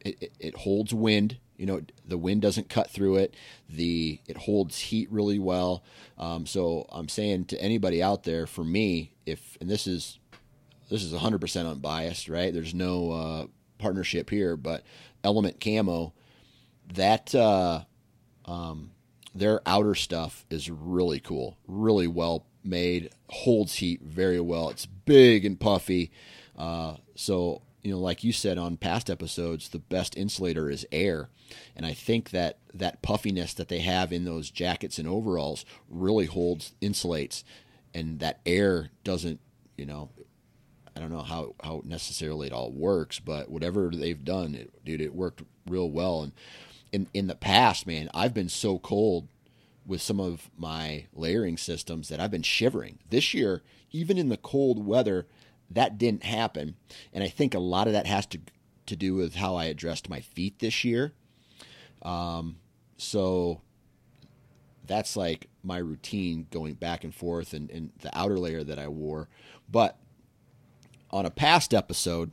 it, 0.01 0.17
it, 0.21 0.33
it 0.39 0.57
holds 0.59 0.95
wind. 0.95 1.39
You 1.57 1.67
know 1.67 1.81
the 2.07 2.19
wind 2.19 2.43
doesn't 2.43 2.69
cut 2.69 2.91
through 2.91 3.17
it. 3.17 3.35
The 3.69 4.21
it 4.27 4.37
holds 4.37 4.79
heat 4.79 5.11
really 5.11 5.39
well. 5.39 5.83
Um, 6.19 6.47
so 6.47 6.87
i'm 6.93 7.09
saying 7.09 7.47
to 7.47 7.61
anybody 7.61 8.03
out 8.03 8.23
there 8.23 8.47
for 8.47 8.63
me 8.63 9.15
if 9.27 9.59
and 9.61 9.69
this 9.69 9.87
is 9.87 10.19
this 10.91 11.03
is 11.03 11.13
100% 11.13 11.71
unbiased 11.71 12.29
right? 12.29 12.53
There's 12.53 12.75
no 12.75 13.11
uh, 13.11 13.47
partnership 13.79 14.31
here 14.31 14.57
but 14.57 14.85
element 15.23 15.61
camo 15.61 16.13
that 16.93 17.35
uh, 17.35 17.83
um, 18.45 18.91
their 19.35 19.61
outer 19.67 19.95
stuff 19.95 20.45
is 20.51 20.71
really 20.71 21.21
cool 21.21 21.57
really 21.67 22.07
well 22.07 22.47
made 22.63 23.11
holds 23.29 23.77
heat 23.77 24.01
very 24.03 24.41
well 24.41 24.71
it's 24.71 24.87
big 24.87 25.45
and 25.45 25.61
puffy 25.61 26.11
uh, 26.57 26.95
so 27.15 27.63
you 27.85 27.93
know, 27.93 28.01
like 28.01 28.25
you 28.25 28.33
said 28.33 28.57
on 28.57 28.79
past 28.79 29.11
episodes, 29.11 29.69
the 29.69 29.79
best 29.79 30.17
insulator 30.17 30.71
is 30.71 30.87
air. 30.91 31.29
And 31.77 31.85
I 31.85 31.93
think 31.93 32.31
that 32.31 32.59
that 32.73 33.03
puffiness 33.03 33.53
that 33.55 33.69
they 33.69 33.81
have 33.81 34.11
in 34.11 34.25
those 34.25 34.51
jackets 34.51 34.99
and 34.99 35.07
overalls 35.07 35.67
really 35.91 36.25
holds, 36.25 36.73
insulates, 36.81 37.45
and 37.93 38.21
that 38.21 38.41
air 38.47 38.89
doesn't, 39.05 39.39
you 39.77 39.85
know, 39.85 40.09
I 40.97 41.01
don't 41.01 41.13
know 41.13 41.23
how, 41.23 41.55
how 41.63 41.83
necessarily 41.85 42.47
it 42.47 42.55
all 42.55 42.73
works, 42.73 43.19
but 43.19 43.51
whatever 43.51 43.91
they've 43.93 44.25
done, 44.25 44.55
it, 44.55 44.73
dude, 44.83 45.03
it 45.03 45.15
worked 45.15 45.43
real 45.67 45.91
well. 45.91 46.23
And 46.23 46.33
in, 46.95 47.09
in 47.13 47.27
the 47.27 47.35
past, 47.35 47.89
man, 47.89 48.09
I've 48.15 48.33
been 48.33 48.49
so 48.49 48.79
cold 48.79 49.27
with 49.85 50.01
some 50.01 50.21
of 50.21 50.49
my 50.57 51.07
layering 51.13 51.57
systems 51.57 52.09
that 52.09 52.21
I've 52.21 52.31
been 52.31 52.43
shivering. 52.43 53.01
This 53.11 53.35
year, 53.35 53.63
even 53.91 54.17
in 54.17 54.29
the 54.29 54.37
cold 54.37 54.87
weather, 54.87 55.27
that 55.69 55.99
didn't 55.99 56.23
happen. 56.23 56.77
And 57.13 57.25
I 57.25 57.29
think 57.29 57.53
a 57.53 57.59
lot 57.59 57.89
of 57.89 57.93
that 57.95 58.07
has 58.07 58.27
to 58.27 58.39
to 58.87 58.97
do 58.97 59.15
with 59.15 59.35
how 59.35 59.57
I 59.57 59.65
addressed 59.65 60.11
my 60.11 60.21
feet 60.21 60.59
this 60.59 60.85
year. 60.85 61.15
Um, 62.03 62.59
so 62.99 63.63
that's 64.87 65.17
like 65.17 65.49
my 65.63 65.79
routine 65.79 66.47
going 66.51 66.75
back 66.75 67.03
and 67.03 67.15
forth 67.15 67.55
and, 67.55 67.71
and 67.71 67.93
the 68.03 68.17
outer 68.17 68.39
layer 68.39 68.63
that 68.63 68.79
I 68.79 68.89
wore. 68.89 69.31
But 69.71 69.99
on 71.11 71.25
a 71.25 71.31
past 71.31 71.73
episode, 71.73 72.31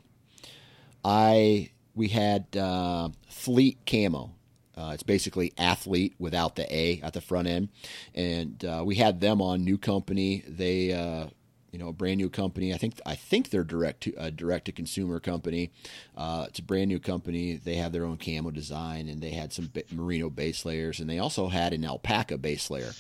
I 1.06 1.72
we 1.96 2.10
had 2.10 2.56
uh, 2.56 3.10
Fleet 3.28 3.78
Camo. 3.86 4.36
Uh, 4.82 4.94
it's 4.94 5.04
basically 5.04 5.54
athlete 5.58 6.16
without 6.18 6.56
the 6.56 6.74
A 6.76 7.00
at 7.02 7.14
the 7.14 7.22
front 7.22 7.48
end, 7.48 7.70
and 8.16 8.66
uh, 8.66 8.84
we 8.86 8.96
had 8.96 9.20
them 9.22 9.42
on 9.42 9.64
new 9.64 9.78
company. 9.78 10.44
They 10.48 10.92
uh, 10.92 11.28
you 11.72 11.78
know 11.78 11.90
a 11.90 11.94
brand 11.94 12.18
new 12.18 12.30
company. 12.30 12.74
I 12.74 12.78
think 12.78 13.00
I 13.06 13.16
think 13.16 13.50
they're 13.50 13.64
direct 13.64 14.02
to 14.02 14.14
a 14.18 14.32
direct 14.32 14.66
to 14.66 14.72
consumer 14.72 15.20
company. 15.20 15.72
Uh, 16.18 16.46
it's 16.50 16.60
a 16.60 16.64
brand 16.64 16.88
new 16.88 17.00
company. 17.00 17.58
They 17.58 17.76
have 17.76 17.92
their 17.92 18.06
own 18.06 18.18
camo 18.18 18.50
design, 18.50 19.08
and 19.08 19.22
they 19.22 19.32
had 19.32 19.54
some 19.54 19.72
merino 19.92 20.30
base 20.30 20.66
layers, 20.66 21.00
and 21.00 21.10
they 21.10 21.20
also 21.20 21.50
had 21.50 21.74
an 21.74 21.86
alpaca 21.86 22.38
base 22.38 22.70
layer. 22.70 22.94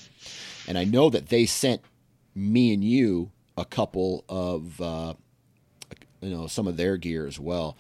And 0.67 0.77
I 0.77 0.83
know 0.83 1.09
that 1.09 1.29
they 1.29 1.45
sent 1.45 1.81
me 2.35 2.73
and 2.73 2.83
you 2.83 3.31
a 3.57 3.65
couple 3.65 4.23
of 4.29 4.79
uh, 4.79 5.13
you 6.21 6.29
know 6.29 6.47
some 6.47 6.67
of 6.67 6.77
their 6.77 6.97
gear 6.97 7.25
as 7.27 7.39
well. 7.39 7.75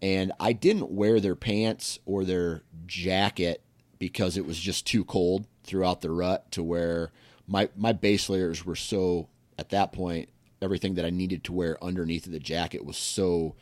And 0.00 0.32
I 0.38 0.52
didn't 0.52 0.90
wear 0.90 1.20
their 1.20 1.34
pants 1.34 1.98
or 2.06 2.24
their 2.24 2.62
jacket 2.86 3.62
because 3.98 4.36
it 4.36 4.46
was 4.46 4.58
just 4.58 4.86
too 4.86 5.04
cold 5.04 5.46
throughout 5.64 6.00
the 6.00 6.10
rut 6.10 6.50
to 6.52 6.62
where 6.62 7.10
my 7.46 7.68
my 7.76 7.92
base 7.92 8.28
layers 8.28 8.64
were 8.64 8.76
so 8.76 9.28
at 9.58 9.70
that 9.70 9.92
point, 9.92 10.28
everything 10.62 10.94
that 10.94 11.04
I 11.04 11.10
needed 11.10 11.44
to 11.44 11.52
wear 11.52 11.82
underneath 11.82 12.26
of 12.26 12.32
the 12.32 12.38
jacket 12.38 12.84
was 12.84 12.96
so 12.96 13.56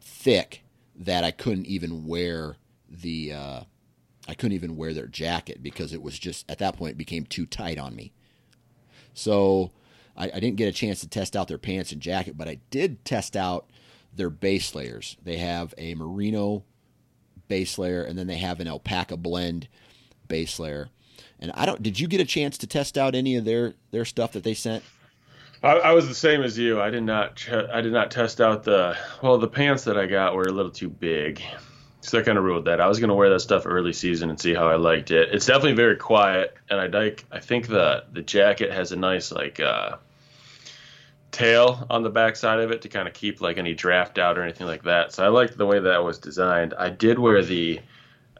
thick 0.00 0.64
that 0.96 1.22
I 1.22 1.30
couldn't 1.30 1.66
even 1.66 2.06
wear 2.06 2.56
the 2.90 3.32
uh, 3.32 3.60
I 4.26 4.34
couldn't 4.34 4.56
even 4.56 4.76
wear 4.76 4.92
their 4.92 5.06
jacket 5.06 5.62
because 5.62 5.92
it 5.92 6.02
was 6.02 6.18
just 6.18 6.50
at 6.50 6.58
that 6.58 6.76
point 6.76 6.92
it 6.92 6.98
became 6.98 7.24
too 7.24 7.46
tight 7.46 7.78
on 7.78 7.94
me. 7.94 8.12
So 9.14 9.70
I, 10.16 10.30
I 10.34 10.40
didn't 10.40 10.56
get 10.56 10.68
a 10.68 10.72
chance 10.72 11.00
to 11.00 11.08
test 11.08 11.36
out 11.36 11.48
their 11.48 11.58
pants 11.58 11.92
and 11.92 12.00
jacket, 12.00 12.36
but 12.36 12.48
I 12.48 12.58
did 12.70 13.04
test 13.04 13.36
out 13.36 13.70
their 14.18 14.28
base 14.30 14.74
layers. 14.74 15.16
They 15.22 15.38
have 15.38 15.72
a 15.78 15.94
merino 15.94 16.64
base 17.48 17.78
layer 17.78 18.02
and 18.02 18.18
then 18.18 18.26
they 18.26 18.36
have 18.36 18.60
an 18.60 18.68
alpaca 18.68 19.16
blend 19.16 19.68
base 20.28 20.58
layer. 20.58 20.90
And 21.40 21.50
I 21.54 21.64
don't. 21.66 21.82
Did 21.82 21.98
you 21.98 22.08
get 22.08 22.20
a 22.20 22.24
chance 22.24 22.58
to 22.58 22.66
test 22.66 22.98
out 22.98 23.14
any 23.14 23.36
of 23.36 23.44
their 23.44 23.74
their 23.92 24.04
stuff 24.04 24.32
that 24.32 24.44
they 24.44 24.54
sent? 24.54 24.82
I, 25.62 25.72
I 25.72 25.92
was 25.92 26.06
the 26.08 26.14
same 26.14 26.42
as 26.42 26.58
you. 26.58 26.80
I 26.80 26.90
did 26.90 27.04
not. 27.04 27.36
Ch- 27.36 27.50
I 27.50 27.80
did 27.80 27.92
not 27.92 28.10
test 28.10 28.40
out 28.40 28.64
the. 28.64 28.96
Well, 29.22 29.38
the 29.38 29.48
pants 29.48 29.84
that 29.84 29.96
I 29.96 30.06
got 30.06 30.34
were 30.34 30.42
a 30.42 30.52
little 30.52 30.70
too 30.70 30.88
big, 30.88 31.40
so 32.00 32.18
I 32.18 32.22
kind 32.22 32.38
of 32.38 32.44
ruled 32.44 32.64
that. 32.66 32.80
I 32.80 32.88
was 32.88 32.98
going 32.98 33.08
to 33.08 33.14
wear 33.14 33.30
that 33.30 33.40
stuff 33.40 33.62
early 33.66 33.92
season 33.92 34.30
and 34.30 34.40
see 34.40 34.52
how 34.52 34.68
I 34.68 34.76
liked 34.76 35.10
it. 35.12 35.28
It's 35.32 35.46
definitely 35.46 35.74
very 35.74 35.96
quiet, 35.96 36.56
and 36.68 36.80
I 36.80 36.86
like. 36.86 37.24
I 37.30 37.38
think 37.40 37.68
the 37.68 38.04
the 38.12 38.22
jacket 38.22 38.72
has 38.72 38.90
a 38.92 38.96
nice 38.96 39.30
like. 39.32 39.60
uh 39.60 39.96
tail 41.30 41.86
on 41.90 42.02
the 42.02 42.10
back 42.10 42.36
side 42.36 42.60
of 42.60 42.70
it 42.70 42.82
to 42.82 42.88
kind 42.88 43.06
of 43.06 43.14
keep 43.14 43.40
like 43.40 43.58
any 43.58 43.74
draft 43.74 44.18
out 44.18 44.38
or 44.38 44.42
anything 44.42 44.66
like 44.66 44.84
that. 44.84 45.12
So 45.12 45.24
I 45.24 45.28
liked 45.28 45.56
the 45.56 45.66
way 45.66 45.78
that 45.78 46.02
was 46.02 46.18
designed. 46.18 46.74
I 46.74 46.90
did 46.90 47.18
wear 47.18 47.42
the 47.42 47.80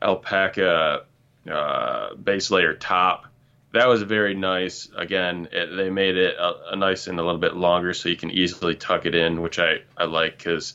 alpaca 0.01 1.05
uh, 1.51 2.15
base 2.15 2.51
layer 2.51 2.75
top. 2.75 3.27
That 3.73 3.89
was 3.89 4.03
very 4.03 4.35
nice. 4.35 4.89
Again, 4.97 5.49
it, 5.53 5.77
they 5.77 5.91
made 5.91 6.17
it 6.17 6.37
a, 6.37 6.73
a, 6.73 6.77
nice 6.77 7.07
and 7.07 7.19
a 7.21 7.23
little 7.23 7.41
bit 7.41 7.55
longer 7.55 7.93
so 7.93 8.09
you 8.09 8.17
can 8.17 8.31
easily 8.31 8.75
tuck 8.75 9.05
it 9.05 9.15
in, 9.15 9.43
which 9.43 9.59
I, 9.59 9.83
I 9.97 10.05
like 10.05 10.39
because 10.39 10.75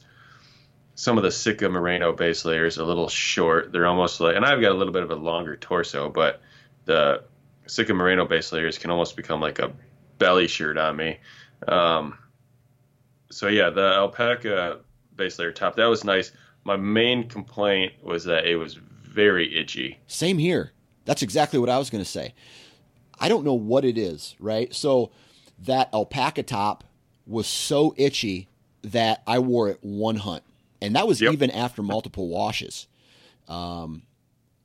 some 0.96 1.18
of 1.18 1.24
the 1.24 1.32
Sitka 1.32 1.70
Merino 1.70 2.14
base 2.14 2.46
layers 2.46 2.78
are 2.78 2.84
a 2.84 2.86
little 2.86 3.10
short. 3.10 3.72
They're 3.72 3.88
almost 3.88 4.20
like, 4.20 4.36
and 4.36 4.46
I've 4.46 4.62
got 4.62 4.72
a 4.72 4.76
little 4.78 4.94
bit 4.94 5.04
of 5.04 5.10
a 5.10 5.16
longer 5.16 5.56
torso, 5.56 6.10
but 6.10 6.42
the 6.86 7.24
Sitka 7.66 7.94
Merino 7.96 8.26
base 8.26 8.52
layers 8.52 8.78
can 8.78 8.92
almost 8.92 9.16
become 9.16 9.42
like 9.42 9.58
a 9.58 9.72
belly 10.20 10.48
shirt 10.48 10.78
on 10.78 10.96
me. 10.96 11.20
Um, 11.68 12.18
so 13.32 13.48
yeah, 13.48 13.70
the 13.70 13.94
alpaca 13.94 14.80
base 15.16 15.38
layer 15.40 15.52
top 15.52 15.76
that 15.76 15.86
was 15.86 16.04
nice. 16.04 16.32
My 16.64 16.78
main 16.78 17.28
complaint 17.28 17.94
was 18.02 18.24
that 18.26 18.46
it 18.46 18.56
was 18.56 18.76
very 18.76 19.58
itchy. 19.58 20.00
Same 20.08 20.38
here. 20.38 20.72
That's 21.06 21.22
exactly 21.22 21.60
what 21.60 21.70
I 21.70 21.78
was 21.78 21.90
going 21.90 22.04
to 22.04 22.10
say. 22.10 22.34
I 23.20 23.30
don't 23.30 23.44
know 23.44 23.54
what 23.54 23.86
it 23.86 23.98
is, 23.98 24.36
right? 24.40 24.74
So 24.74 25.12
that 25.60 25.90
alpaca 25.94 26.44
top 26.44 26.84
was 27.26 27.48
so 27.48 27.94
itchy 27.98 28.48
that 28.82 29.24
I 29.28 29.40
wore 29.40 29.70
it 29.70 29.80
one 29.82 30.18
hunt. 30.18 30.44
And 30.82 30.96
that 30.96 31.08
was 31.08 31.22
yep. 31.22 31.34
even 31.34 31.52
after 31.52 31.82
multiple 31.82 32.28
washes. 32.28 32.88
Um, 33.48 34.04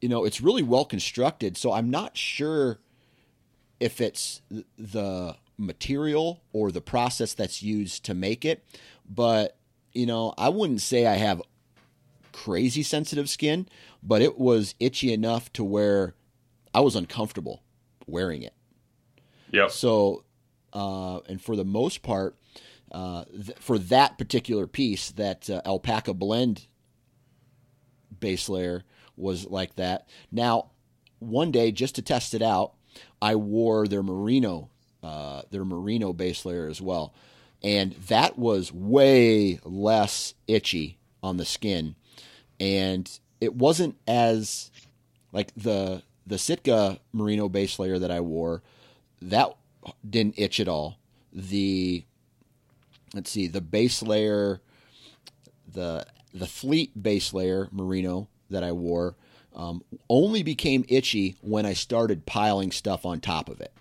you 0.00 0.08
know, 0.08 0.24
it's 0.24 0.40
really 0.40 0.62
well 0.62 0.84
constructed. 0.84 1.56
So 1.56 1.72
I'm 1.72 1.90
not 1.90 2.16
sure 2.16 2.78
if 3.80 4.00
it's 4.00 4.42
the 4.76 5.36
material 5.58 6.40
or 6.52 6.70
the 6.70 6.80
process 6.80 7.34
that's 7.34 7.62
used 7.62 8.04
to 8.04 8.14
make 8.14 8.44
it. 8.44 8.64
But, 9.08 9.56
you 9.92 10.06
know, 10.06 10.32
I 10.38 10.48
wouldn't 10.48 10.80
say 10.80 11.06
I 11.06 11.16
have 11.16 11.42
crazy 12.32 12.82
sensitive 12.82 13.28
skin, 13.28 13.68
but 14.02 14.22
it 14.22 14.38
was 14.38 14.74
itchy 14.78 15.12
enough 15.12 15.52
to 15.54 15.64
where 15.64 16.14
I 16.72 16.80
was 16.80 16.94
uncomfortable 16.94 17.62
wearing 18.06 18.42
it. 18.42 18.54
Yeah. 19.50 19.68
So, 19.68 20.24
uh, 20.72 21.18
and 21.28 21.42
for 21.42 21.56
the 21.56 21.64
most 21.64 22.02
part, 22.02 22.36
uh, 22.92 23.24
th- 23.24 23.58
for 23.58 23.78
that 23.78 24.18
particular 24.18 24.66
piece, 24.66 25.10
that 25.12 25.50
uh, 25.50 25.60
alpaca 25.66 26.14
blend 26.14 26.66
base 28.20 28.48
layer 28.48 28.84
was 29.16 29.46
like 29.46 29.74
that. 29.76 30.08
Now, 30.30 30.70
one 31.18 31.50
day, 31.50 31.72
just 31.72 31.96
to 31.96 32.02
test 32.02 32.34
it 32.34 32.42
out, 32.42 32.74
I 33.20 33.34
wore 33.34 33.86
their 33.86 34.02
merino, 34.02 34.70
uh, 35.02 35.42
their 35.50 35.64
merino 35.64 36.12
base 36.12 36.44
layer 36.44 36.68
as 36.68 36.80
well. 36.80 37.12
and 37.62 37.92
that 37.94 38.38
was 38.38 38.72
way 38.72 39.58
less 39.64 40.34
itchy 40.46 40.98
on 41.22 41.36
the 41.36 41.44
skin, 41.44 41.96
and 42.60 43.18
it 43.40 43.54
wasn't 43.54 43.96
as 44.06 44.70
like 45.32 45.52
the 45.56 46.02
the 46.26 46.38
Sitka 46.38 47.00
merino 47.12 47.48
base 47.48 47.78
layer 47.78 47.98
that 47.98 48.10
I 48.10 48.20
wore 48.20 48.62
that 49.20 49.56
didn't 50.08 50.38
itch 50.38 50.60
at 50.60 50.68
all. 50.68 50.98
The 51.32 52.04
let's 53.14 53.30
see, 53.30 53.46
the 53.46 53.60
base 53.60 54.02
layer, 54.02 54.60
the 55.70 56.06
the 56.32 56.46
fleet 56.46 57.02
base 57.02 57.32
layer 57.32 57.68
merino 57.72 58.28
that 58.50 58.62
I 58.62 58.72
wore 58.72 59.16
um, 59.54 59.82
only 60.08 60.42
became 60.42 60.84
itchy 60.88 61.36
when 61.40 61.66
I 61.66 61.72
started 61.72 62.26
piling 62.26 62.70
stuff 62.70 63.04
on 63.04 63.20
top 63.20 63.48
of 63.48 63.60
it. 63.60 63.72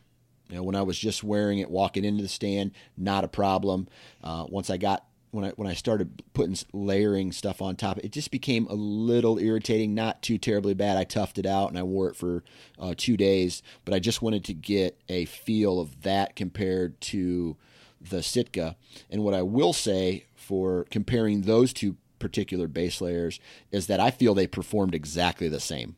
You 0.49 0.57
know, 0.57 0.63
when 0.63 0.75
I 0.75 0.81
was 0.81 0.97
just 0.97 1.23
wearing 1.23 1.59
it, 1.59 1.69
walking 1.69 2.05
into 2.05 2.23
the 2.23 2.29
stand, 2.29 2.71
not 2.97 3.23
a 3.23 3.27
problem. 3.27 3.87
Uh, 4.23 4.45
once 4.47 4.69
I 4.69 4.77
got 4.77 5.05
when 5.31 5.45
I 5.45 5.49
when 5.51 5.67
I 5.67 5.73
started 5.73 6.23
putting 6.33 6.57
layering 6.73 7.31
stuff 7.31 7.61
on 7.61 7.75
top, 7.75 7.97
it 7.99 8.11
just 8.11 8.31
became 8.31 8.65
a 8.67 8.73
little 8.73 9.37
irritating. 9.37 9.93
Not 9.93 10.21
too 10.21 10.37
terribly 10.37 10.73
bad. 10.73 10.97
I 10.97 11.05
toughed 11.05 11.37
it 11.37 11.45
out 11.45 11.69
and 11.69 11.77
I 11.77 11.83
wore 11.83 12.09
it 12.09 12.15
for 12.15 12.43
uh, 12.79 12.93
two 12.95 13.17
days, 13.17 13.61
but 13.85 13.93
I 13.93 13.99
just 13.99 14.21
wanted 14.21 14.45
to 14.45 14.53
get 14.53 14.99
a 15.09 15.25
feel 15.25 15.79
of 15.79 16.03
that 16.03 16.35
compared 16.35 16.99
to 17.01 17.57
the 17.99 18.23
Sitka. 18.23 18.75
And 19.09 19.23
what 19.23 19.33
I 19.33 19.41
will 19.41 19.73
say 19.73 20.25
for 20.35 20.85
comparing 20.89 21.41
those 21.41 21.73
two 21.73 21.97
particular 22.19 22.67
base 22.67 23.01
layers 23.01 23.39
is 23.71 23.87
that 23.87 23.99
I 23.99 24.11
feel 24.11 24.33
they 24.33 24.47
performed 24.47 24.95
exactly 24.95 25.49
the 25.49 25.59
same. 25.59 25.95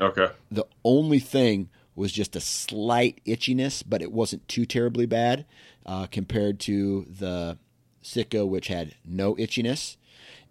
Okay. 0.00 0.30
The 0.50 0.66
only 0.84 1.20
thing 1.20 1.70
was 1.94 2.12
just 2.12 2.36
a 2.36 2.40
slight 2.40 3.20
itchiness, 3.26 3.82
but 3.86 4.02
it 4.02 4.12
wasn't 4.12 4.48
too 4.48 4.64
terribly 4.64 5.06
bad 5.06 5.44
uh, 5.84 6.06
compared 6.06 6.58
to 6.60 7.06
the 7.08 7.58
Sitka, 8.00 8.46
which 8.46 8.68
had 8.68 8.94
no 9.04 9.34
itchiness. 9.34 9.96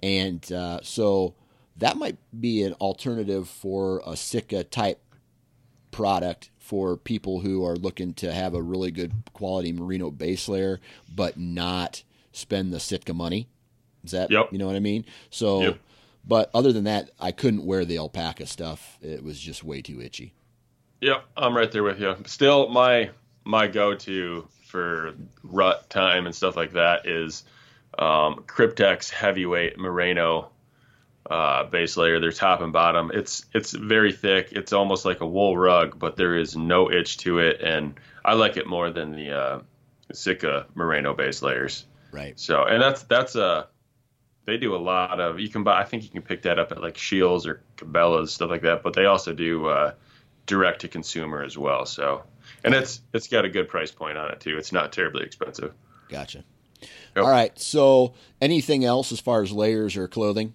And 0.03 0.51
uh, 0.51 0.79
so 0.83 1.35
that 1.77 1.97
might 1.97 2.17
be 2.37 2.63
an 2.63 2.73
alternative 2.73 3.47
for 3.49 4.01
a 4.05 4.15
Sitka 4.15 4.63
type 4.63 5.01
product 5.91 6.49
for 6.57 6.95
people 6.95 7.41
who 7.41 7.65
are 7.65 7.75
looking 7.75 8.13
to 8.13 8.31
have 8.31 8.53
a 8.53 8.61
really 8.61 8.91
good 8.91 9.11
quality 9.33 9.73
merino 9.73 10.09
base 10.09 10.47
layer, 10.47 10.79
but 11.13 11.37
not 11.37 12.03
spend 12.31 12.71
the 12.71 12.79
Sitka 12.79 13.13
money. 13.13 13.47
Is 14.03 14.11
that 14.11 14.31
yep. 14.31 14.49
you 14.51 14.57
know 14.57 14.67
what 14.67 14.75
I 14.75 14.79
mean? 14.79 15.05
So, 15.29 15.61
yep. 15.61 15.79
but 16.25 16.49
other 16.53 16.71
than 16.71 16.85
that, 16.85 17.11
I 17.19 17.31
couldn't 17.31 17.65
wear 17.65 17.85
the 17.85 17.97
alpaca 17.97 18.45
stuff. 18.45 18.97
It 19.01 19.23
was 19.23 19.39
just 19.39 19.63
way 19.63 19.81
too 19.81 20.01
itchy. 20.01 20.33
Yep, 21.01 21.25
I'm 21.35 21.57
right 21.57 21.71
there 21.71 21.83
with 21.83 21.99
you. 21.99 22.15
Still, 22.25 22.69
my 22.69 23.09
my 23.43 23.67
go-to 23.67 24.47
for 24.67 25.13
rut 25.43 25.89
time 25.89 26.27
and 26.27 26.35
stuff 26.35 26.55
like 26.55 26.73
that 26.73 27.07
is 27.07 27.43
um, 27.97 28.43
Kryptek 28.47 29.09
heavyweight 29.09 29.77
merino 29.77 30.49
uh, 31.29 31.63
base 31.65 31.97
layer. 31.97 32.19
They're 32.19 32.31
top 32.31 32.61
and 32.61 32.71
bottom. 32.71 33.11
It's 33.13 33.45
it's 33.53 33.71
very 33.71 34.13
thick. 34.13 34.49
It's 34.51 34.73
almost 34.73 35.03
like 35.05 35.21
a 35.21 35.27
wool 35.27 35.57
rug, 35.57 35.97
but 35.97 36.15
there 36.17 36.35
is 36.35 36.55
no 36.55 36.91
itch 36.91 37.17
to 37.19 37.39
it, 37.39 37.61
and 37.61 37.99
I 38.23 38.33
like 38.33 38.57
it 38.57 38.67
more 38.67 38.91
than 38.91 39.11
the 39.13 39.31
uh, 39.31 39.59
Sitka 40.13 40.67
merino 40.75 41.13
base 41.13 41.41
layers. 41.41 41.85
Right. 42.11 42.39
So, 42.39 42.63
and 42.63 42.81
that's 42.81 43.03
that's 43.03 43.35
a 43.35 43.67
they 44.45 44.57
do 44.57 44.75
a 44.75 44.77
lot 44.77 45.19
of. 45.19 45.39
You 45.39 45.49
can 45.49 45.63
buy. 45.63 45.79
I 45.79 45.83
think 45.83 46.03
you 46.03 46.09
can 46.09 46.21
pick 46.21 46.43
that 46.43 46.59
up 46.59 46.71
at 46.71 46.81
like 46.81 46.97
Scheels 46.97 47.47
or 47.47 47.63
Cabela's 47.77 48.33
stuff 48.33 48.49
like 48.49 48.63
that. 48.63 48.83
But 48.83 48.93
they 48.93 49.05
also 49.05 49.33
do 49.33 49.67
uh, 49.67 49.93
direct 50.45 50.81
to 50.81 50.87
consumer 50.87 51.43
as 51.43 51.57
well. 51.57 51.85
So, 51.85 52.23
and 52.63 52.73
it's 52.73 53.01
it's 53.13 53.27
got 53.27 53.45
a 53.45 53.49
good 53.49 53.67
price 53.67 53.91
point 53.91 54.17
on 54.17 54.31
it 54.31 54.39
too. 54.39 54.57
It's 54.57 54.71
not 54.71 54.91
terribly 54.91 55.23
expensive. 55.23 55.73
Gotcha. 56.09 56.43
Yep. 57.15 57.25
All 57.25 57.29
right. 57.29 57.57
So, 57.59 58.13
anything 58.41 58.85
else 58.85 59.11
as 59.11 59.19
far 59.19 59.43
as 59.43 59.51
layers 59.51 59.97
or 59.97 60.07
clothing 60.07 60.53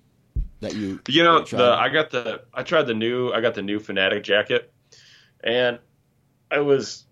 that 0.61 0.75
you? 0.75 1.01
You 1.09 1.25
know, 1.25 1.45
the 1.45 1.73
I 1.73 1.89
got 1.89 2.11
the 2.11 2.43
I 2.53 2.63
tried 2.63 2.85
the 2.85 2.95
new 2.95 3.33
I 3.33 3.41
got 3.41 3.55
the 3.55 3.63
new 3.63 3.79
Fanatic 3.79 4.25
jacket, 4.25 4.73
and 5.43 5.79
I 6.51 6.61
was 6.61 7.07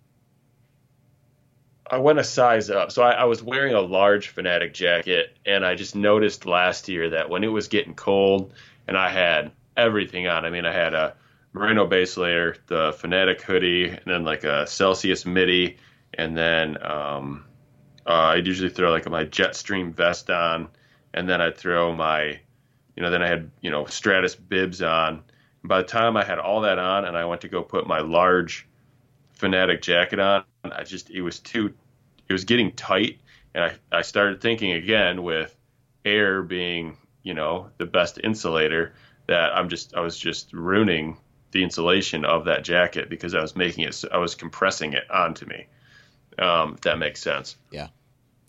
I 1.89 1.99
went 1.99 2.19
a 2.19 2.23
size 2.23 2.69
up. 2.69 2.91
So 2.91 3.03
I, 3.03 3.11
I, 3.11 3.23
was 3.25 3.43
wearing 3.43 3.75
a 3.75 3.81
large 3.81 4.29
Fanatic 4.29 4.73
jacket, 4.73 5.37
and 5.45 5.63
I 5.63 5.75
just 5.75 5.95
noticed 5.95 6.45
last 6.45 6.89
year 6.89 7.11
that 7.11 7.29
when 7.29 7.43
it 7.43 7.47
was 7.49 7.67
getting 7.67 7.93
cold 7.93 8.53
and 8.87 8.97
I 8.97 9.09
had 9.09 9.51
everything 9.77 10.27
on, 10.27 10.45
I 10.45 10.49
mean, 10.49 10.65
I 10.65 10.73
had 10.73 10.95
a 10.95 11.15
merino 11.55 11.87
base 11.87 12.17
layer, 12.17 12.57
the 12.67 12.93
Fanatic 12.97 13.41
hoodie, 13.41 13.87
and 13.87 14.03
then 14.05 14.25
like 14.25 14.43
a 14.43 14.67
Celsius 14.67 15.25
midi, 15.25 15.77
and 16.13 16.37
then 16.37 16.77
um, 16.85 17.45
uh, 18.05 18.33
I'd 18.35 18.45
usually 18.45 18.69
throw 18.69 18.91
like 18.91 19.09
my 19.09 19.23
Jetstream 19.23 19.93
vest 19.93 20.29
on, 20.29 20.67
and 21.13 21.29
then 21.29 21.39
I'd 21.39 21.57
throw 21.57 21.95
my, 21.95 22.37
you 22.95 23.01
know, 23.01 23.09
then 23.09 23.23
I 23.23 23.27
had 23.29 23.49
you 23.61 23.71
know 23.71 23.85
Stratus 23.85 24.35
bibs 24.35 24.81
on. 24.81 25.23
And 25.61 25.69
by 25.69 25.77
the 25.77 25.87
time 25.87 26.17
I 26.17 26.25
had 26.25 26.39
all 26.39 26.61
that 26.61 26.77
on, 26.77 27.05
and 27.05 27.15
I 27.15 27.23
went 27.23 27.39
to 27.41 27.47
go 27.47 27.63
put 27.63 27.87
my 27.87 28.01
large 28.01 28.67
Fanatic 29.31 29.81
jacket 29.81 30.19
on, 30.19 30.43
I 30.65 30.83
just 30.83 31.09
it 31.09 31.21
was 31.21 31.39
too, 31.39 31.73
it 32.27 32.33
was 32.33 32.43
getting 32.43 32.73
tight, 32.73 33.19
and 33.53 33.63
I 33.63 33.75
I 33.93 34.01
started 34.01 34.41
thinking 34.41 34.73
again 34.73 35.23
with 35.23 35.57
air 36.03 36.43
being 36.43 36.97
you 37.23 37.33
know 37.33 37.69
the 37.77 37.85
best 37.85 38.19
insulator 38.21 38.93
that 39.27 39.55
I'm 39.55 39.69
just 39.69 39.95
I 39.95 40.01
was 40.01 40.17
just 40.17 40.51
ruining 40.51 41.17
the 41.55 41.63
insulation 41.63 42.25
of 42.25 42.43
that 42.43 42.65
jacket 42.65 43.09
because 43.09 43.33
I 43.33 43.41
was 43.41 43.55
making 43.55 43.85
it, 43.85 44.03
I 44.11 44.17
was 44.17 44.35
compressing 44.35 44.91
it 44.91 45.09
onto 45.09 45.45
me. 45.45 45.67
Um, 46.37 46.73
if 46.73 46.81
that 46.81 46.99
makes 46.99 47.21
sense. 47.21 47.55
Yeah. 47.71 47.87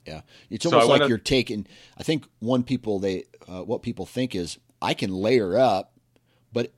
Yeah. 0.05 0.23
It's 0.51 0.67
almost 0.67 0.87
so 0.87 0.93
like 0.93 1.09
you're 1.09 1.19
taking, 1.19 1.69
I 1.97 2.03
think 2.03 2.27
one 2.41 2.65
people, 2.65 2.99
they, 2.99 3.27
uh, 3.47 3.63
what 3.63 3.83
people 3.83 4.07
think 4.07 4.35
is 4.35 4.59
I 4.83 4.93
can 4.93 5.13
layer 5.13 5.57
up, 5.57 5.93
but 6.53 6.73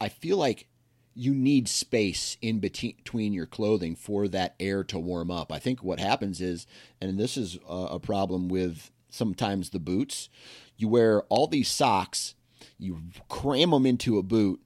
I 0.00 0.08
feel 0.08 0.36
like 0.36 0.66
you 1.14 1.32
need 1.32 1.68
space 1.68 2.36
in 2.42 2.58
between 2.58 3.32
your 3.32 3.46
clothing 3.46 3.94
for 3.94 4.26
that 4.26 4.56
air 4.58 4.82
to 4.82 4.98
warm 4.98 5.30
up. 5.30 5.52
I 5.52 5.60
think 5.60 5.80
what 5.84 6.00
happens 6.00 6.40
is, 6.40 6.66
and 7.00 7.20
this 7.20 7.36
is 7.36 7.56
a 7.68 8.00
problem 8.00 8.48
with 8.48 8.90
sometimes 9.10 9.70
the 9.70 9.78
boots, 9.78 10.28
you 10.76 10.88
wear 10.88 11.22
all 11.28 11.46
these 11.46 11.68
socks, 11.68 12.34
you 12.80 12.98
cram 13.28 13.70
them 13.70 13.86
into 13.86 14.18
a 14.18 14.24
boot, 14.24 14.60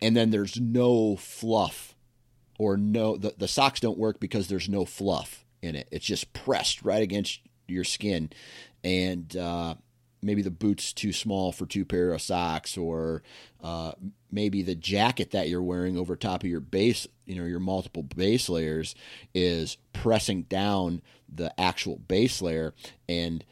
and 0.00 0.16
then 0.16 0.30
there's 0.30 0.60
no 0.60 1.16
fluff 1.16 1.94
or 2.58 2.76
no 2.76 3.16
the, 3.16 3.34
the 3.36 3.48
socks 3.48 3.80
don't 3.80 3.98
work 3.98 4.20
because 4.20 4.48
there's 4.48 4.68
no 4.68 4.84
fluff 4.84 5.44
in 5.62 5.74
it. 5.76 5.88
It's 5.90 6.06
just 6.06 6.32
pressed 6.32 6.82
right 6.82 7.02
against 7.02 7.40
your 7.66 7.84
skin. 7.84 8.30
And 8.84 9.36
uh, 9.36 9.74
maybe 10.22 10.42
the 10.42 10.50
boot's 10.50 10.92
too 10.92 11.12
small 11.12 11.52
for 11.52 11.66
two 11.66 11.84
pair 11.84 12.12
of 12.12 12.20
socks 12.20 12.76
or 12.76 13.22
uh, 13.62 13.92
maybe 14.30 14.62
the 14.62 14.74
jacket 14.74 15.30
that 15.30 15.48
you're 15.48 15.62
wearing 15.62 15.96
over 15.96 16.16
top 16.16 16.42
of 16.42 16.50
your 16.50 16.60
base 16.60 17.06
you 17.24 17.34
know 17.34 17.44
your 17.44 17.60
multiple 17.60 18.02
base 18.02 18.48
layers 18.48 18.94
is 19.34 19.78
pressing 19.92 20.42
down 20.42 21.02
the 21.32 21.52
actual 21.60 21.96
base 21.96 22.40
layer 22.42 22.74
and 23.08 23.44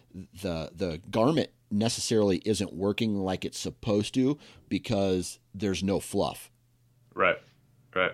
the 0.42 0.70
the 0.74 1.00
garment 1.10 1.50
necessarily 1.70 2.38
isn't 2.44 2.72
working 2.72 3.16
like 3.16 3.44
it's 3.44 3.58
supposed 3.58 4.14
to 4.14 4.38
because 4.68 5.38
there's 5.54 5.82
no 5.82 6.00
fluff. 6.00 6.50
Right. 7.14 7.38
Right. 7.94 8.12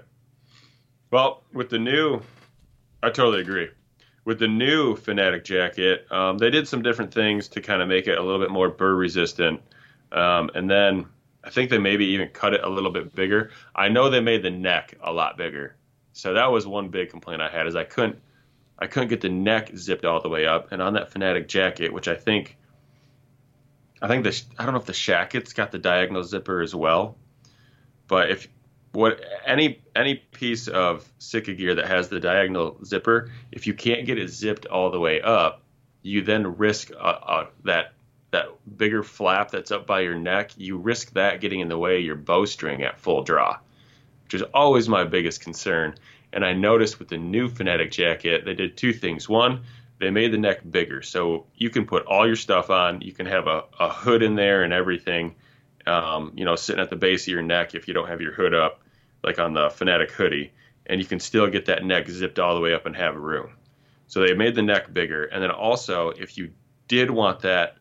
Well, 1.10 1.42
with 1.52 1.70
the 1.70 1.78
new, 1.78 2.20
I 3.02 3.10
totally 3.10 3.40
agree. 3.40 3.68
With 4.24 4.38
the 4.38 4.48
new 4.48 4.94
Fanatic 4.96 5.44
jacket, 5.44 6.06
um, 6.12 6.38
they 6.38 6.50
did 6.50 6.68
some 6.68 6.82
different 6.82 7.12
things 7.12 7.48
to 7.48 7.60
kind 7.60 7.82
of 7.82 7.88
make 7.88 8.06
it 8.06 8.18
a 8.18 8.22
little 8.22 8.38
bit 8.38 8.50
more 8.50 8.68
burr 8.68 8.94
resistant. 8.94 9.60
Um, 10.12 10.50
and 10.54 10.70
then 10.70 11.06
I 11.42 11.50
think 11.50 11.70
they 11.70 11.78
maybe 11.78 12.04
even 12.06 12.28
cut 12.28 12.52
it 12.52 12.62
a 12.62 12.68
little 12.68 12.92
bit 12.92 13.14
bigger. 13.14 13.50
I 13.74 13.88
know 13.88 14.10
they 14.10 14.20
made 14.20 14.42
the 14.42 14.50
neck 14.50 14.94
a 15.02 15.12
lot 15.12 15.36
bigger. 15.38 15.76
So 16.12 16.34
that 16.34 16.52
was 16.52 16.66
one 16.66 16.90
big 16.90 17.10
complaint 17.10 17.40
I 17.40 17.48
had 17.48 17.66
is 17.66 17.74
I 17.74 17.84
couldn't 17.84 18.20
I 18.78 18.86
couldn't 18.86 19.08
get 19.08 19.20
the 19.20 19.28
neck 19.28 19.70
zipped 19.76 20.04
all 20.04 20.20
the 20.20 20.28
way 20.28 20.46
up. 20.46 20.72
And 20.72 20.80
on 20.80 20.94
that 20.94 21.10
Fanatic 21.10 21.48
jacket, 21.48 21.92
which 21.92 22.08
I 22.08 22.14
think 22.14 22.56
I 24.02 24.08
think 24.08 24.24
the 24.24 24.42
I 24.58 24.64
don't 24.64 24.74
know 24.74 24.80
if 24.80 24.86
the 24.86 24.92
Shacket's 24.92 25.52
got 25.52 25.70
the 25.70 25.78
diagonal 25.78 26.22
zipper 26.24 26.60
as 26.60 26.74
well, 26.74 27.16
but 28.10 28.28
if 28.28 28.48
what 28.90 29.20
any 29.46 29.80
any 29.94 30.16
piece 30.16 30.66
of 30.66 31.08
Sitka 31.20 31.54
gear 31.54 31.76
that 31.76 31.86
has 31.86 32.08
the 32.08 32.18
diagonal 32.18 32.76
zipper, 32.84 33.30
if 33.52 33.68
you 33.68 33.72
can't 33.72 34.04
get 34.04 34.18
it 34.18 34.28
zipped 34.28 34.66
all 34.66 34.90
the 34.90 34.98
way 34.98 35.22
up, 35.22 35.62
you 36.02 36.20
then 36.22 36.58
risk 36.58 36.90
uh, 36.90 36.96
uh, 36.96 37.46
that 37.64 37.92
that 38.32 38.48
bigger 38.76 39.04
flap 39.04 39.52
that's 39.52 39.70
up 39.70 39.86
by 39.86 40.00
your 40.00 40.16
neck. 40.16 40.50
You 40.56 40.76
risk 40.76 41.12
that 41.12 41.40
getting 41.40 41.60
in 41.60 41.68
the 41.68 41.78
way 41.78 41.98
of 41.98 42.04
your 42.04 42.16
bowstring 42.16 42.82
at 42.82 42.98
full 42.98 43.22
draw, 43.22 43.58
which 44.24 44.34
is 44.34 44.42
always 44.52 44.88
my 44.88 45.04
biggest 45.04 45.40
concern. 45.40 45.94
And 46.32 46.44
I 46.44 46.52
noticed 46.52 46.98
with 46.98 47.08
the 47.08 47.16
new 47.16 47.48
Fanatic 47.48 47.92
jacket, 47.92 48.44
they 48.44 48.54
did 48.54 48.76
two 48.76 48.92
things. 48.92 49.28
One, 49.28 49.62
they 50.00 50.10
made 50.10 50.32
the 50.32 50.38
neck 50.38 50.68
bigger, 50.68 51.02
so 51.02 51.46
you 51.54 51.70
can 51.70 51.86
put 51.86 52.06
all 52.06 52.26
your 52.26 52.36
stuff 52.36 52.70
on. 52.70 53.02
You 53.02 53.12
can 53.12 53.26
have 53.26 53.46
a, 53.46 53.64
a 53.78 53.88
hood 53.88 54.24
in 54.24 54.34
there 54.34 54.64
and 54.64 54.72
everything. 54.72 55.36
Um, 55.90 56.32
you 56.36 56.44
know, 56.44 56.56
sitting 56.56 56.80
at 56.80 56.90
the 56.90 56.96
base 56.96 57.24
of 57.24 57.32
your 57.32 57.42
neck 57.42 57.74
if 57.74 57.88
you 57.88 57.94
don't 57.94 58.08
have 58.08 58.20
your 58.20 58.32
hood 58.32 58.54
up, 58.54 58.80
like 59.24 59.38
on 59.40 59.54
the 59.54 59.70
Fanatic 59.70 60.12
hoodie, 60.12 60.52
and 60.86 61.00
you 61.00 61.06
can 61.06 61.18
still 61.20 61.48
get 61.48 61.66
that 61.66 61.84
neck 61.84 62.08
zipped 62.08 62.38
all 62.38 62.54
the 62.54 62.60
way 62.60 62.74
up 62.74 62.86
and 62.86 62.94
have 62.94 63.16
room. 63.16 63.50
So 64.06 64.20
they 64.20 64.34
made 64.34 64.54
the 64.54 64.62
neck 64.62 64.92
bigger, 64.92 65.24
and 65.24 65.42
then 65.42 65.50
also 65.50 66.10
if 66.10 66.38
you 66.38 66.52
did 66.86 67.10
want 67.10 67.40
that 67.40 67.76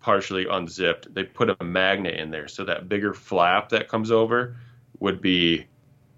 partially 0.00 0.46
unzipped, 0.46 1.12
they 1.12 1.24
put 1.24 1.50
a 1.50 1.64
magnet 1.64 2.14
in 2.14 2.30
there, 2.30 2.48
so 2.48 2.64
that 2.64 2.88
bigger 2.88 3.12
flap 3.12 3.68
that 3.68 3.88
comes 3.88 4.10
over 4.10 4.56
would 4.98 5.20
be 5.20 5.66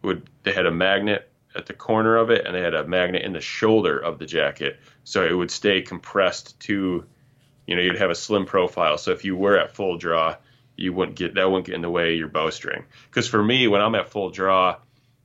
would 0.03 0.29
they 0.45 0.53
had 0.53 0.67
a 0.67 0.71
magnet 0.71 1.31
at 1.55 1.67
the 1.67 1.75
corner 1.75 2.17
of 2.17 2.31
it, 2.31 2.47
and 2.47 2.55
they 2.55 2.63
had 2.63 2.75
a 2.75 2.87
magnet 2.87 3.23
in 3.23 3.33
the 3.33 3.41
shoulder 3.41 3.99
of 3.99 4.19
the 4.19 4.27
jacket, 4.27 4.79
so 5.05 5.25
it 5.27 5.33
would 5.33 5.51
stay 5.51 5.83
compressed 5.83 6.59
to, 6.61 7.05
you 7.67 7.75
know, 7.75 7.83
you'd 7.83 7.99
have 7.99 8.11
a 8.11 8.15
slim 8.15 8.47
profile. 8.47 8.97
So 8.99 9.11
if 9.11 9.25
you 9.25 9.37
were 9.37 9.59
at 9.59 9.75
full 9.75 9.99
draw, 9.99 10.37
you 10.81 10.95
wouldn't 10.95 11.17
get 11.17 11.35
that 11.35 11.49
wouldn't 11.49 11.67
get 11.67 11.75
in 11.75 11.83
the 11.83 11.91
way 11.91 12.13
of 12.15 12.19
your 12.19 12.29
bowstring. 12.29 12.85
Because 13.09 13.29
for 13.29 13.43
me, 13.43 13.69
when 13.69 13.83
I'm 13.83 13.95
at 13.95 14.09
full 14.09 14.31
draw, 14.31 14.77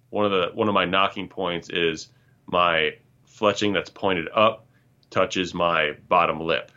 one 0.09 0.25
of 0.25 0.31
the 0.31 0.51
one 0.53 0.67
of 0.67 0.73
my 0.73 0.85
knocking 0.85 1.29
points 1.29 1.69
is 1.69 2.09
my 2.45 2.97
fletching 3.27 3.73
that's 3.73 3.89
pointed 3.89 4.27
up 4.33 4.65
touches 5.09 5.53
my 5.53 5.93
bottom 6.09 6.41
lip. 6.41 6.71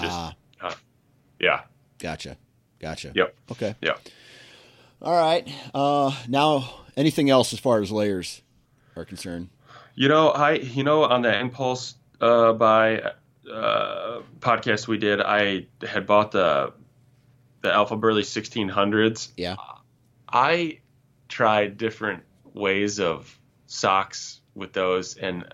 Just, 0.00 0.04
ah. 0.04 0.36
Uh, 0.60 0.74
yeah. 1.40 1.62
Gotcha. 1.98 2.36
Gotcha. 2.78 3.12
Yep. 3.14 3.34
Okay. 3.52 3.74
Yeah. 3.82 3.94
All 5.02 5.14
right. 5.18 5.48
Uh, 5.74 6.14
now, 6.28 6.82
anything 6.96 7.30
else 7.30 7.52
as 7.52 7.58
far 7.58 7.80
as 7.80 7.90
layers 7.90 8.42
are 8.94 9.04
concerned? 9.04 9.48
You 9.96 10.08
know, 10.08 10.28
I 10.28 10.52
you 10.52 10.84
know 10.84 11.02
on 11.02 11.22
the 11.22 11.36
impulse 11.36 11.96
uh, 12.20 12.52
by 12.52 13.12
uh, 13.52 14.20
podcast 14.38 14.86
we 14.86 14.98
did, 14.98 15.20
I 15.20 15.66
had 15.82 16.06
bought 16.06 16.30
the 16.30 16.72
the 17.62 17.68
Alphaburly 17.68 18.22
1600s. 18.22 19.28
Yeah. 19.36 19.56
I 20.28 20.80
tried 21.28 21.78
different 21.78 22.22
ways 22.54 23.00
of 23.00 23.38
socks 23.66 24.40
with 24.54 24.72
those, 24.72 25.16
and 25.16 25.44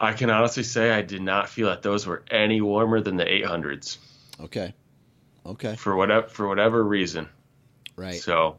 I 0.00 0.12
can 0.12 0.30
honestly 0.30 0.62
say 0.62 0.90
I 0.90 1.02
did 1.02 1.22
not 1.22 1.48
feel 1.48 1.68
that 1.68 1.82
those 1.82 2.06
were 2.06 2.24
any 2.30 2.60
warmer 2.60 3.00
than 3.00 3.16
the 3.16 3.24
800s. 3.24 3.98
Okay. 4.40 4.74
Okay. 5.44 5.76
For 5.76 5.96
whatever 5.96 6.28
for 6.28 6.46
whatever 6.46 6.84
reason. 6.84 7.28
Right. 7.96 8.20
So. 8.20 8.58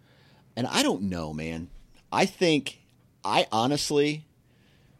And 0.55 0.67
I 0.67 0.83
don't 0.83 1.03
know, 1.03 1.33
man. 1.33 1.69
I 2.11 2.25
think 2.25 2.79
I 3.23 3.47
honestly 3.51 4.25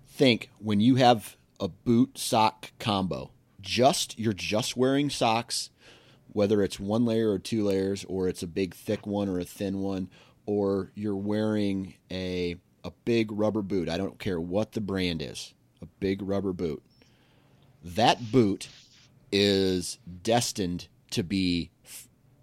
think 0.07 0.49
when 0.59 0.79
you 0.79 0.95
have 0.95 1.35
a 1.59 1.67
boot 1.67 2.17
sock 2.17 2.71
combo, 2.79 3.31
just 3.59 4.17
you're 4.19 4.33
just 4.33 4.77
wearing 4.77 5.09
socks, 5.09 5.69
whether 6.31 6.61
it's 6.61 6.79
one 6.79 7.05
layer 7.05 7.31
or 7.31 7.39
two 7.39 7.63
layers, 7.63 8.05
or 8.05 8.27
it's 8.27 8.43
a 8.43 8.47
big 8.47 8.73
thick 8.73 9.05
one 9.07 9.29
or 9.29 9.39
a 9.39 9.45
thin 9.45 9.79
one, 9.79 10.09
or 10.45 10.91
you're 10.95 11.15
wearing 11.15 11.95
a 12.11 12.57
a 12.83 12.91
big 13.05 13.31
rubber 13.31 13.61
boot. 13.61 13.89
I 13.89 13.97
don't 13.97 14.19
care 14.19 14.39
what 14.39 14.71
the 14.71 14.81
brand 14.81 15.21
is. 15.21 15.53
A 15.81 15.85
big 15.99 16.21
rubber 16.21 16.53
boot. 16.53 16.81
That 17.83 18.31
boot 18.31 18.69
is 19.31 19.97
destined 20.23 20.87
to 21.11 21.23
be 21.23 21.71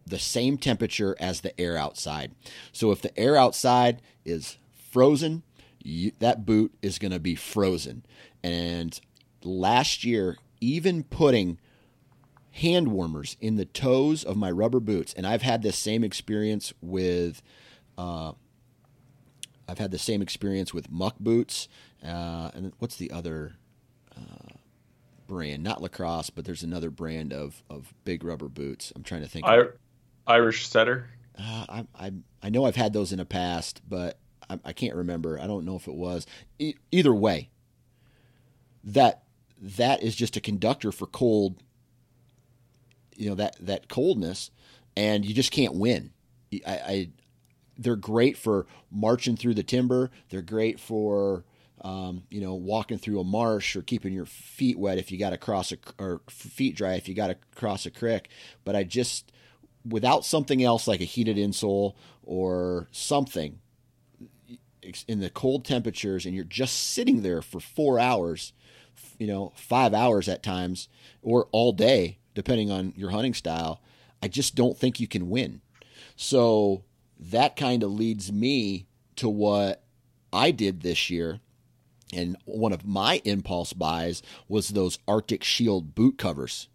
the 0.07 0.18
same 0.18 0.57
temperature 0.57 1.16
as 1.18 1.41
the 1.41 1.59
air 1.61 1.76
outside. 1.76 2.32
So 2.72 2.93
if 2.93 3.03
the 3.03 3.18
air 3.18 3.37
outside 3.37 4.03
is 4.24 4.57
frozen, 4.91 5.43
you, 5.82 6.12
that 6.20 6.47
boot 6.47 6.74
is 6.82 6.99
going 6.99 7.12
to 7.12 7.18
be 7.18 7.34
frozen. 7.34 8.05
And 8.43 8.99
last 9.43 10.05
year, 10.05 10.37
even 10.61 11.03
putting 11.03 11.59
hand 12.57 12.88
warmers 12.88 13.36
in 13.40 13.57
the 13.57 13.66
toes 13.66 14.24
of 14.24 14.36
my 14.36 14.50
rubber 14.50 14.80
boots, 14.80 15.12
and 15.14 15.26
I've 15.26 15.42
had 15.42 15.62
this 15.62 15.78
same 15.78 16.02
experience 16.04 16.72
with. 16.80 17.42
Uh, 17.96 18.32
I've 19.68 19.78
had 19.78 19.90
the 19.90 19.98
same 19.98 20.22
experience 20.22 20.72
with 20.72 20.90
muck 20.90 21.18
boots, 21.18 21.68
uh, 22.04 22.50
and 22.54 22.72
what's 22.78 22.96
the 22.96 23.11
other 23.11 23.57
uh, 24.16 24.54
brand? 25.26 25.64
Not 25.64 25.82
lacrosse, 25.82 26.30
but 26.30 26.44
there's 26.44 26.62
another 26.62 26.88
brand 26.88 27.32
of, 27.32 27.64
of 27.68 27.92
big 28.04 28.22
rubber 28.22 28.48
boots. 28.48 28.92
I'm 28.94 29.02
trying 29.02 29.22
to 29.22 29.28
think. 29.28 29.44
I, 29.44 29.64
Irish 30.26 30.68
setter. 30.68 31.09
Uh, 31.38 31.66
I, 31.68 31.86
I 31.98 32.12
I 32.42 32.48
know 32.48 32.64
I've 32.64 32.76
had 32.76 32.92
those 32.92 33.12
in 33.12 33.18
the 33.18 33.24
past, 33.24 33.82
but 33.88 34.18
I, 34.48 34.59
I 34.64 34.72
can't 34.72 34.94
remember. 34.94 35.38
I 35.40 35.46
don't 35.46 35.64
know 35.64 35.76
if 35.76 35.88
it 35.88 35.94
was. 35.94 36.26
E- 36.59 36.74
either 36.92 37.14
way, 37.14 37.50
that 38.84 39.24
that 39.61 40.02
is 40.02 40.14
just 40.14 40.36
a 40.36 40.40
conductor 40.40 40.92
for 40.92 41.07
cold. 41.07 41.62
You 43.16 43.30
know 43.30 43.34
that 43.36 43.56
that 43.60 43.88
coldness, 43.88 44.50
and 44.96 45.24
you 45.24 45.34
just 45.34 45.50
can't 45.50 45.74
win. 45.74 46.12
I, 46.66 46.72
I 46.72 47.08
they're 47.78 47.96
great 47.96 48.36
for 48.36 48.66
marching 48.90 49.36
through 49.36 49.54
the 49.54 49.62
timber. 49.62 50.10
They're 50.30 50.42
great 50.42 50.80
for 50.80 51.44
um, 51.82 52.24
you 52.30 52.40
know 52.40 52.54
walking 52.54 52.98
through 52.98 53.20
a 53.20 53.24
marsh 53.24 53.76
or 53.76 53.82
keeping 53.82 54.12
your 54.12 54.26
feet 54.26 54.78
wet 54.78 54.98
if 54.98 55.10
you 55.12 55.18
got 55.18 55.30
to 55.30 55.38
cross 55.38 55.72
a 55.72 55.76
or 55.98 56.20
feet 56.28 56.76
dry 56.76 56.94
if 56.94 57.08
you 57.08 57.14
got 57.14 57.28
to 57.28 57.36
cross 57.54 57.86
a 57.86 57.90
creek. 57.90 58.28
But 58.64 58.76
I 58.76 58.84
just 58.84 59.32
without 59.88 60.24
something 60.24 60.62
else 60.62 60.88
like 60.88 61.00
a 61.00 61.04
heated 61.04 61.36
insole 61.36 61.94
or 62.24 62.88
something 62.90 63.60
in 65.08 65.20
the 65.20 65.30
cold 65.30 65.64
temperatures 65.64 66.26
and 66.26 66.34
you're 66.34 66.44
just 66.44 66.90
sitting 66.90 67.22
there 67.22 67.42
for 67.42 67.60
four 67.60 67.98
hours, 67.98 68.52
you 69.18 69.26
know, 69.26 69.52
five 69.56 69.94
hours 69.94 70.28
at 70.28 70.42
times, 70.42 70.88
or 71.22 71.48
all 71.52 71.72
day, 71.72 72.18
depending 72.37 72.70
on 72.70 72.93
your 72.97 73.11
hunting 73.11 73.34
style, 73.34 73.82
I 74.22 74.28
just 74.28 74.55
don't 74.55 74.78
think 74.78 75.01
you 75.01 75.09
can 75.09 75.28
win. 75.28 75.61
So 76.14 76.84
that 77.18 77.57
kind 77.57 77.82
of 77.82 77.91
leads 77.91 78.30
me 78.30 78.87
to 79.16 79.28
what 79.28 79.82
I 80.32 80.53
did 80.53 80.82
this 80.82 81.11
year. 81.11 81.41
And 82.12 82.37
one 82.45 82.72
of 82.72 82.87
my 82.87 83.20
impulse 83.24 83.72
buys 83.72 84.22
was 84.47 84.68
those 84.68 85.01
Arctic 85.09 85.43
Shield 85.43 85.97
boot 85.97 86.18
covers 86.18 86.68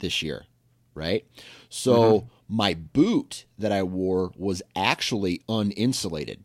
this 0.00 0.20
year, 0.20 0.46
right? 0.94 1.24
So 1.68 1.92
mm-hmm 1.94 2.26
my 2.52 2.74
boot 2.74 3.46
that 3.56 3.72
I 3.72 3.82
wore 3.82 4.30
was 4.36 4.60
actually 4.76 5.40
uninsulated. 5.48 6.40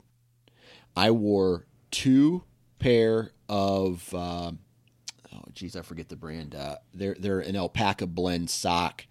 I 0.96 1.12
wore 1.12 1.66
two 1.92 2.44
pair 2.80 3.32
of 3.50 4.14
uh, 4.14 4.52
geez, 5.58 5.76
I 5.76 5.82
forget 5.82 6.08
the 6.08 6.16
brand. 6.16 6.56
Uh, 6.56 6.78
they're 6.94 7.16
they're 7.20 7.40
an 7.40 7.56
alpaca 7.56 8.08
blend 8.08 8.50
sock 8.50 9.06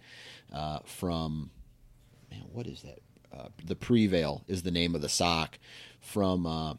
uh, 0.53 0.79
from 0.85 1.51
man, 2.31 2.43
what 2.51 2.65
is 2.65 2.81
that? 2.81 2.99
Uh, 3.37 3.49
the 3.63 3.75
Prevail 3.75 4.43
is 4.47 4.63
the 4.63 4.71
name 4.71 4.95
of 4.95 5.01
the 5.01 5.09
sock 5.09 5.59
from 5.99 6.47
uh, 6.47 6.75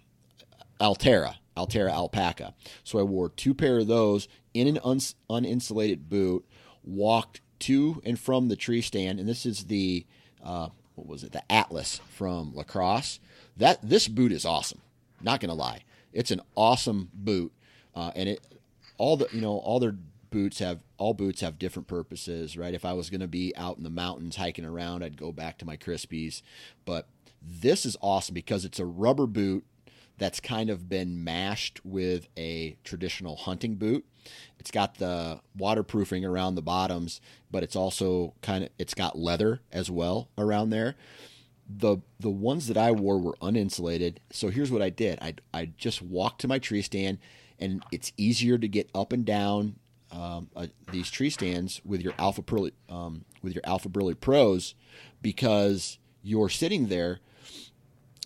Altera, 0.80 1.36
Altera 1.56 1.92
alpaca. 1.92 2.54
So 2.82 2.98
I 2.98 3.02
wore 3.02 3.28
two 3.28 3.52
pair 3.54 3.78
of 3.78 3.86
those 3.86 4.26
in 4.54 4.66
an 4.66 4.78
uns- 4.82 5.14
uninsulated 5.30 6.08
boot. 6.08 6.44
Walked 6.82 7.42
to 7.60 8.00
and 8.04 8.18
from 8.18 8.48
the 8.48 8.56
tree 8.56 8.80
stand, 8.80 9.20
and 9.20 9.28
this 9.28 9.44
is 9.44 9.64
the 9.64 10.06
uh, 10.42 10.68
what 10.94 11.06
was 11.06 11.22
it? 11.22 11.32
The 11.32 11.52
Atlas 11.52 12.00
from 12.08 12.54
LaCrosse. 12.54 13.20
That 13.58 13.78
this 13.82 14.08
boot 14.08 14.32
is 14.32 14.46
awesome. 14.46 14.80
Not 15.20 15.40
gonna 15.40 15.52
lie, 15.54 15.82
it's 16.14 16.30
an 16.30 16.40
awesome 16.56 17.10
boot, 17.12 17.52
uh, 17.94 18.12
and 18.16 18.30
it 18.30 18.40
all 18.98 19.16
the 19.16 19.28
you 19.32 19.40
know 19.40 19.58
all 19.58 19.80
their 19.80 19.96
boots 20.30 20.58
have 20.58 20.80
all 20.98 21.14
boots 21.14 21.40
have 21.40 21.58
different 21.58 21.88
purposes, 21.88 22.56
right? 22.56 22.74
If 22.74 22.84
I 22.84 22.92
was 22.92 23.10
gonna 23.10 23.26
be 23.28 23.54
out 23.56 23.78
in 23.78 23.84
the 23.84 23.90
mountains 23.90 24.36
hiking 24.36 24.64
around, 24.64 25.02
I'd 25.02 25.16
go 25.16 25.32
back 25.32 25.58
to 25.58 25.64
my 25.64 25.76
Crispis, 25.76 26.42
but 26.84 27.08
this 27.40 27.86
is 27.86 27.96
awesome 28.02 28.34
because 28.34 28.64
it's 28.64 28.80
a 28.80 28.86
rubber 28.86 29.26
boot 29.26 29.64
that's 30.18 30.40
kind 30.40 30.68
of 30.68 30.88
been 30.88 31.22
mashed 31.22 31.80
with 31.84 32.28
a 32.36 32.76
traditional 32.84 33.36
hunting 33.36 33.76
boot. 33.76 34.04
It's 34.58 34.72
got 34.72 34.96
the 34.96 35.40
waterproofing 35.56 36.24
around 36.24 36.56
the 36.56 36.62
bottoms, 36.62 37.20
but 37.50 37.62
it's 37.62 37.76
also 37.76 38.34
kind 38.42 38.64
of 38.64 38.70
it's 38.78 38.94
got 38.94 39.16
leather 39.16 39.60
as 39.72 39.90
well 39.90 40.28
around 40.36 40.70
there. 40.70 40.96
The 41.68 41.98
the 42.18 42.30
ones 42.30 42.66
that 42.66 42.76
I 42.76 42.90
wore 42.90 43.18
were 43.18 43.36
uninsulated. 43.40 44.16
So 44.30 44.48
here's 44.48 44.70
what 44.70 44.82
I 44.82 44.90
did. 44.90 45.18
I 45.22 45.34
I 45.54 45.66
just 45.76 46.02
walked 46.02 46.40
to 46.42 46.48
my 46.48 46.58
tree 46.58 46.82
stand 46.82 47.18
and 47.60 47.84
it's 47.92 48.12
easier 48.16 48.58
to 48.58 48.68
get 48.68 48.88
up 48.94 49.12
and 49.12 49.24
down 49.24 49.76
um, 50.10 50.48
uh, 50.56 50.66
these 50.90 51.10
tree 51.10 51.30
stands 51.30 51.82
with 51.84 52.00
your 52.00 52.14
Alphaburly 52.14 52.72
um, 52.88 53.24
with 53.42 53.54
your 53.54 53.62
Alphaburly 53.62 54.18
Pros 54.18 54.74
because 55.20 55.98
you're 56.22 56.48
sitting 56.48 56.88
there 56.88 57.20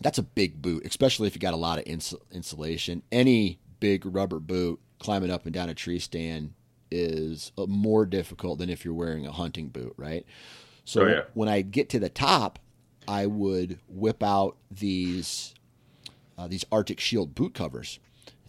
that's 0.03 0.19
a 0.19 0.23
big 0.23 0.61
boot, 0.61 0.85
especially 0.85 1.29
if 1.29 1.35
you 1.35 1.41
got 1.41 1.55
a 1.55 1.59
lot 1.59 1.79
of 1.79 1.87
ins- 1.87 2.15
insulation. 2.33 3.03
Any 3.11 3.59
big 3.81 4.05
rubber 4.05 4.41
boot 4.41 4.81
climbing 4.99 5.31
up 5.31 5.45
and 5.45 5.55
down 5.55 5.69
a 5.69 5.75
tree 5.75 5.99
stand 5.99 6.55
is 6.91 7.53
uh, 7.57 7.67
more 7.67 8.05
difficult 8.05 8.59
than 8.59 8.69
if 8.69 8.85
you're 8.85 8.95
wearing 8.95 9.27
a 9.27 9.33
hunting 9.33 9.69
boot, 9.69 9.95
right? 9.97 10.27
So 10.85 11.03
oh, 11.03 11.07
yeah. 11.07 11.21
when 11.35 11.49
I 11.49 11.63
get 11.63 11.89
to 11.91 11.99
the 11.99 12.09
top, 12.09 12.59
I 13.09 13.27
would 13.27 13.79
whip 13.89 14.23
out 14.23 14.57
these 14.71 15.55
uh, 16.39 16.49
these 16.49 16.65
Arctic 16.73 16.99
Shield 16.99 17.35
boot 17.35 17.55
covers, 17.55 17.99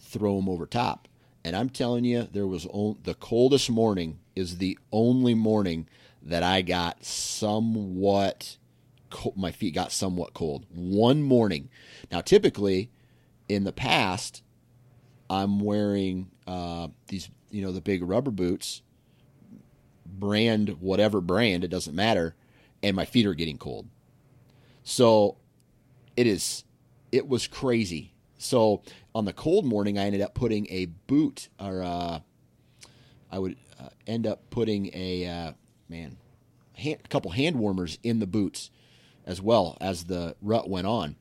throw 0.04 0.36
them 0.36 0.48
over 0.48 0.66
top, 0.66 1.08
and 1.44 1.56
I'm 1.56 1.70
telling 1.70 2.04
you, 2.04 2.28
there 2.30 2.46
was 2.46 2.66
on- 2.66 2.98
the 3.02 3.14
coldest 3.14 3.70
morning 3.70 4.18
is 4.36 4.58
the 4.58 4.78
only 4.92 5.34
morning 5.34 5.88
that 6.22 6.42
I 6.42 6.62
got 6.62 7.04
somewhat 7.04 8.56
my 9.36 9.52
feet 9.52 9.74
got 9.74 9.92
somewhat 9.92 10.34
cold 10.34 10.66
one 10.74 11.22
morning. 11.22 11.68
Now, 12.10 12.20
typically 12.20 12.90
in 13.48 13.64
the 13.64 13.72
past, 13.72 14.42
I'm 15.30 15.60
wearing 15.60 16.30
uh, 16.46 16.88
these, 17.08 17.30
you 17.50 17.62
know, 17.62 17.72
the 17.72 17.80
big 17.80 18.02
rubber 18.02 18.30
boots, 18.30 18.82
brand 20.06 20.80
whatever 20.80 21.20
brand, 21.20 21.64
it 21.64 21.68
doesn't 21.68 21.94
matter, 21.94 22.34
and 22.82 22.96
my 22.96 23.04
feet 23.04 23.26
are 23.26 23.34
getting 23.34 23.58
cold. 23.58 23.86
So 24.82 25.36
it 26.16 26.26
is, 26.26 26.64
it 27.12 27.28
was 27.28 27.46
crazy. 27.46 28.12
So 28.36 28.82
on 29.14 29.24
the 29.24 29.32
cold 29.32 29.64
morning, 29.64 29.98
I 29.98 30.04
ended 30.06 30.20
up 30.20 30.34
putting 30.34 30.66
a 30.70 30.86
boot, 30.86 31.48
or 31.60 31.82
uh, 31.82 32.20
I 33.30 33.38
would 33.38 33.56
uh, 33.80 33.90
end 34.06 34.26
up 34.26 34.50
putting 34.50 34.90
a 34.92 35.26
uh, 35.26 35.52
man, 35.88 36.16
hand, 36.74 37.00
a 37.04 37.08
couple 37.08 37.30
hand 37.30 37.56
warmers 37.56 37.98
in 38.02 38.18
the 38.18 38.26
boots 38.26 38.70
as 39.26 39.40
well 39.40 39.78
as 39.80 40.04
the 40.04 40.36
rut 40.42 40.68
went 40.68 40.86
on, 40.86 41.16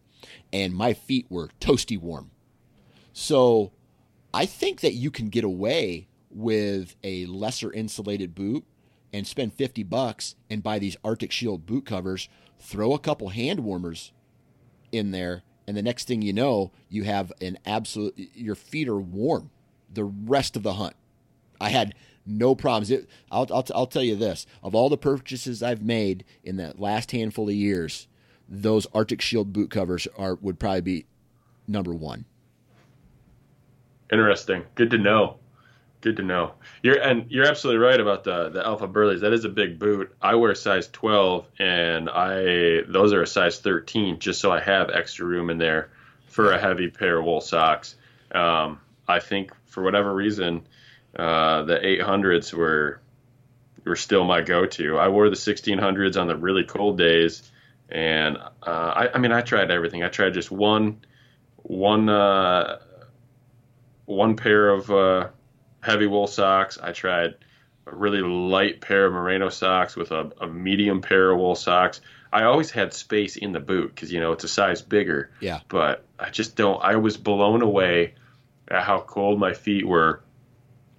and 0.52 0.74
my 0.74 0.94
feet 0.94 1.26
were 1.30 1.50
toasty 1.62 1.98
warm. 1.98 2.32
So 3.14 3.72
I 4.34 4.46
think 4.46 4.82
that 4.82 4.94
you 4.94 5.12
can 5.12 5.30
get 5.30 5.44
away 5.44 6.08
with 6.30 6.96
a 7.04 7.26
lesser 7.28 7.72
insulated 7.72 8.34
boot 8.34 8.66
and 9.14 9.28
spend 9.28 9.54
50 9.54 9.84
bucks 9.84 10.36
and 10.50 10.64
buy 10.64 10.80
these 10.80 10.98
Arctic 11.04 11.32
Shield 11.32 11.68
boot 11.68 11.86
covers, 11.86 12.28
throw 12.60 12.94
a 12.94 13.00
couple 13.00 13.30
hand 13.30 13.60
warmers 13.60 14.12
in 14.92 15.12
there, 15.12 15.44
and 15.68 15.78
the 15.78 15.82
next 15.82 16.08
thing 16.08 16.22
you 16.22 16.34
know, 16.34 16.72
you 16.90 17.04
have 17.04 17.32
an 17.42 17.58
absolute 17.66 18.16
your 18.34 18.56
feet 18.56 18.88
are 18.88 19.00
warm 19.00 19.50
the 19.92 20.04
rest 20.04 20.56
of 20.56 20.64
the 20.64 20.74
hunt. 20.74 20.96
I 21.62 21.70
had 21.70 21.94
no 22.26 22.56
problems. 22.56 22.92
It, 22.92 23.08
I'll, 23.32 23.48
I'll, 23.52 23.66
I'll 23.74 23.88
tell 23.88 24.04
you 24.04 24.16
this: 24.16 24.46
of 24.62 24.76
all 24.76 24.90
the 24.90 24.98
purchases 24.98 25.64
I've 25.64 25.82
made 25.82 26.26
in 26.44 26.58
the 26.58 26.74
last 26.78 27.12
handful 27.12 27.50
of 27.50 27.56
years, 27.56 28.08
those 28.48 28.88
Arctic 28.94 29.22
Shield 29.22 29.54
boot 29.54 29.70
covers 29.70 30.08
are 30.18 30.36
would 30.36 30.60
probably 30.60 30.82
be 30.82 31.06
number 31.68 31.94
one. 31.94 32.26
Interesting. 34.12 34.64
Good 34.76 34.92
to 34.92 34.98
know. 34.98 35.38
Good 36.04 36.18
to 36.18 36.24
know. 36.24 36.52
You're 36.82 37.02
and 37.02 37.32
you're 37.32 37.46
absolutely 37.46 37.80
right 37.80 37.98
about 37.98 38.26
the 38.26 38.50
the 38.50 38.62
Alphaburlys. 38.62 39.22
That 39.22 39.32
is 39.32 39.46
a 39.46 39.50
big 39.50 39.80
boot. 39.80 40.14
I 40.22 40.36
wear 40.36 40.54
size 40.54 40.90
12, 40.90 41.48
and 41.60 42.10
I 42.10 42.82
those 42.90 43.14
are 43.14 43.22
a 43.22 43.28
size 43.28 43.60
13, 43.60 44.20
just 44.20 44.42
so 44.42 44.52
I 44.52 44.60
have 44.60 44.90
extra 44.90 45.26
room 45.26 45.50
in 45.50 45.60
there 45.60 45.92
for 46.28 46.52
a 46.52 46.60
heavy 46.60 46.90
pair 46.90 47.20
of 47.20 47.24
wool 47.24 47.40
socks. 47.40 47.96
Um, 48.36 48.82
I 49.08 49.22
think 49.22 49.54
for 49.68 49.82
whatever 49.82 50.14
reason, 50.14 50.68
uh, 51.18 51.64
the 51.64 51.80
800s 51.80 52.54
were 52.54 53.00
were 53.86 53.96
still 53.96 54.26
my 54.26 54.42
go-to. 54.42 54.98
I 54.98 55.08
wore 55.08 55.30
the 55.30 55.38
1600s 55.38 56.20
on 56.20 56.28
the 56.28 56.36
really 56.36 56.66
cold 56.66 56.98
days, 56.98 57.50
and 57.88 58.36
uh, 58.36 58.50
I, 58.68 59.10
I 59.14 59.18
mean 59.20 59.32
I 59.32 59.40
tried 59.40 59.72
everything. 59.72 60.04
I 60.04 60.10
tried 60.10 60.34
just 60.34 60.52
one 60.52 61.00
one 61.56 62.10
uh, 62.10 62.80
one 64.04 64.36
pair 64.36 64.68
of 64.68 64.92
uh, 64.92 65.28
heavy 65.84 66.08
wool 66.08 66.28
socks. 66.28 66.78
I 66.82 66.92
tried 66.92 67.36
a 67.86 67.96
really 67.96 68.22
light 68.22 68.82
pair 68.82 69.06
of 69.06 69.14
merino 69.14 69.50
socks 69.50 69.96
with 69.96 70.12
a, 70.12 70.32
a 70.42 70.48
medium 70.48 71.02
pair 71.02 71.32
of 71.32 71.38
wool 71.40 71.56
socks. 71.56 72.02
I 72.32 72.44
always 72.44 72.72
had 72.72 72.94
space 72.94 73.36
in 73.36 73.52
the 73.52 73.60
boot 73.60 73.94
because 73.94 74.12
you 74.12 74.20
know 74.20 74.32
it's 74.32 74.44
a 74.44 74.48
size 74.48 74.82
bigger. 74.82 75.32
Yeah. 75.40 75.60
But 75.68 76.06
I 76.18 76.30
just 76.30 76.56
don't. 76.56 76.82
I 76.84 76.96
was 76.96 77.18
blown 77.18 77.62
away 77.62 78.16
at 78.70 78.84
how 78.84 79.02
cold 79.02 79.40
my 79.40 79.54
feet 79.54 79.86
were 79.86 80.22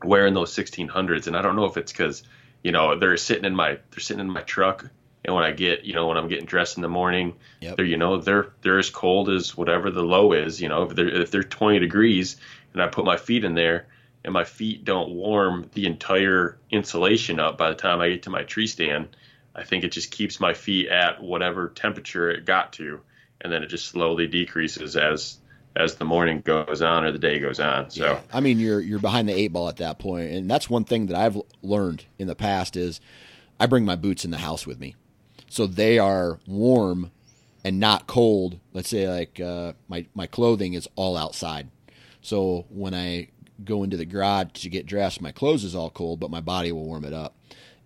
wearing 0.05 0.35
those 0.35 0.55
1600s, 0.55 1.27
and 1.27 1.37
I 1.37 1.43
don't 1.43 1.57
know 1.57 1.65
if 1.65 1.77
it's 1.77 1.91
because 1.91 2.23
you 2.63 2.73
know 2.73 2.97
they're 2.99 3.17
sitting 3.17 3.45
in 3.45 3.55
my 3.57 3.79
they're 3.91 4.01
sitting 4.01 4.21
in 4.21 4.31
my 4.31 4.43
truck, 4.43 4.87
and 5.25 5.35
when 5.35 5.45
I 5.45 5.53
get 5.53 5.85
you 5.85 5.95
know 5.95 6.07
when 6.09 6.19
I'm 6.19 6.29
getting 6.29 6.47
dressed 6.47 6.77
in 6.77 6.83
the 6.83 6.89
morning, 6.89 7.35
Yep. 7.61 7.77
they're 7.79 7.87
you 7.87 7.97
know 7.97 8.19
they're 8.19 8.53
they're 8.63 8.79
as 8.79 8.91
cold 8.91 9.29
as 9.31 9.57
whatever 9.57 9.91
the 9.91 10.03
low 10.03 10.33
is. 10.33 10.61
You 10.61 10.69
know 10.69 10.83
if 10.85 10.95
they're 10.95 11.09
if 11.09 11.31
they're 11.31 11.43
20 11.43 11.79
degrees, 11.81 12.37
and 12.75 12.83
I 12.83 12.89
put 12.89 13.05
my 13.05 13.17
feet 13.17 13.45
in 13.45 13.55
there, 13.55 13.87
and 14.25 14.33
my 14.33 14.45
feet 14.45 14.85
don't 14.85 15.11
warm 15.11 15.69
the 15.75 15.87
entire 15.87 16.59
insulation 16.71 17.39
up 17.39 17.59
by 17.59 17.69
the 17.69 17.75
time 17.75 18.01
I 18.01 18.09
get 18.09 18.23
to 18.25 18.31
my 18.31 18.43
tree 18.43 18.67
stand. 18.67 19.17
I 19.55 19.63
think 19.63 19.85
it 19.85 19.93
just 19.93 20.11
keeps 20.11 20.41
my 20.41 20.55
feet 20.55 20.89
at 20.89 21.23
whatever 21.23 21.69
temperature 21.69 22.31
it 22.31 22.45
got 22.45 22.73
to, 22.75 23.01
and 23.41 23.53
then 23.53 23.63
it 23.63 23.69
just 23.69 23.87
slowly 23.87 24.27
decreases 24.27 24.97
as 24.97 25.39
as 25.77 25.97
the 25.97 26.05
morning 26.05 26.41
goes 26.41 26.83
on 26.83 27.05
or 27.05 27.11
the 27.11 27.19
day 27.19 27.41
goes 27.41 27.59
on. 27.59 27.91
So 27.91 28.05
Yeah. 28.05 28.21
I 28.33 28.41
mean, 28.41 28.59
you're 28.59 28.81
you're 28.81 28.99
behind 28.99 29.29
the 29.29 29.35
eight 29.35 29.53
ball 29.53 29.69
at 29.69 29.77
that 29.77 29.99
point, 29.99 30.33
and 30.33 30.51
that's 30.51 30.71
one 30.71 30.85
thing 30.85 31.07
that 31.07 31.17
I've 31.17 31.41
learned 31.63 32.05
in 32.19 32.27
the 32.27 32.35
past 32.35 32.77
is 32.77 33.01
I 33.61 33.67
bring 33.67 33.85
my 33.85 33.97
boots 33.97 34.25
in 34.25 34.31
the 34.31 34.39
house 34.39 34.67
with 34.67 34.81
me, 34.81 34.97
so 35.49 35.67
they 35.67 35.99
are 35.99 36.41
warm 36.47 37.11
and 37.65 37.79
not 37.79 38.07
cold. 38.07 38.59
Let's 38.73 38.89
say 38.89 39.09
like 39.09 39.39
uh, 39.39 39.75
my 39.89 40.07
my 40.15 40.27
clothing 40.27 40.75
is 40.75 40.89
all 40.97 41.17
outside, 41.17 41.69
so 42.23 42.67
when 42.71 42.95
I 42.95 43.29
go 43.63 43.83
into 43.83 43.97
the 43.97 44.05
garage 44.05 44.49
to 44.55 44.69
get 44.69 44.87
dressed, 44.87 45.21
my 45.21 45.33
clothes 45.33 45.65
is 45.65 45.75
all 45.75 45.91
cold, 45.91 46.21
but 46.21 46.31
my 46.31 46.41
body 46.41 46.73
will 46.73 46.85
warm 46.85 47.05
it 47.05 47.13
up, 47.13 47.37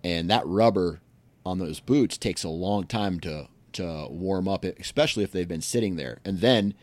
and 0.02 0.30
that 0.30 0.46
rubber 0.46 1.00
on 1.44 1.58
those 1.58 1.80
boots 1.80 2.16
takes 2.16 2.44
a 2.44 2.48
long 2.48 2.84
time 2.84 3.20
to 3.20 3.48
to 3.72 4.06
warm 4.10 4.48
up, 4.48 4.64
especially 4.64 5.24
if 5.24 5.32
they've 5.32 5.46
been 5.48 5.60
sitting 5.60 5.96
there, 5.96 6.18
and 6.24 6.40
then 6.40 6.74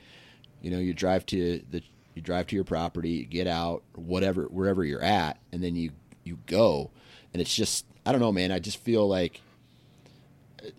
you 0.61 0.71
know 0.71 0.79
you 0.79 0.93
drive 0.93 1.25
to 1.27 1.61
the 1.69 1.83
you 2.15 2.21
drive 2.21 2.47
to 2.47 2.55
your 2.55 2.63
property 2.63 3.25
get 3.25 3.45
out 3.45 3.83
whatever 3.93 4.45
wherever 4.45 4.83
you're 4.83 5.03
at 5.03 5.37
and 5.51 5.63
then 5.63 5.75
you 5.75 5.91
you 6.23 6.39
go. 6.47 6.89
And 7.33 7.41
it's 7.41 7.53
just 7.53 7.85
i 8.05 8.11
don't 8.11 8.21
know 8.21 8.31
man. 8.31 8.51
I 8.51 8.59
just 8.59 8.77
feel 8.77 9.07
like 9.07 9.41
uh, 10.63 10.69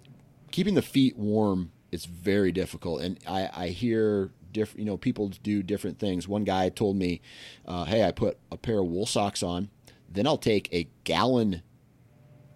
keeping 0.50 0.74
the 0.74 0.82
feet 0.82 1.16
warm 1.16 1.70
is 1.92 2.06
very 2.06 2.50
difficult. 2.50 3.02
And 3.02 3.18
i 3.28 3.50
i 3.54 3.68
hear 3.68 4.30
different 4.56 4.80
you 4.80 4.84
know 4.84 4.96
people 4.96 5.28
do 5.42 5.62
different 5.62 5.98
things 5.98 6.26
one 6.26 6.44
guy 6.44 6.68
told 6.68 6.96
me 6.96 7.20
uh, 7.66 7.84
hey 7.84 8.04
i 8.04 8.10
put 8.10 8.38
a 8.50 8.56
pair 8.56 8.78
of 8.80 8.86
wool 8.86 9.06
socks 9.06 9.42
on 9.42 9.68
then 10.08 10.26
i'll 10.26 10.38
take 10.38 10.68
a 10.72 10.88
gallon 11.04 11.62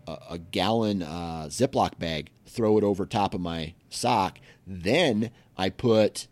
a, 0.06 0.16
a 0.30 0.38
gallon 0.38 1.02
uh, 1.02 1.46
ziploc 1.48 1.98
bag 1.98 2.30
throw 2.46 2.78
it 2.78 2.84
over 2.84 3.06
top 3.06 3.34
of 3.34 3.40
my 3.40 3.74
sock 3.88 4.38
then 4.66 5.30
i 5.56 5.68
put 5.68 6.26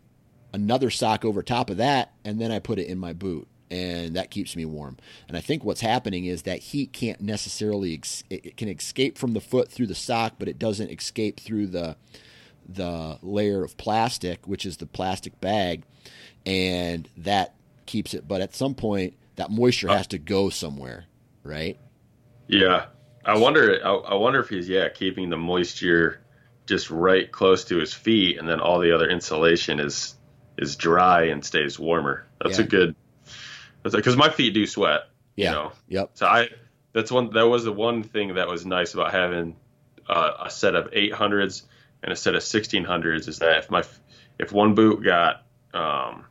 another 0.53 0.89
sock 0.89 1.25
over 1.25 1.43
top 1.43 1.69
of 1.69 1.77
that, 1.77 2.13
and 2.23 2.39
then 2.39 2.51
I 2.51 2.59
put 2.59 2.79
it 2.79 2.87
in 2.87 2.97
my 2.97 3.13
boot, 3.13 3.47
and 3.69 4.15
that 4.15 4.31
keeps 4.31 4.55
me 4.55 4.65
warm. 4.65 4.97
And 5.27 5.37
I 5.37 5.41
think 5.41 5.63
what's 5.63 5.81
happening 5.81 6.25
is 6.25 6.43
that 6.43 6.59
heat 6.59 6.91
can't 6.93 7.21
necessarily 7.21 7.93
ex- 7.93 8.23
it 8.29 8.57
can 8.57 8.69
escape 8.69 9.17
from 9.17 9.33
the 9.33 9.41
foot 9.41 9.71
through 9.71 9.87
the 9.87 9.95
sock, 9.95 10.35
but 10.39 10.47
it 10.47 10.59
doesn't 10.59 10.89
escape 10.89 11.39
through 11.39 11.67
the 11.67 11.95
the 12.67 13.17
layer 13.21 13.63
of 13.63 13.77
plastic, 13.77 14.47
which 14.47 14.65
is 14.65 14.77
the 14.77 14.85
plastic 14.85 15.39
bag, 15.39 15.83
and 16.45 17.07
that 17.17 17.55
keeps 17.85 18.13
it. 18.13 18.27
But 18.27 18.41
at 18.41 18.55
some 18.55 18.75
point, 18.75 19.15
that 19.35 19.51
moisture 19.51 19.87
has 19.89 20.07
to 20.07 20.17
go 20.17 20.49
somewhere, 20.49 21.05
right? 21.43 21.77
Yeah, 22.47 22.85
I 23.25 23.37
wonder. 23.37 23.79
I, 23.83 23.89
I 23.93 24.15
wonder 24.15 24.39
if 24.39 24.49
he's 24.49 24.67
yeah 24.69 24.89
keeping 24.89 25.29
the 25.29 25.37
moisture 25.37 26.21
just 26.65 26.89
right 26.91 27.31
close 27.31 27.65
to 27.65 27.77
his 27.77 27.93
feet, 27.93 28.37
and 28.37 28.47
then 28.47 28.59
all 28.59 28.79
the 28.79 28.93
other 28.93 29.09
insulation 29.09 29.79
is 29.79 30.15
is 30.57 30.75
dry 30.75 31.25
and 31.25 31.43
stays 31.45 31.79
warmer. 31.79 32.27
That's 32.41 32.59
Yeah. 32.59 32.65
a 32.65 32.67
good. 32.67 32.95
That's 33.83 33.95
because 33.95 34.17
my 34.17 34.29
feet 34.29 34.53
do 34.53 34.65
sweat. 34.65 35.01
Yeah. 35.35 35.49
You 35.51 35.55
know, 35.55 35.71
Yep. 35.87 36.11
so 36.15 36.25
I 36.25 36.49
that's 36.93 37.11
one 37.11 37.31
that 37.33 37.47
was 37.47 37.63
the 37.63 37.71
one 37.71 38.03
thing 38.03 38.35
that 38.35 38.47
was 38.47 38.65
nice 38.65 38.93
about 38.93 39.11
having 39.11 39.55
uh, 40.07 40.31
a 40.45 40.49
set 40.49 40.75
of 40.75 40.91
800s 40.91 41.63
and 42.03 42.11
a 42.11 42.15
set 42.15 42.35
of 42.35 42.41
1600s 42.41 43.27
is 43.27 43.39
that 43.39 43.57
if 43.59 43.71
my 43.71 43.83
if 44.39 44.51
one 44.51 44.73
boot 44.75 45.03
got 45.03 45.43
um, 45.73 46.25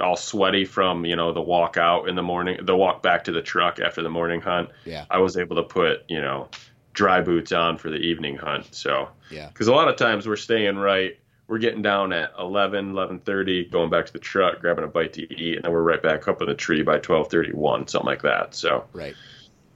all 0.00 0.16
sweaty 0.16 0.64
from 0.64 1.04
you 1.04 1.16
know 1.16 1.32
the 1.32 1.40
walk 1.40 1.76
out 1.76 2.08
in 2.08 2.14
the 2.16 2.22
morning, 2.22 2.58
the 2.64 2.76
walk 2.76 3.02
back 3.02 3.24
to 3.24 3.32
the 3.32 3.42
truck 3.42 3.80
after 3.80 4.02
the 4.02 4.10
morning 4.10 4.40
hunt, 4.40 4.70
Yeah. 4.84 5.04
I 5.10 5.18
was 5.18 5.36
able 5.36 5.56
to 5.56 5.62
put 5.62 6.04
you 6.08 6.20
know 6.20 6.48
dry 6.92 7.20
boots 7.20 7.52
on 7.52 7.76
for 7.78 7.90
the 7.90 7.96
evening 7.98 8.36
hunt. 8.36 8.74
So 8.74 9.08
Yeah. 9.30 9.48
because 9.48 9.68
a 9.68 9.72
lot 9.72 9.88
of 9.88 9.96
times 9.96 10.26
we're 10.26 10.36
staying 10.36 10.76
right. 10.76 11.18
We're 11.48 11.58
getting 11.58 11.80
down 11.82 12.12
at 12.12 12.32
11, 12.40 12.92
11.30, 12.92 13.70
going 13.70 13.88
back 13.88 14.06
to 14.06 14.12
the 14.12 14.18
truck, 14.18 14.60
grabbing 14.60 14.82
a 14.82 14.88
bite 14.88 15.12
to 15.12 15.22
eat, 15.32 15.54
and 15.56 15.64
then 15.64 15.70
we're 15.72 15.82
right 15.82 16.02
back 16.02 16.26
up 16.26 16.40
in 16.42 16.48
the 16.48 16.56
tree 16.56 16.82
by 16.82 16.98
12.31, 16.98 17.88
something 17.88 18.04
like 18.04 18.22
that. 18.22 18.52
So, 18.56 18.84
Right. 18.92 19.14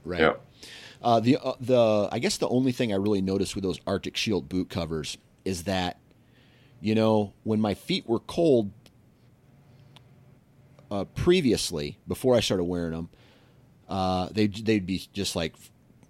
Right. 0.03 0.19
yeah. 0.19 0.33
Uh, 1.01 1.19
the 1.19 1.37
uh, 1.37 1.53
the 1.59 2.09
I 2.11 2.19
guess 2.19 2.37
the 2.37 2.47
only 2.47 2.71
thing 2.71 2.93
I 2.93 2.97
really 2.97 3.21
noticed 3.21 3.55
with 3.55 3.63
those 3.63 3.79
Arctic 3.87 4.15
Shield 4.15 4.47
boot 4.47 4.69
covers 4.69 5.17
is 5.43 5.63
that, 5.63 5.99
you 6.79 6.93
know, 6.93 7.33
when 7.43 7.59
my 7.59 7.73
feet 7.73 8.07
were 8.07 8.19
cold 8.19 8.71
uh, 10.91 11.05
previously, 11.05 11.97
before 12.07 12.35
I 12.35 12.39
started 12.39 12.65
wearing 12.65 12.91
them, 12.91 13.09
uh, 13.89 14.29
they 14.31 14.47
they'd 14.47 14.85
be 14.85 15.07
just 15.11 15.35
like 15.35 15.55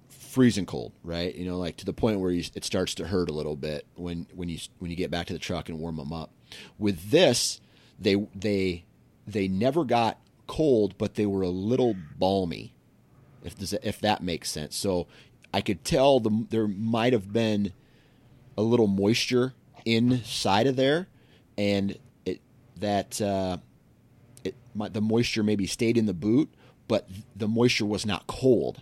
freezing 0.10 0.66
cold, 0.66 0.92
right? 1.04 1.34
You 1.36 1.46
know, 1.46 1.58
like 1.58 1.78
to 1.78 1.86
the 1.86 1.94
point 1.94 2.20
where 2.20 2.32
you, 2.32 2.44
it 2.54 2.66
starts 2.66 2.96
to 2.96 3.08
hurt 3.08 3.30
a 3.30 3.34
little 3.34 3.56
bit 3.56 3.86
when 3.96 4.28
when 4.34 4.50
you 4.50 4.60
when 4.80 4.92
you 4.92 4.98
get 4.98 5.10
back 5.10 5.28
to 5.28 5.34
the 5.34 5.40
truck 5.40 5.70
and 5.70 5.80
warm 5.80 5.96
them 5.96 6.12
up. 6.12 6.32
With 6.78 7.12
this, 7.12 7.62
they 7.98 8.16
they 8.36 8.84
they 9.26 9.48
never 9.48 9.86
got 9.86 10.20
cold, 10.48 10.98
but 10.98 11.16
they 11.16 11.26
were 11.26 11.44
a 11.44 11.50
little 11.50 11.96
balmy 12.18 12.74
if 13.44 13.58
does 13.58 13.74
if 13.74 14.00
that 14.02 14.24
makes 14.24 14.50
sense. 14.50 14.76
So 14.76 15.08
I 15.54 15.62
could 15.62 15.84
tell 15.84 16.20
the 16.20 16.46
there 16.50 16.68
might 16.68 17.14
have 17.14 17.32
been 17.32 17.74
a 18.58 18.62
little 18.62 18.88
moisture 18.88 19.54
inside 19.86 20.68
of 20.68 20.76
there, 20.76 21.08
and 21.58 21.98
it 22.26 22.42
that 22.78 23.22
uh, 23.22 23.58
it, 24.44 24.56
the 24.76 25.02
moisture 25.02 25.44
maybe 25.44 25.66
stayed 25.66 25.98
in 25.98 26.06
the 26.06 26.14
boot, 26.14 26.50
but 26.88 27.08
the 27.36 27.48
moisture 27.48 27.86
was 27.86 28.06
not 28.06 28.28
cold. 28.28 28.82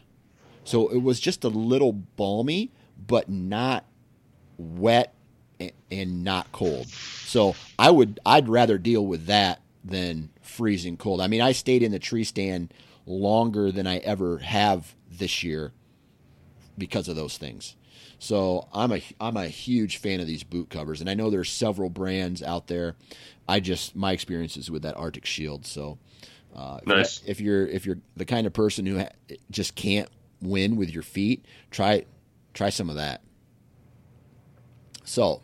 So 0.63 0.87
it 0.89 1.01
was 1.01 1.19
just 1.19 1.43
a 1.43 1.49
little 1.49 1.93
balmy, 1.93 2.71
but 3.07 3.29
not 3.29 3.85
wet 4.57 5.13
and 5.91 6.23
not 6.23 6.51
cold. 6.51 6.87
So 6.87 7.55
I 7.77 7.89
would 7.89 8.19
I'd 8.25 8.47
rather 8.47 8.77
deal 8.77 9.05
with 9.05 9.25
that 9.25 9.61
than 9.83 10.29
freezing 10.41 10.97
cold. 10.97 11.21
I 11.21 11.27
mean, 11.27 11.41
I 11.41 11.53
stayed 11.53 11.83
in 11.83 11.91
the 11.91 11.99
tree 11.99 12.23
stand 12.23 12.73
longer 13.09 13.71
than 13.71 13.87
I 13.87 13.97
ever 13.97 14.37
have 14.37 14.95
this 15.11 15.43
year 15.43 15.73
because 16.77 17.09
of 17.09 17.15
those 17.15 17.37
things. 17.37 17.75
So 18.19 18.67
I'm 18.73 18.91
a 18.91 19.01
I'm 19.19 19.37
a 19.37 19.47
huge 19.47 19.97
fan 19.97 20.19
of 20.19 20.27
these 20.27 20.43
boot 20.43 20.69
covers, 20.69 21.01
and 21.01 21.09
I 21.09 21.13
know 21.13 21.29
there's 21.29 21.49
several 21.49 21.89
brands 21.89 22.43
out 22.43 22.67
there. 22.67 22.95
I 23.47 23.59
just 23.59 23.95
my 23.95 24.11
experiences 24.11 24.69
with 24.69 24.83
that 24.83 24.95
Arctic 24.95 25.25
Shield. 25.25 25.65
So 25.65 25.97
uh, 26.55 26.79
nice. 26.85 27.21
if 27.25 27.41
you're 27.41 27.65
if 27.67 27.85
you're 27.85 27.99
the 28.15 28.25
kind 28.25 28.45
of 28.45 28.53
person 28.53 28.85
who 28.85 28.99
ha- 28.99 29.09
just 29.49 29.75
can't 29.75 30.09
win 30.41 30.75
with 30.75 30.89
your 30.89 31.03
feet, 31.03 31.45
try 31.71 32.05
try 32.53 32.69
some 32.69 32.89
of 32.89 32.97
that. 32.97 33.21
So, 35.05 35.41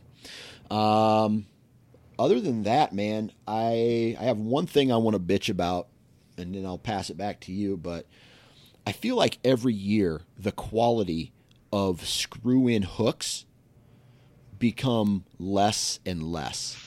um, 0.69 1.45
other 2.19 2.39
than 2.39 2.63
that, 2.63 2.93
man, 2.93 3.31
I 3.47 4.17
I 4.19 4.23
have 4.25 4.37
one 4.37 4.67
thing 4.67 4.91
I 4.91 4.97
want 4.97 5.15
to 5.15 5.19
bitch 5.19 5.49
about, 5.49 5.87
and 6.37 6.53
then 6.53 6.65
I'll 6.65 6.77
pass 6.77 7.09
it 7.09 7.17
back 7.17 7.39
to 7.41 7.51
you. 7.51 7.77
But 7.77 8.05
I 8.85 8.91
feel 8.91 9.15
like 9.15 9.39
every 9.43 9.73
year 9.73 10.21
the 10.37 10.51
quality 10.51 11.31
of 11.71 12.07
screw 12.07 12.67
in 12.67 12.83
hooks 12.83 13.45
become 14.59 15.25
less 15.39 15.99
and 16.05 16.23
less. 16.23 16.77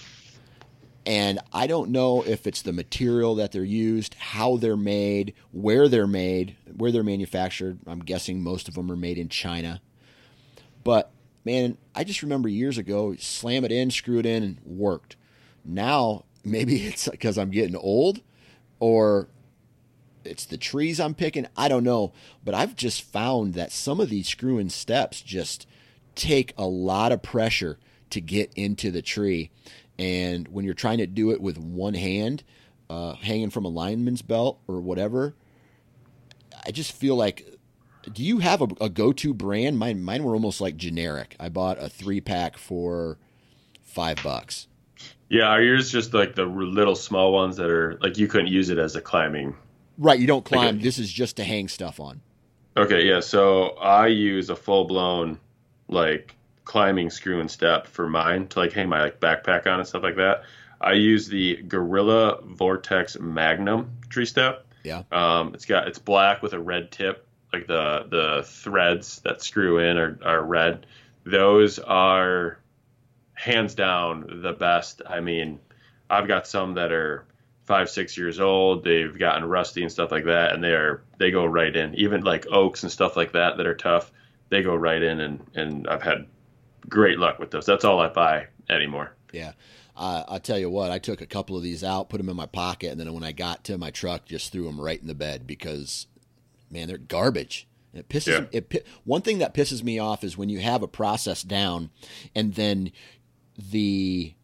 And 1.05 1.39
I 1.55 1.67
don't 1.67 1.91
know 1.91 2.23
if 2.23 2.47
it's 2.47 2.61
the 2.61 2.73
material 2.73 3.35
that 3.37 3.53
they're 3.53 3.65
used, 3.65 4.15
how 4.15 4.59
they're 4.59 4.77
made, 4.77 5.33
where 5.53 5.89
they're 5.89 6.07
made, 6.07 6.57
where 6.77 6.93
they're 6.93 7.03
manufactured. 7.03 7.79
I'm 7.87 8.01
guessing 8.01 8.43
most 8.43 8.69
of 8.69 8.75
them 8.75 8.93
are 8.93 8.97
made 8.97 9.17
in 9.17 9.31
China. 9.31 9.81
But 10.85 11.11
man, 11.47 11.79
I 11.95 12.05
just 12.05 12.23
remember 12.23 12.49
years 12.49 12.77
ago, 12.77 13.15
slam 13.19 13.65
it 13.65 13.73
in, 13.73 13.91
screw 13.91 14.19
it 14.19 14.27
in, 14.27 14.43
and 14.43 14.59
worked. 14.65 15.17
Now, 15.65 16.25
maybe 16.45 16.87
it's 16.87 17.09
because 17.09 17.39
I'm 17.39 17.51
getting 17.51 17.77
old 17.77 18.21
or 18.81 19.29
it's 20.29 20.45
the 20.45 20.59
trees 20.59 21.01
I'm 21.01 21.15
picking. 21.15 21.47
I 21.57 21.69
don't 21.69 21.85
know. 21.85 22.13
But 22.45 22.55
I've 22.55 22.77
just 22.77 23.03
found 23.03 23.55
that 23.55 23.73
some 23.73 24.01
of 24.01 24.09
these 24.09 24.29
screw 24.29 24.59
in 24.59 24.71
steps 24.71 25.21
just 25.23 25.67
take 26.15 26.53
a 26.57 26.67
lot 26.67 27.13
of 27.13 27.23
pressure 27.23 27.79
to 28.11 28.21
get 28.21 28.53
into 28.55 28.91
the 28.91 29.03
tree. 29.03 29.51
And 29.99 30.49
when 30.49 30.65
you're 30.65 30.75
trying 30.75 30.99
to 30.99 31.07
do 31.07 31.31
it 31.31 31.41
with 31.41 31.59
one 31.59 31.95
hand, 31.95 32.45
uh, 32.89 33.15
hanging 33.15 33.51
from 33.51 33.65
a 33.65 33.69
lineman's 33.69 34.23
belt 34.23 34.61
or 34.69 34.81
whatever, 34.81 35.35
I 36.65 36.71
just 36.71 36.93
feel 36.93 37.17
like. 37.17 37.55
Do 38.11 38.23
you 38.23 38.39
have 38.39 38.63
a, 38.63 38.69
a 38.81 38.89
go-to 38.89 39.35
brand? 39.35 39.79
Mine, 39.79 40.03
mine 40.03 40.25
were 40.25 40.33
almost 40.33 40.63
like 40.63 40.79
generic. 40.79 41.37
I 41.39 41.51
bought 41.51 41.83
a 41.83 41.91
three-pack 41.91 42.57
for 42.57 43.19
five 43.83 44.23
bucks. 44.23 44.67
Yeah, 45.29 45.49
are 45.49 45.61
yours 45.61 45.93
just 45.93 46.15
like 46.15 46.35
the 46.35 46.47
little 46.47 46.95
small 46.95 47.33
ones 47.33 47.57
that 47.57 47.69
are 47.69 47.99
like 48.01 48.17
you 48.17 48.27
couldn't 48.27 48.47
use 48.47 48.71
it 48.71 48.79
as 48.79 48.97
a 48.97 49.03
climbing? 49.03 49.57
Right, 49.99 50.19
you 50.19 50.27
don't 50.27 50.45
climb. 50.45 50.79
A, 50.79 50.83
this 50.83 50.99
is 50.99 51.13
just 51.13 51.37
to 51.37 51.45
hang 51.45 51.69
stuff 51.69 51.99
on. 51.99 52.21
Okay, 52.77 53.07
yeah. 53.07 53.21
So 53.21 53.71
I 53.71 54.07
use 54.07 54.49
a 54.49 54.57
full-blown 54.57 55.41
like 55.89 56.37
climbing 56.65 57.11
screw 57.11 57.41
and 57.41 57.51
step 57.51 57.87
for 57.87 58.09
mine 58.09 58.47
to 58.49 58.61
like 58.61 58.73
hang 58.73 58.89
my 58.89 59.01
like 59.01 59.21
backpack 59.21 59.67
on 59.67 59.81
and 59.81 59.89
stuff 59.89 60.03
like 60.03 60.17
that. 60.17 60.43
I 60.81 60.93
use 60.93 61.27
the 61.27 61.57
Gorilla 61.57 62.41
Vortex 62.43 63.19
Magnum 63.19 63.91
tree 64.09 64.27
step. 64.27 64.67
Yeah. 64.85 65.03
Um, 65.11 65.55
it's 65.55 65.65
got 65.65 65.89
it's 65.89 65.99
black 65.99 66.43
with 66.43 66.53
a 66.53 66.61
red 66.61 66.93
tip. 66.93 67.27
Like 67.53 67.67
the 67.67 68.07
the 68.09 68.43
threads 68.47 69.21
that 69.21 69.43
screw 69.43 69.79
in 69.79 69.97
are, 69.97 70.19
are 70.23 70.45
red. 70.45 70.87
Those 71.25 71.79
are 71.79 72.59
hands 73.33 73.75
down 73.75 74.41
the 74.43 74.53
best. 74.53 75.03
I 75.07 75.21
mean, 75.21 75.59
I've 76.09 76.29
got 76.29 76.47
some 76.47 76.75
that 76.75 76.93
are 76.93 77.25
five 77.69 77.91
six 77.91 78.17
years 78.17 78.41
old. 78.41 78.83
They've 78.83 79.17
gotten 79.17 79.45
rusty 79.45 79.83
and 79.83 79.93
stuff 79.93 80.11
like 80.11 80.25
that, 80.25 80.55
and 80.55 80.65
they 80.65 80.73
are 80.73 81.03
they 81.19 81.31
go 81.31 81.45
right 81.45 81.75
in. 81.77 81.95
Even 81.95 82.23
like 82.23 82.47
oaks 82.51 82.83
and 82.83 82.91
stuff 82.91 83.15
like 83.17 83.33
that 83.33 83.59
that 83.59 83.67
are 83.67 83.75
tough, 83.75 84.11
they 84.49 84.63
go 84.63 84.75
right 84.75 85.03
in. 85.03 85.21
And 85.21 85.47
and 85.55 85.87
I've 85.87 86.03
had 86.03 86.27
great 86.89 87.19
luck 87.19 87.39
with 87.39 87.51
those. 87.51 87.67
That's 87.67 87.85
all 87.85 88.01
I 88.01 88.09
buy 88.09 88.47
anymore. 88.71 89.13
Yeah. 89.33 89.53
Uh, 89.95 90.25
I'll 90.29 90.41
tell 90.41 90.59
you 90.59 90.71
what, 90.71 90.91
I 90.93 90.99
took 90.99 91.21
a 91.21 91.27
couple 91.27 91.57
of 91.57 91.63
these 91.63 91.83
out, 91.83 92.09
put 92.09 92.19
them 92.19 92.29
in 92.29 92.37
my 92.37 92.47
pocket, 92.47 92.93
and 92.93 93.01
then 93.01 93.13
when 93.13 93.25
I 93.25 93.33
got 93.33 93.65
to 93.65 93.77
my 93.77 93.91
truck, 93.91 94.27
just 94.27 94.53
threw 94.53 94.65
them 94.65 94.81
right 94.81 95.01
in 95.01 95.09
the 95.09 95.15
bed 95.15 95.45
because, 95.45 96.07
man, 96.71 96.87
they're 96.87 96.99
garbage. 96.99 97.67
And 97.93 98.01
it 98.01 98.09
pisses. 98.09 98.49
Yeah. 98.53 98.61
It 98.61 98.87
one 99.05 99.23
thing 99.23 99.39
that 99.39 99.55
pisses 99.55 99.83
me 99.83 99.99
off 99.99 100.23
is 100.23 100.39
when 100.39 100.49
you 100.49 100.61
have 100.61 100.83
a 100.83 100.89
process 100.89 101.43
down, 101.43 101.91
and 102.35 102.55
then 102.55 102.93
the 103.59 104.35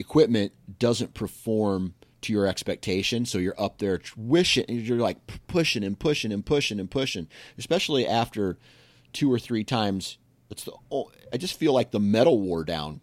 equipment 0.00 0.52
doesn't 0.80 1.14
perform 1.14 1.94
to 2.22 2.32
your 2.32 2.46
expectation. 2.46 3.26
So 3.26 3.38
you're 3.38 3.60
up 3.60 3.78
there 3.78 4.00
wishing, 4.16 4.64
you're 4.68 4.98
like 4.98 5.18
pushing 5.46 5.84
and 5.84 5.98
pushing 5.98 6.32
and 6.32 6.44
pushing 6.44 6.80
and 6.80 6.90
pushing, 6.90 7.28
especially 7.58 8.06
after 8.06 8.58
two 9.12 9.32
or 9.32 9.38
three 9.38 9.64
times 9.64 10.18
it's 10.52 10.64
the. 10.64 10.72
Oh, 10.90 11.10
I 11.32 11.38
just 11.38 11.58
feel 11.58 11.72
like 11.72 11.90
the 11.90 11.98
metal 11.98 12.38
wore 12.38 12.62
down. 12.62 13.00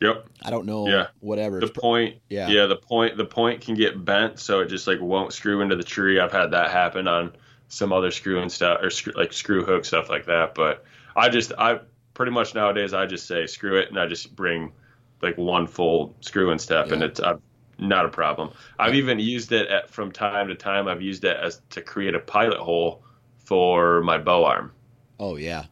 Yep. 0.00 0.28
I 0.42 0.50
don't 0.50 0.66
know. 0.66 0.86
Yeah. 0.86 1.08
Whatever. 1.20 1.58
The 1.58 1.68
point. 1.68 2.16
Yeah. 2.28 2.48
Yeah. 2.48 2.66
The 2.66 2.76
point. 2.76 3.16
The 3.16 3.24
point 3.24 3.62
can 3.62 3.74
get 3.74 4.04
bent, 4.04 4.38
so 4.38 4.60
it 4.60 4.66
just 4.66 4.86
like 4.86 5.00
won't 5.00 5.32
screw 5.32 5.62
into 5.62 5.74
the 5.74 5.82
tree. 5.82 6.20
I've 6.20 6.32
had 6.32 6.52
that 6.52 6.70
happen 6.70 7.08
on 7.08 7.32
some 7.68 7.92
other 7.92 8.10
screw 8.10 8.40
and 8.40 8.52
stuff, 8.52 8.80
or 8.82 8.90
screw, 8.90 9.12
like 9.16 9.32
screw 9.32 9.64
hook 9.64 9.84
stuff 9.84 10.08
like 10.08 10.26
that. 10.26 10.54
But 10.54 10.84
I 11.16 11.28
just, 11.28 11.52
I 11.56 11.80
pretty 12.14 12.32
much 12.32 12.54
nowadays, 12.54 12.92
I 12.92 13.06
just 13.06 13.26
say 13.26 13.46
screw 13.46 13.76
it, 13.76 13.88
and 13.88 13.98
I 13.98 14.06
just 14.06 14.36
bring 14.36 14.72
like 15.22 15.38
one 15.38 15.66
full 15.66 16.14
screw 16.20 16.50
and 16.50 16.60
step, 16.60 16.88
yeah. 16.88 16.94
and 16.94 17.02
it's 17.02 17.20
I've, 17.20 17.40
not 17.80 18.04
a 18.04 18.08
problem. 18.08 18.50
I've 18.78 18.94
even 18.94 19.18
used 19.18 19.52
it 19.52 19.68
at, 19.68 19.90
from 19.90 20.12
time 20.12 20.48
to 20.48 20.54
time. 20.54 20.88
I've 20.88 21.02
used 21.02 21.24
it 21.24 21.36
as 21.36 21.62
to 21.70 21.80
create 21.80 22.14
a 22.14 22.20
pilot 22.20 22.58
hole 22.58 23.02
for 23.38 24.02
my 24.02 24.18
bow 24.18 24.44
arm. 24.44 24.72
Oh 25.18 25.36
yeah, 25.36 25.64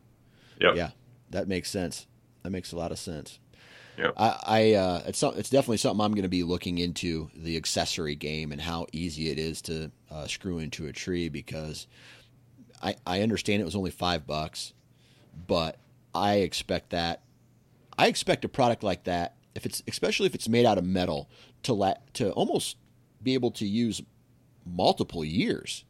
Yep. 0.60 0.76
Yeah, 0.76 0.90
that 1.30 1.48
makes 1.48 1.70
sense. 1.70 2.06
That 2.42 2.50
makes 2.50 2.72
a 2.72 2.76
lot 2.76 2.92
of 2.92 2.98
sense. 2.98 3.38
Yeah. 3.96 4.10
I, 4.16 4.38
I 4.46 4.72
uh, 4.74 5.02
it's 5.06 5.22
it's 5.22 5.50
definitely 5.50 5.78
something 5.78 6.04
I'm 6.04 6.12
going 6.12 6.22
to 6.22 6.28
be 6.28 6.44
looking 6.44 6.78
into 6.78 7.30
the 7.34 7.56
accessory 7.56 8.14
game 8.14 8.52
and 8.52 8.60
how 8.60 8.86
easy 8.92 9.30
it 9.30 9.38
is 9.38 9.60
to 9.62 9.90
uh, 10.10 10.26
screw 10.26 10.58
into 10.58 10.86
a 10.86 10.92
tree 10.92 11.28
because 11.28 11.86
I 12.82 12.96
I 13.06 13.22
understand 13.22 13.60
it 13.60 13.64
was 13.64 13.76
only 13.76 13.90
five 13.90 14.26
bucks, 14.26 14.72
but 15.46 15.78
I 16.14 16.36
expect 16.36 16.90
that 16.90 17.22
I 17.98 18.06
expect 18.06 18.44
a 18.44 18.48
product 18.48 18.82
like 18.82 19.04
that 19.04 19.34
if 19.54 19.66
it's 19.66 19.82
especially 19.88 20.26
if 20.26 20.34
it's 20.34 20.48
made 20.48 20.64
out 20.64 20.78
of 20.78 20.84
metal 20.84 21.28
to 21.64 21.72
let 21.72 22.12
to 22.14 22.30
almost 22.32 22.76
be 23.22 23.34
able 23.34 23.50
to 23.52 23.66
use 23.66 24.02
multiple 24.64 25.24
years, 25.24 25.84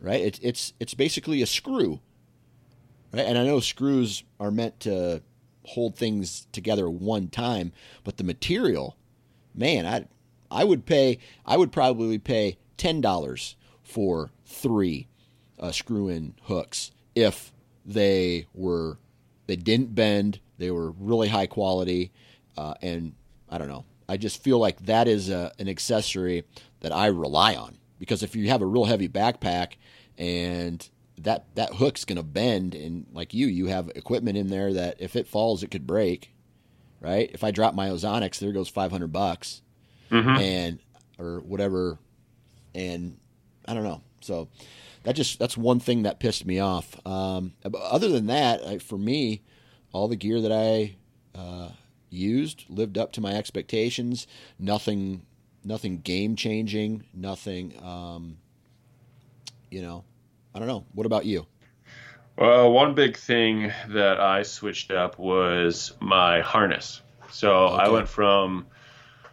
right? 0.00 0.20
It's 0.20 0.38
it's 0.42 0.72
it's 0.80 0.94
basically 0.94 1.42
a 1.42 1.46
screw 1.46 2.00
Right? 3.12 3.26
And 3.26 3.38
I 3.38 3.44
know 3.44 3.60
screws 3.60 4.22
are 4.38 4.50
meant 4.50 4.80
to 4.80 5.22
hold 5.64 5.96
things 5.96 6.46
together 6.52 6.88
one 6.88 7.28
time, 7.28 7.72
but 8.04 8.16
the 8.16 8.24
material, 8.24 8.96
man, 9.54 9.86
I 9.86 10.06
I 10.50 10.64
would 10.64 10.86
pay 10.86 11.18
I 11.46 11.56
would 11.56 11.72
probably 11.72 12.18
pay 12.18 12.58
ten 12.76 13.00
dollars 13.00 13.56
for 13.82 14.30
three 14.44 15.08
uh, 15.58 15.72
screw-in 15.72 16.34
hooks 16.42 16.90
if 17.14 17.52
they 17.84 18.46
were 18.54 18.98
they 19.46 19.56
didn't 19.56 19.94
bend, 19.94 20.40
they 20.58 20.70
were 20.70 20.90
really 20.92 21.28
high 21.28 21.46
quality, 21.46 22.12
uh, 22.56 22.74
and 22.82 23.14
I 23.48 23.56
don't 23.56 23.68
know. 23.68 23.84
I 24.08 24.16
just 24.16 24.42
feel 24.42 24.58
like 24.58 24.86
that 24.86 25.06
is 25.06 25.28
a, 25.28 25.52
an 25.58 25.68
accessory 25.68 26.44
that 26.80 26.92
I 26.92 27.06
rely 27.06 27.54
on. 27.54 27.78
Because 27.98 28.22
if 28.22 28.36
you 28.36 28.48
have 28.48 28.62
a 28.62 28.66
real 28.66 28.84
heavy 28.84 29.08
backpack 29.08 29.74
and 30.16 30.88
that 31.18 31.46
that 31.56 31.74
hook's 31.74 32.04
going 32.04 32.16
to 32.16 32.22
bend 32.22 32.74
and 32.74 33.06
like 33.12 33.34
you 33.34 33.48
you 33.48 33.66
have 33.66 33.90
equipment 33.96 34.36
in 34.36 34.48
there 34.48 34.72
that 34.72 34.96
if 35.00 35.16
it 35.16 35.26
falls 35.26 35.62
it 35.62 35.70
could 35.70 35.86
break 35.86 36.32
right? 37.00 37.30
If 37.32 37.44
i 37.44 37.50
drop 37.50 37.74
my 37.74 37.88
ozonics 37.88 38.38
there 38.38 38.52
goes 38.52 38.68
500 38.68 39.12
bucks 39.12 39.62
mm-hmm. 40.10 40.28
and 40.28 40.78
or 41.18 41.40
whatever 41.40 41.98
and 42.74 43.18
i 43.66 43.74
don't 43.74 43.84
know. 43.84 44.02
So 44.20 44.48
that 45.02 45.14
just 45.14 45.38
that's 45.38 45.56
one 45.56 45.80
thing 45.80 46.02
that 46.02 46.20
pissed 46.20 46.46
me 46.46 46.58
off. 46.60 47.04
Um, 47.06 47.54
other 47.74 48.08
than 48.08 48.26
that 48.26 48.64
I, 48.64 48.78
for 48.78 48.98
me 48.98 49.42
all 49.92 50.08
the 50.08 50.16
gear 50.16 50.40
that 50.40 50.52
i 50.52 50.96
uh, 51.38 51.70
used 52.10 52.64
lived 52.68 52.96
up 52.96 53.12
to 53.12 53.20
my 53.20 53.32
expectations 53.32 54.26
nothing 54.58 55.22
nothing 55.64 55.98
game 55.98 56.36
changing 56.36 57.04
nothing 57.14 57.74
um, 57.82 58.38
you 59.70 59.82
know 59.82 60.04
I 60.58 60.58
don't 60.58 60.68
know. 60.68 60.84
What 60.92 61.06
about 61.06 61.24
you? 61.24 61.46
Well, 62.36 62.72
one 62.72 62.94
big 62.94 63.16
thing 63.16 63.72
that 63.90 64.18
I 64.20 64.42
switched 64.42 64.90
up 64.90 65.16
was 65.16 65.92
my 66.00 66.40
harness. 66.40 67.00
So 67.30 67.52
okay. 67.52 67.84
I 67.84 67.88
went 67.90 68.08
from 68.08 68.66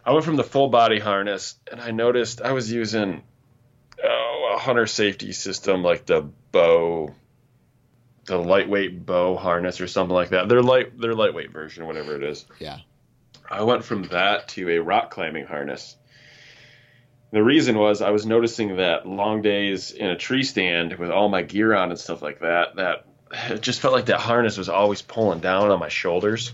I 0.04 0.12
went 0.12 0.24
from 0.24 0.36
the 0.36 0.44
full 0.44 0.68
body 0.68 1.00
harness, 1.00 1.56
and 1.70 1.80
I 1.80 1.90
noticed 1.90 2.42
I 2.42 2.52
was 2.52 2.70
using 2.70 3.24
oh, 4.04 4.54
a 4.54 4.58
hunter 4.60 4.86
safety 4.86 5.32
system 5.32 5.82
like 5.82 6.06
the 6.06 6.22
bow, 6.52 7.12
the 8.26 8.36
lightweight 8.36 9.06
bow 9.06 9.36
harness 9.36 9.80
or 9.80 9.86
something 9.86 10.14
like 10.14 10.30
that. 10.30 10.48
They're 10.48 10.62
light, 10.62 10.98
their 11.00 11.14
lightweight 11.14 11.52
version, 11.52 11.86
whatever 11.86 12.16
it 12.16 12.22
is. 12.22 12.44
Yeah. 12.58 12.78
I 13.48 13.62
went 13.62 13.84
from 13.84 14.04
that 14.08 14.48
to 14.48 14.68
a 14.70 14.78
rock 14.80 15.10
climbing 15.10 15.46
harness. 15.46 15.96
The 17.30 17.42
reason 17.42 17.78
was 17.78 18.02
I 18.02 18.10
was 18.10 18.26
noticing 18.26 18.76
that 18.76 19.06
long 19.06 19.42
days 19.42 19.92
in 19.92 20.08
a 20.08 20.16
tree 20.16 20.42
stand 20.42 20.94
with 20.94 21.10
all 21.10 21.28
my 21.28 21.42
gear 21.42 21.74
on 21.74 21.90
and 21.90 21.98
stuff 21.98 22.22
like 22.22 22.40
that, 22.40 22.76
that 22.76 23.06
it 23.50 23.60
just 23.60 23.80
felt 23.80 23.94
like 23.94 24.06
that 24.06 24.20
harness 24.20 24.56
was 24.56 24.68
always 24.68 25.02
pulling 25.02 25.40
down 25.40 25.70
on 25.70 25.78
my 25.78 25.88
shoulders. 25.88 26.52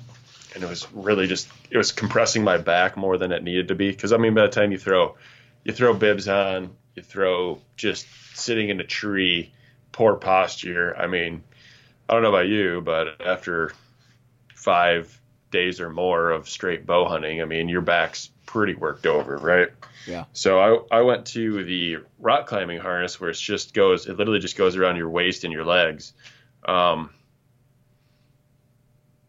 And 0.54 0.62
it 0.62 0.68
was 0.68 0.90
really 0.92 1.26
just 1.26 1.48
it 1.70 1.78
was 1.78 1.92
compressing 1.92 2.44
my 2.44 2.58
back 2.58 2.96
more 2.96 3.16
than 3.16 3.32
it 3.32 3.42
needed 3.42 3.68
to 3.68 3.74
be. 3.74 3.90
Because 3.90 4.12
I 4.12 4.18
mean 4.18 4.34
by 4.34 4.42
the 4.42 4.48
time 4.48 4.72
you 4.72 4.78
throw 4.78 5.16
you 5.64 5.72
throw 5.72 5.94
bibs 5.94 6.28
on, 6.28 6.76
you 6.94 7.02
throw 7.02 7.60
just 7.76 8.06
sitting 8.34 8.68
in 8.68 8.80
a 8.80 8.84
tree, 8.84 9.52
poor 9.92 10.16
posture. 10.16 10.94
I 10.96 11.06
mean, 11.06 11.42
I 12.12 12.14
don't 12.14 12.24
know 12.24 12.28
about 12.28 12.48
you, 12.48 12.82
but 12.82 13.22
after 13.24 13.72
five 14.54 15.18
days 15.50 15.80
or 15.80 15.88
more 15.88 16.28
of 16.30 16.46
straight 16.46 16.84
bow 16.84 17.08
hunting, 17.08 17.40
I 17.40 17.46
mean, 17.46 17.70
your 17.70 17.80
back's 17.80 18.28
pretty 18.44 18.74
worked 18.74 19.06
over, 19.06 19.38
right? 19.38 19.68
Yeah. 20.06 20.26
So 20.34 20.86
I, 20.90 20.98
I 20.98 21.00
went 21.00 21.24
to 21.28 21.64
the 21.64 22.00
rock 22.18 22.48
climbing 22.48 22.80
harness 22.80 23.18
where 23.18 23.30
it 23.30 23.38
just 23.38 23.72
goes, 23.72 24.06
it 24.06 24.18
literally 24.18 24.40
just 24.40 24.58
goes 24.58 24.76
around 24.76 24.96
your 24.96 25.08
waist 25.08 25.44
and 25.44 25.54
your 25.54 25.64
legs. 25.64 26.12
Um, 26.66 27.08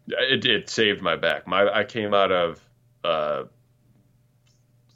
it, 0.07 0.43
it 0.43 0.69
saved 0.69 1.01
my 1.01 1.15
back. 1.15 1.47
My 1.47 1.73
I 1.73 1.85
came 1.85 2.13
out 2.13 2.33
of 2.33 2.59
a 3.05 3.45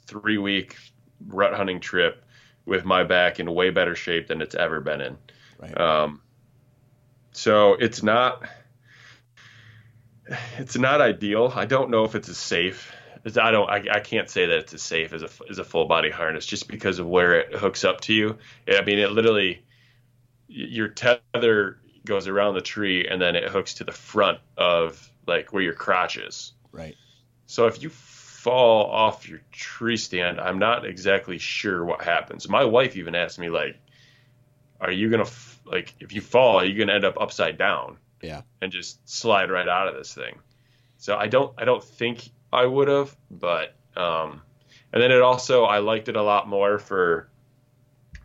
three 0.04 0.36
week 0.36 0.76
rut 1.26 1.54
hunting 1.54 1.80
trip 1.80 2.22
with 2.66 2.84
my 2.84 3.04
back 3.04 3.40
in 3.40 3.50
way 3.50 3.70
better 3.70 3.94
shape 3.94 4.26
than 4.26 4.42
it's 4.42 4.54
ever 4.54 4.82
been 4.82 5.00
in. 5.00 5.16
Right. 5.58 5.80
Um, 5.80 6.20
so 7.38 7.74
it's 7.74 8.02
not 8.02 8.42
it's 10.58 10.76
not 10.76 11.00
ideal. 11.00 11.52
I 11.54 11.66
don't 11.66 11.88
know 11.88 12.02
if 12.02 12.16
it's 12.16 12.28
as 12.28 12.36
safe. 12.36 12.92
As 13.24 13.38
I 13.38 13.52
don't. 13.52 13.70
I, 13.70 13.84
I 13.92 14.00
can't 14.00 14.28
say 14.28 14.46
that 14.46 14.58
it's 14.58 14.74
as 14.74 14.82
safe 14.82 15.12
as 15.12 15.22
a 15.22 15.28
as 15.48 15.60
a 15.60 15.64
full 15.64 15.84
body 15.84 16.10
harness 16.10 16.44
just 16.44 16.66
because 16.66 16.98
of 16.98 17.06
where 17.06 17.38
it 17.38 17.54
hooks 17.54 17.84
up 17.84 18.00
to 18.02 18.12
you. 18.12 18.38
I 18.68 18.82
mean, 18.82 18.98
it 18.98 19.12
literally 19.12 19.64
your 20.48 20.88
tether 20.88 21.78
goes 22.04 22.26
around 22.26 22.54
the 22.54 22.60
tree 22.60 23.06
and 23.06 23.22
then 23.22 23.36
it 23.36 23.48
hooks 23.48 23.74
to 23.74 23.84
the 23.84 23.92
front 23.92 24.40
of 24.56 25.08
like 25.28 25.52
where 25.52 25.62
your 25.62 25.74
crotch 25.74 26.16
is. 26.16 26.54
Right. 26.72 26.96
So 27.46 27.68
if 27.68 27.80
you 27.80 27.90
fall 27.90 28.90
off 28.90 29.28
your 29.28 29.42
tree 29.52 29.96
stand, 29.96 30.40
I'm 30.40 30.58
not 30.58 30.84
exactly 30.84 31.38
sure 31.38 31.84
what 31.84 32.02
happens. 32.02 32.48
My 32.48 32.64
wife 32.64 32.96
even 32.96 33.14
asked 33.14 33.38
me 33.38 33.48
like, 33.48 33.76
"Are 34.80 34.90
you 34.90 35.08
gonna 35.08 35.22
f- 35.22 35.57
like 35.70 35.94
if 36.00 36.12
you 36.12 36.20
fall, 36.20 36.64
you're 36.64 36.78
gonna 36.78 36.94
end 36.94 37.04
up 37.04 37.20
upside 37.20 37.58
down?" 37.58 37.98
Yeah. 38.22 38.42
And 38.60 38.72
just 38.72 39.08
slide 39.08 39.50
right 39.50 39.68
out 39.68 39.88
of 39.88 39.94
this 39.94 40.12
thing. 40.12 40.38
So 40.98 41.16
I 41.16 41.28
don't 41.28 41.52
I 41.56 41.64
don't 41.64 41.82
think 41.82 42.28
I 42.52 42.66
would 42.66 42.88
have, 42.88 43.16
but 43.30 43.74
um, 43.96 44.42
and 44.92 45.02
then 45.02 45.12
it 45.12 45.20
also 45.20 45.64
I 45.64 45.78
liked 45.78 46.08
it 46.08 46.16
a 46.16 46.22
lot 46.22 46.48
more 46.48 46.78
for 46.78 47.28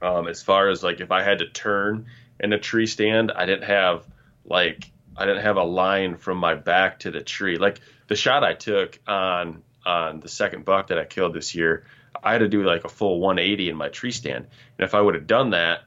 um, 0.02 0.28
as 0.28 0.42
far 0.42 0.70
as 0.70 0.84
like 0.84 1.00
if 1.00 1.12
I 1.12 1.24
had 1.24 1.40
to 1.40 1.50
turn 1.50 2.08
in 2.40 2.54
a 2.54 2.60
tree 2.60 2.88
stand, 2.88 3.32
I 3.32 3.46
didn't 3.46 3.66
have 3.66 4.06
like 4.46 4.92
I 5.16 5.26
didn't 5.26 5.44
have 5.44 5.58
a 5.58 5.64
line 5.64 6.18
from 6.18 6.38
my 6.38 6.56
back 6.56 7.00
to 7.00 7.12
the 7.12 7.22
tree. 7.22 7.58
Like 7.58 7.80
the 8.08 8.16
shot 8.16 8.44
I 8.44 8.54
took 8.54 9.00
on 9.08 9.64
on 9.86 10.20
the 10.20 10.30
second 10.30 10.66
buck 10.66 10.88
that 10.88 10.98
I 10.98 11.06
killed 11.06 11.34
this 11.34 11.56
year, 11.56 11.86
I 12.22 12.32
had 12.32 12.40
to 12.40 12.48
do 12.48 12.64
like 12.64 12.86
a 12.86 12.90
full 12.90 13.20
180 13.20 13.70
in 13.70 13.76
my 13.76 13.90
tree 13.90 14.12
stand. 14.12 14.48
And 14.78 14.86
if 14.86 14.96
I 14.96 15.02
would 15.02 15.16
have 15.16 15.28
done 15.28 15.52
that 15.52 15.84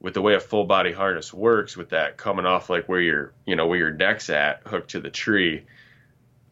with 0.00 0.14
the 0.14 0.22
way 0.22 0.34
a 0.34 0.40
full 0.40 0.64
body 0.64 0.92
harness 0.92 1.32
works, 1.32 1.76
with 1.76 1.90
that 1.90 2.16
coming 2.16 2.46
off 2.46 2.70
like 2.70 2.88
where 2.88 3.00
your 3.00 3.32
you 3.46 3.56
know 3.56 3.66
where 3.66 3.78
your 3.78 3.92
neck's 3.92 4.30
at, 4.30 4.62
hooked 4.66 4.90
to 4.90 5.00
the 5.00 5.10
tree, 5.10 5.66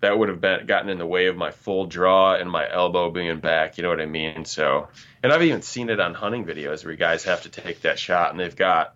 that 0.00 0.18
would 0.18 0.28
have 0.28 0.40
been 0.40 0.66
gotten 0.66 0.88
in 0.88 0.98
the 0.98 1.06
way 1.06 1.26
of 1.26 1.36
my 1.36 1.50
full 1.50 1.86
draw 1.86 2.34
and 2.34 2.50
my 2.50 2.70
elbow 2.70 3.10
being 3.10 3.40
back. 3.40 3.76
You 3.76 3.82
know 3.82 3.88
what 3.88 4.00
I 4.00 4.06
mean? 4.06 4.44
So, 4.44 4.88
and 5.22 5.32
I've 5.32 5.42
even 5.42 5.62
seen 5.62 5.90
it 5.90 6.00
on 6.00 6.14
hunting 6.14 6.44
videos 6.44 6.84
where 6.84 6.94
guys 6.96 7.24
have 7.24 7.42
to 7.42 7.48
take 7.48 7.82
that 7.82 7.98
shot 7.98 8.30
and 8.30 8.40
they've 8.40 8.54
got 8.54 8.94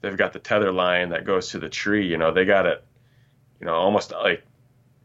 they've 0.00 0.16
got 0.16 0.32
the 0.32 0.38
tether 0.38 0.72
line 0.72 1.10
that 1.10 1.24
goes 1.24 1.50
to 1.50 1.58
the 1.58 1.68
tree. 1.68 2.06
You 2.06 2.18
know, 2.18 2.32
they 2.32 2.44
got 2.44 2.66
it, 2.66 2.82
you 3.60 3.66
know, 3.66 3.74
almost 3.74 4.12
like 4.12 4.44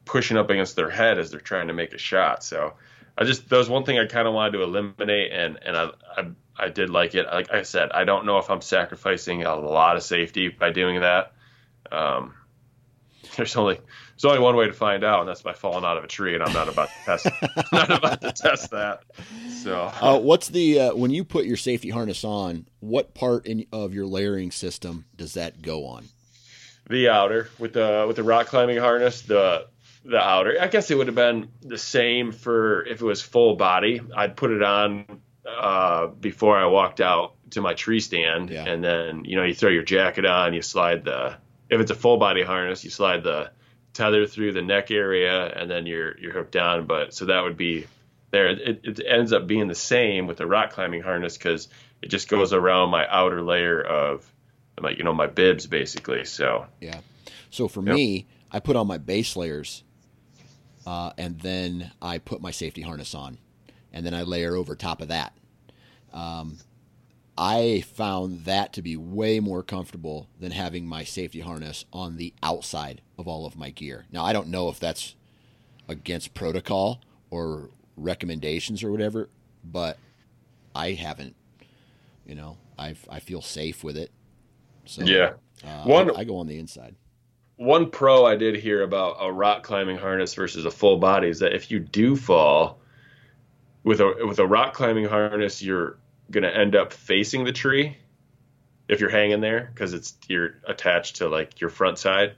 pushing 0.05 0.37
up 0.37 0.49
against 0.49 0.75
their 0.75 0.89
head 0.89 1.19
as 1.19 1.31
they're 1.31 1.39
trying 1.39 1.67
to 1.67 1.73
make 1.73 1.93
a 1.93 1.97
shot. 1.97 2.43
So, 2.43 2.73
I 3.17 3.23
just 3.23 3.49
that 3.49 3.57
was 3.57 3.69
one 3.69 3.83
thing 3.83 3.97
I 3.97 4.05
kind 4.05 4.27
of 4.27 4.33
wanted 4.33 4.53
to 4.53 4.63
eliminate, 4.63 5.31
and 5.31 5.59
and 5.65 5.77
I, 5.77 5.89
I 6.17 6.27
I 6.57 6.69
did 6.69 6.89
like 6.89 7.15
it. 7.15 7.25
Like 7.25 7.51
I 7.51 7.63
said, 7.63 7.91
I 7.91 8.03
don't 8.03 8.25
know 8.25 8.37
if 8.37 8.49
I'm 8.49 8.61
sacrificing 8.61 9.43
a 9.43 9.55
lot 9.55 9.95
of 9.95 10.03
safety 10.03 10.49
by 10.49 10.71
doing 10.71 11.01
that. 11.01 11.33
Um, 11.91 12.33
there's 13.37 13.55
only 13.55 13.75
there's 13.75 14.25
only 14.25 14.39
one 14.39 14.55
way 14.55 14.67
to 14.67 14.73
find 14.73 15.03
out, 15.03 15.21
and 15.21 15.29
that's 15.29 15.41
by 15.41 15.53
falling 15.53 15.85
out 15.85 15.97
of 15.97 16.03
a 16.03 16.07
tree. 16.07 16.33
And 16.33 16.43
I'm 16.43 16.53
not 16.53 16.67
about 16.67 16.89
to 16.89 17.05
test 17.05 17.27
not 17.71 17.91
about 17.91 18.21
to 18.21 18.31
test 18.31 18.71
that. 18.71 19.03
So, 19.63 19.91
uh, 20.01 20.19
what's 20.19 20.49
the 20.49 20.79
uh, 20.79 20.95
when 20.95 21.11
you 21.11 21.23
put 21.23 21.45
your 21.45 21.57
safety 21.57 21.89
harness 21.89 22.23
on? 22.23 22.67
What 22.79 23.13
part 23.13 23.45
in, 23.45 23.65
of 23.71 23.93
your 23.93 24.05
layering 24.05 24.51
system 24.51 25.05
does 25.15 25.33
that 25.33 25.61
go 25.61 25.85
on? 25.85 26.09
The 26.89 27.09
outer 27.09 27.49
with 27.59 27.73
the 27.73 28.05
with 28.07 28.17
the 28.17 28.23
rock 28.23 28.47
climbing 28.47 28.77
harness, 28.77 29.21
the 29.21 29.67
the 30.05 30.19
outer. 30.19 30.57
I 30.61 30.67
guess 30.67 30.91
it 30.91 30.97
would 30.97 31.07
have 31.07 31.15
been 31.15 31.49
the 31.61 31.77
same 31.77 32.31
for 32.31 32.85
if 32.85 33.01
it 33.01 33.05
was 33.05 33.21
full 33.21 33.55
body. 33.55 34.01
I'd 34.15 34.37
put 34.37 34.51
it 34.51 34.61
on 34.61 35.21
uh, 35.45 36.07
before 36.07 36.57
I 36.57 36.65
walked 36.65 37.01
out 37.01 37.35
to 37.51 37.61
my 37.61 37.73
tree 37.73 37.99
stand, 37.99 38.49
yeah. 38.49 38.65
and 38.65 38.83
then 38.83 39.25
you 39.25 39.35
know 39.35 39.43
you 39.43 39.53
throw 39.53 39.69
your 39.69 39.83
jacket 39.83 40.25
on, 40.25 40.53
you 40.53 40.61
slide 40.61 41.05
the 41.05 41.37
if 41.69 41.81
it's 41.81 41.91
a 41.91 41.95
full 41.95 42.17
body 42.17 42.43
harness, 42.43 42.83
you 42.83 42.89
slide 42.89 43.23
the 43.23 43.51
tether 43.93 44.27
through 44.27 44.53
the 44.53 44.61
neck 44.61 44.91
area, 44.91 45.47
and 45.47 45.69
then 45.69 45.85
you're 45.85 46.17
you're 46.19 46.33
hooked 46.33 46.51
down. 46.51 46.85
But 46.85 47.13
so 47.13 47.25
that 47.25 47.41
would 47.41 47.57
be 47.57 47.87
there. 48.31 48.49
It, 48.49 48.81
it 48.83 49.01
ends 49.07 49.33
up 49.33 49.47
being 49.47 49.67
the 49.67 49.75
same 49.75 50.27
with 50.27 50.37
the 50.37 50.45
rock 50.45 50.71
climbing 50.71 51.01
harness 51.01 51.37
because 51.37 51.67
it 52.01 52.09
just 52.09 52.27
goes 52.27 52.53
around 52.53 52.89
my 52.89 53.07
outer 53.09 53.41
layer 53.41 53.81
of 53.81 54.31
my 54.79 54.91
you 54.91 55.03
know 55.03 55.13
my 55.13 55.27
bibs 55.27 55.65
basically. 55.65 56.25
So 56.25 56.67
yeah. 56.79 56.99
So 57.49 57.67
for 57.67 57.81
yep. 57.81 57.95
me, 57.95 58.27
I 58.51 58.59
put 58.59 58.75
on 58.75 58.85
my 58.85 58.97
base 58.97 59.35
layers, 59.35 59.83
uh, 60.85 61.11
and 61.17 61.39
then 61.39 61.91
I 62.01 62.17
put 62.17 62.41
my 62.41 62.51
safety 62.51 62.81
harness 62.81 63.15
on, 63.15 63.37
and 63.91 64.05
then 64.05 64.13
I 64.13 64.23
layer 64.23 64.55
over 64.55 64.75
top 64.75 65.01
of 65.01 65.07
that. 65.09 65.33
Um, 66.13 66.59
I 67.37 67.83
found 67.93 68.45
that 68.45 68.71
to 68.73 68.81
be 68.81 68.95
way 68.95 69.39
more 69.39 69.61
comfortable 69.61 70.29
than 70.39 70.51
having 70.51 70.87
my 70.87 71.03
safety 71.03 71.41
harness 71.41 71.83
on 71.91 72.15
the 72.15 72.33
outside 72.41 73.01
of 73.17 73.27
all 73.27 73.45
of 73.45 73.57
my 73.57 73.71
gear. 73.71 74.05
Now, 74.11 74.23
I 74.23 74.31
don't 74.31 74.47
know 74.47 74.69
if 74.69 74.79
that's 74.79 75.15
against 75.89 76.33
protocol 76.33 77.01
or 77.29 77.69
recommendations 77.97 78.83
or 78.83 78.91
whatever, 78.91 79.29
but 79.63 79.97
I 80.73 80.91
haven't, 80.91 81.35
you 82.25 82.35
know, 82.35 82.57
I 82.77 82.95
I 83.09 83.19
feel 83.19 83.41
safe 83.41 83.83
with 83.83 83.97
it. 83.97 84.11
So 84.85 85.03
yeah, 85.03 85.33
uh, 85.63 85.83
one 85.83 86.09
I, 86.15 86.21
I 86.21 86.23
go 86.23 86.37
on 86.37 86.47
the 86.47 86.57
inside. 86.57 86.95
One 87.57 87.89
pro 87.89 88.25
I 88.25 88.35
did 88.35 88.55
hear 88.55 88.81
about 88.81 89.17
a 89.19 89.31
rock 89.31 89.63
climbing 89.63 89.97
harness 89.97 90.33
versus 90.33 90.65
a 90.65 90.71
full 90.71 90.97
body 90.97 91.29
is 91.29 91.39
that 91.39 91.53
if 91.53 91.71
you 91.71 91.79
do 91.79 92.15
fall 92.15 92.79
with 93.83 94.01
a 94.01 94.25
with 94.25 94.39
a 94.39 94.47
rock 94.47 94.73
climbing 94.73 95.05
harness, 95.05 95.61
you're 95.61 95.97
going 96.31 96.43
to 96.43 96.55
end 96.55 96.75
up 96.75 96.91
facing 96.91 97.45
the 97.45 97.53
tree 97.53 97.97
if 98.89 98.99
you're 98.99 99.09
hanging 99.09 99.41
there 99.41 99.71
because 99.73 99.93
it's 99.93 100.15
you're 100.27 100.55
attached 100.67 101.17
to 101.17 101.29
like 101.29 101.61
your 101.61 101.69
front 101.69 101.97
side. 101.97 102.33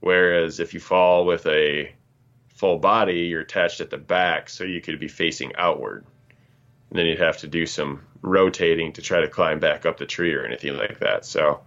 Whereas 0.00 0.60
if 0.60 0.72
you 0.72 0.80
fall 0.80 1.26
with 1.26 1.46
a 1.46 1.92
full 2.54 2.78
body, 2.78 3.20
you're 3.22 3.40
attached 3.40 3.80
at 3.80 3.90
the 3.90 3.98
back, 3.98 4.48
so 4.48 4.64
you 4.64 4.80
could 4.80 5.00
be 5.00 5.08
facing 5.08 5.52
outward. 5.56 6.04
And 6.90 6.98
then 6.98 7.06
you'd 7.06 7.20
have 7.20 7.38
to 7.38 7.48
do 7.48 7.66
some 7.66 8.02
rotating 8.22 8.92
to 8.94 9.02
try 9.02 9.20
to 9.20 9.28
climb 9.28 9.60
back 9.60 9.86
up 9.86 9.98
the 9.98 10.06
tree 10.06 10.34
or 10.34 10.44
anything 10.44 10.76
like 10.76 11.00
that. 11.00 11.24
So 11.24 11.60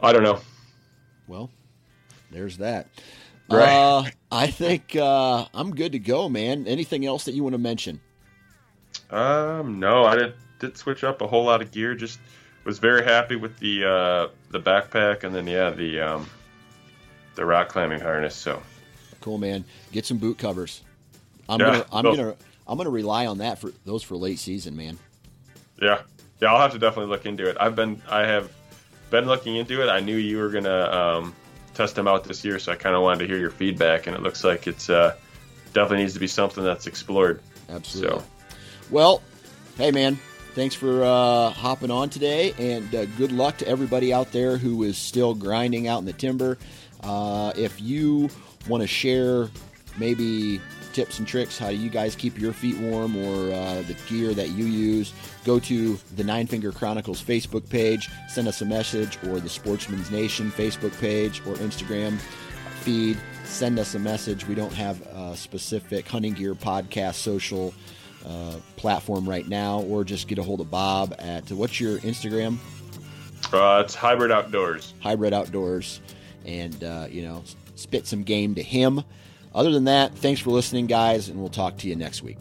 I 0.00 0.12
don't 0.12 0.22
know. 0.22 0.40
Well, 1.28 1.50
there's 2.30 2.58
that. 2.58 2.88
Right. 3.48 3.84
Uh, 3.84 4.04
I 4.30 4.48
think 4.48 4.96
uh, 4.96 5.46
I'm 5.54 5.74
good 5.74 5.92
to 5.92 5.98
go, 5.98 6.28
man. 6.28 6.66
Anything 6.66 7.06
else 7.06 7.24
that 7.24 7.34
you 7.34 7.42
want 7.42 7.54
to 7.54 7.58
mention? 7.58 8.00
Um, 9.10 9.78
no, 9.78 10.04
I 10.04 10.16
didn't 10.16 10.36
did 10.58 10.76
switch 10.76 11.04
up 11.04 11.20
a 11.20 11.26
whole 11.26 11.44
lot 11.44 11.62
of 11.62 11.70
gear. 11.70 11.94
Just 11.94 12.18
was 12.64 12.78
very 12.78 13.04
happy 13.04 13.36
with 13.36 13.58
the 13.58 13.84
uh, 13.84 14.28
the 14.50 14.60
backpack, 14.60 15.24
and 15.24 15.34
then 15.34 15.46
yeah, 15.46 15.70
the 15.70 16.00
um, 16.00 16.30
the 17.34 17.44
rock 17.44 17.68
climbing 17.68 18.00
harness. 18.00 18.34
So 18.34 18.62
cool, 19.20 19.38
man. 19.38 19.64
Get 19.92 20.06
some 20.06 20.18
boot 20.18 20.38
covers. 20.38 20.82
I'm 21.48 21.62
Yeah, 21.62 21.64
gonna 21.64 21.86
I'm 21.92 22.08
gonna 22.08 22.36
I'm 22.66 22.76
gonna 22.78 22.90
rely 22.90 23.26
on 23.26 23.38
that 23.38 23.58
for 23.58 23.72
those 23.84 24.02
for 24.02 24.16
late 24.16 24.38
season, 24.38 24.76
man. 24.76 24.98
yeah, 25.80 26.02
yeah, 26.40 26.52
I'll 26.52 26.60
have 26.60 26.72
to 26.72 26.78
definitely 26.78 27.10
look 27.10 27.26
into 27.26 27.48
it. 27.48 27.56
I've 27.60 27.76
been 27.76 28.02
I 28.08 28.20
have 28.26 28.50
been 29.10 29.26
looking 29.26 29.56
into 29.56 29.82
it. 29.82 29.88
I 29.88 30.00
knew 30.00 30.16
you 30.16 30.38
were 30.38 30.50
gonna 30.50 30.90
um, 30.90 31.34
test 31.74 31.94
them 31.94 32.08
out 32.08 32.24
this 32.24 32.44
year, 32.44 32.58
so 32.58 32.72
I 32.72 32.76
kind 32.76 32.94
of 32.94 33.02
wanted 33.02 33.20
to 33.20 33.26
hear 33.26 33.38
your 33.38 33.50
feedback, 33.50 34.06
and 34.06 34.16
it 34.16 34.22
looks 34.22 34.44
like 34.44 34.66
it's 34.66 34.90
uh, 34.90 35.16
definitely 35.72 35.98
needs 35.98 36.14
to 36.14 36.20
be 36.20 36.26
something 36.26 36.64
that's 36.64 36.86
explored. 36.86 37.40
Absolutely. 37.68 38.20
So. 38.20 38.24
Well, 38.90 39.22
hey 39.76 39.90
man, 39.90 40.18
thanks 40.54 40.74
for 40.74 41.04
uh, 41.04 41.50
hopping 41.50 41.90
on 41.90 42.10
today, 42.10 42.54
and 42.58 42.94
uh, 42.94 43.06
good 43.06 43.32
luck 43.32 43.58
to 43.58 43.68
everybody 43.68 44.12
out 44.12 44.32
there 44.32 44.56
who 44.56 44.82
is 44.82 44.96
still 44.96 45.34
grinding 45.34 45.88
out 45.88 45.98
in 45.98 46.04
the 46.04 46.12
timber. 46.12 46.58
Uh, 47.02 47.52
if 47.56 47.80
you 47.80 48.30
want 48.68 48.82
to 48.82 48.86
share 48.86 49.48
maybe 49.98 50.60
tips 50.96 51.18
and 51.18 51.28
tricks 51.28 51.58
how 51.58 51.68
do 51.68 51.76
you 51.76 51.90
guys 51.90 52.16
keep 52.16 52.40
your 52.40 52.54
feet 52.54 52.78
warm 52.78 53.14
or 53.16 53.52
uh, 53.52 53.82
the 53.82 53.94
gear 54.08 54.32
that 54.32 54.48
you 54.48 54.64
use, 54.64 55.12
go 55.44 55.58
to 55.58 55.98
the 56.16 56.24
Nine 56.24 56.46
Finger 56.46 56.72
Chronicles 56.72 57.22
Facebook 57.22 57.68
page, 57.68 58.08
send 58.28 58.48
us 58.48 58.62
a 58.62 58.64
message, 58.64 59.18
or 59.28 59.38
the 59.38 59.48
Sportsman's 59.50 60.10
Nation 60.10 60.50
Facebook 60.50 60.98
page 60.98 61.40
or 61.40 61.52
Instagram 61.56 62.18
feed. 62.80 63.18
Send 63.44 63.78
us 63.78 63.94
a 63.94 63.98
message. 63.98 64.46
We 64.46 64.54
don't 64.54 64.72
have 64.72 65.02
a 65.08 65.36
specific 65.36 66.08
hunting 66.08 66.32
gear 66.32 66.54
podcast 66.54 67.16
social 67.16 67.74
uh, 68.24 68.54
platform 68.76 69.28
right 69.28 69.46
now, 69.46 69.80
or 69.82 70.02
just 70.02 70.28
get 70.28 70.38
a 70.38 70.42
hold 70.42 70.62
of 70.62 70.70
Bob 70.70 71.14
at 71.18 71.52
what's 71.52 71.78
your 71.78 71.98
Instagram? 71.98 72.56
Uh, 73.52 73.82
it's 73.84 73.94
Hybrid 73.94 74.32
Outdoors. 74.32 74.94
Hybrid 75.00 75.34
Outdoors, 75.34 76.00
and 76.46 76.82
uh, 76.82 77.06
you 77.10 77.20
know, 77.20 77.44
spit 77.74 78.06
some 78.06 78.22
game 78.22 78.54
to 78.54 78.62
him. 78.62 79.04
Other 79.56 79.70
than 79.70 79.84
that, 79.84 80.14
thanks 80.14 80.38
for 80.38 80.50
listening, 80.50 80.86
guys, 80.86 81.30
and 81.30 81.40
we'll 81.40 81.48
talk 81.48 81.78
to 81.78 81.88
you 81.88 81.96
next 81.96 82.22
week. 82.22 82.36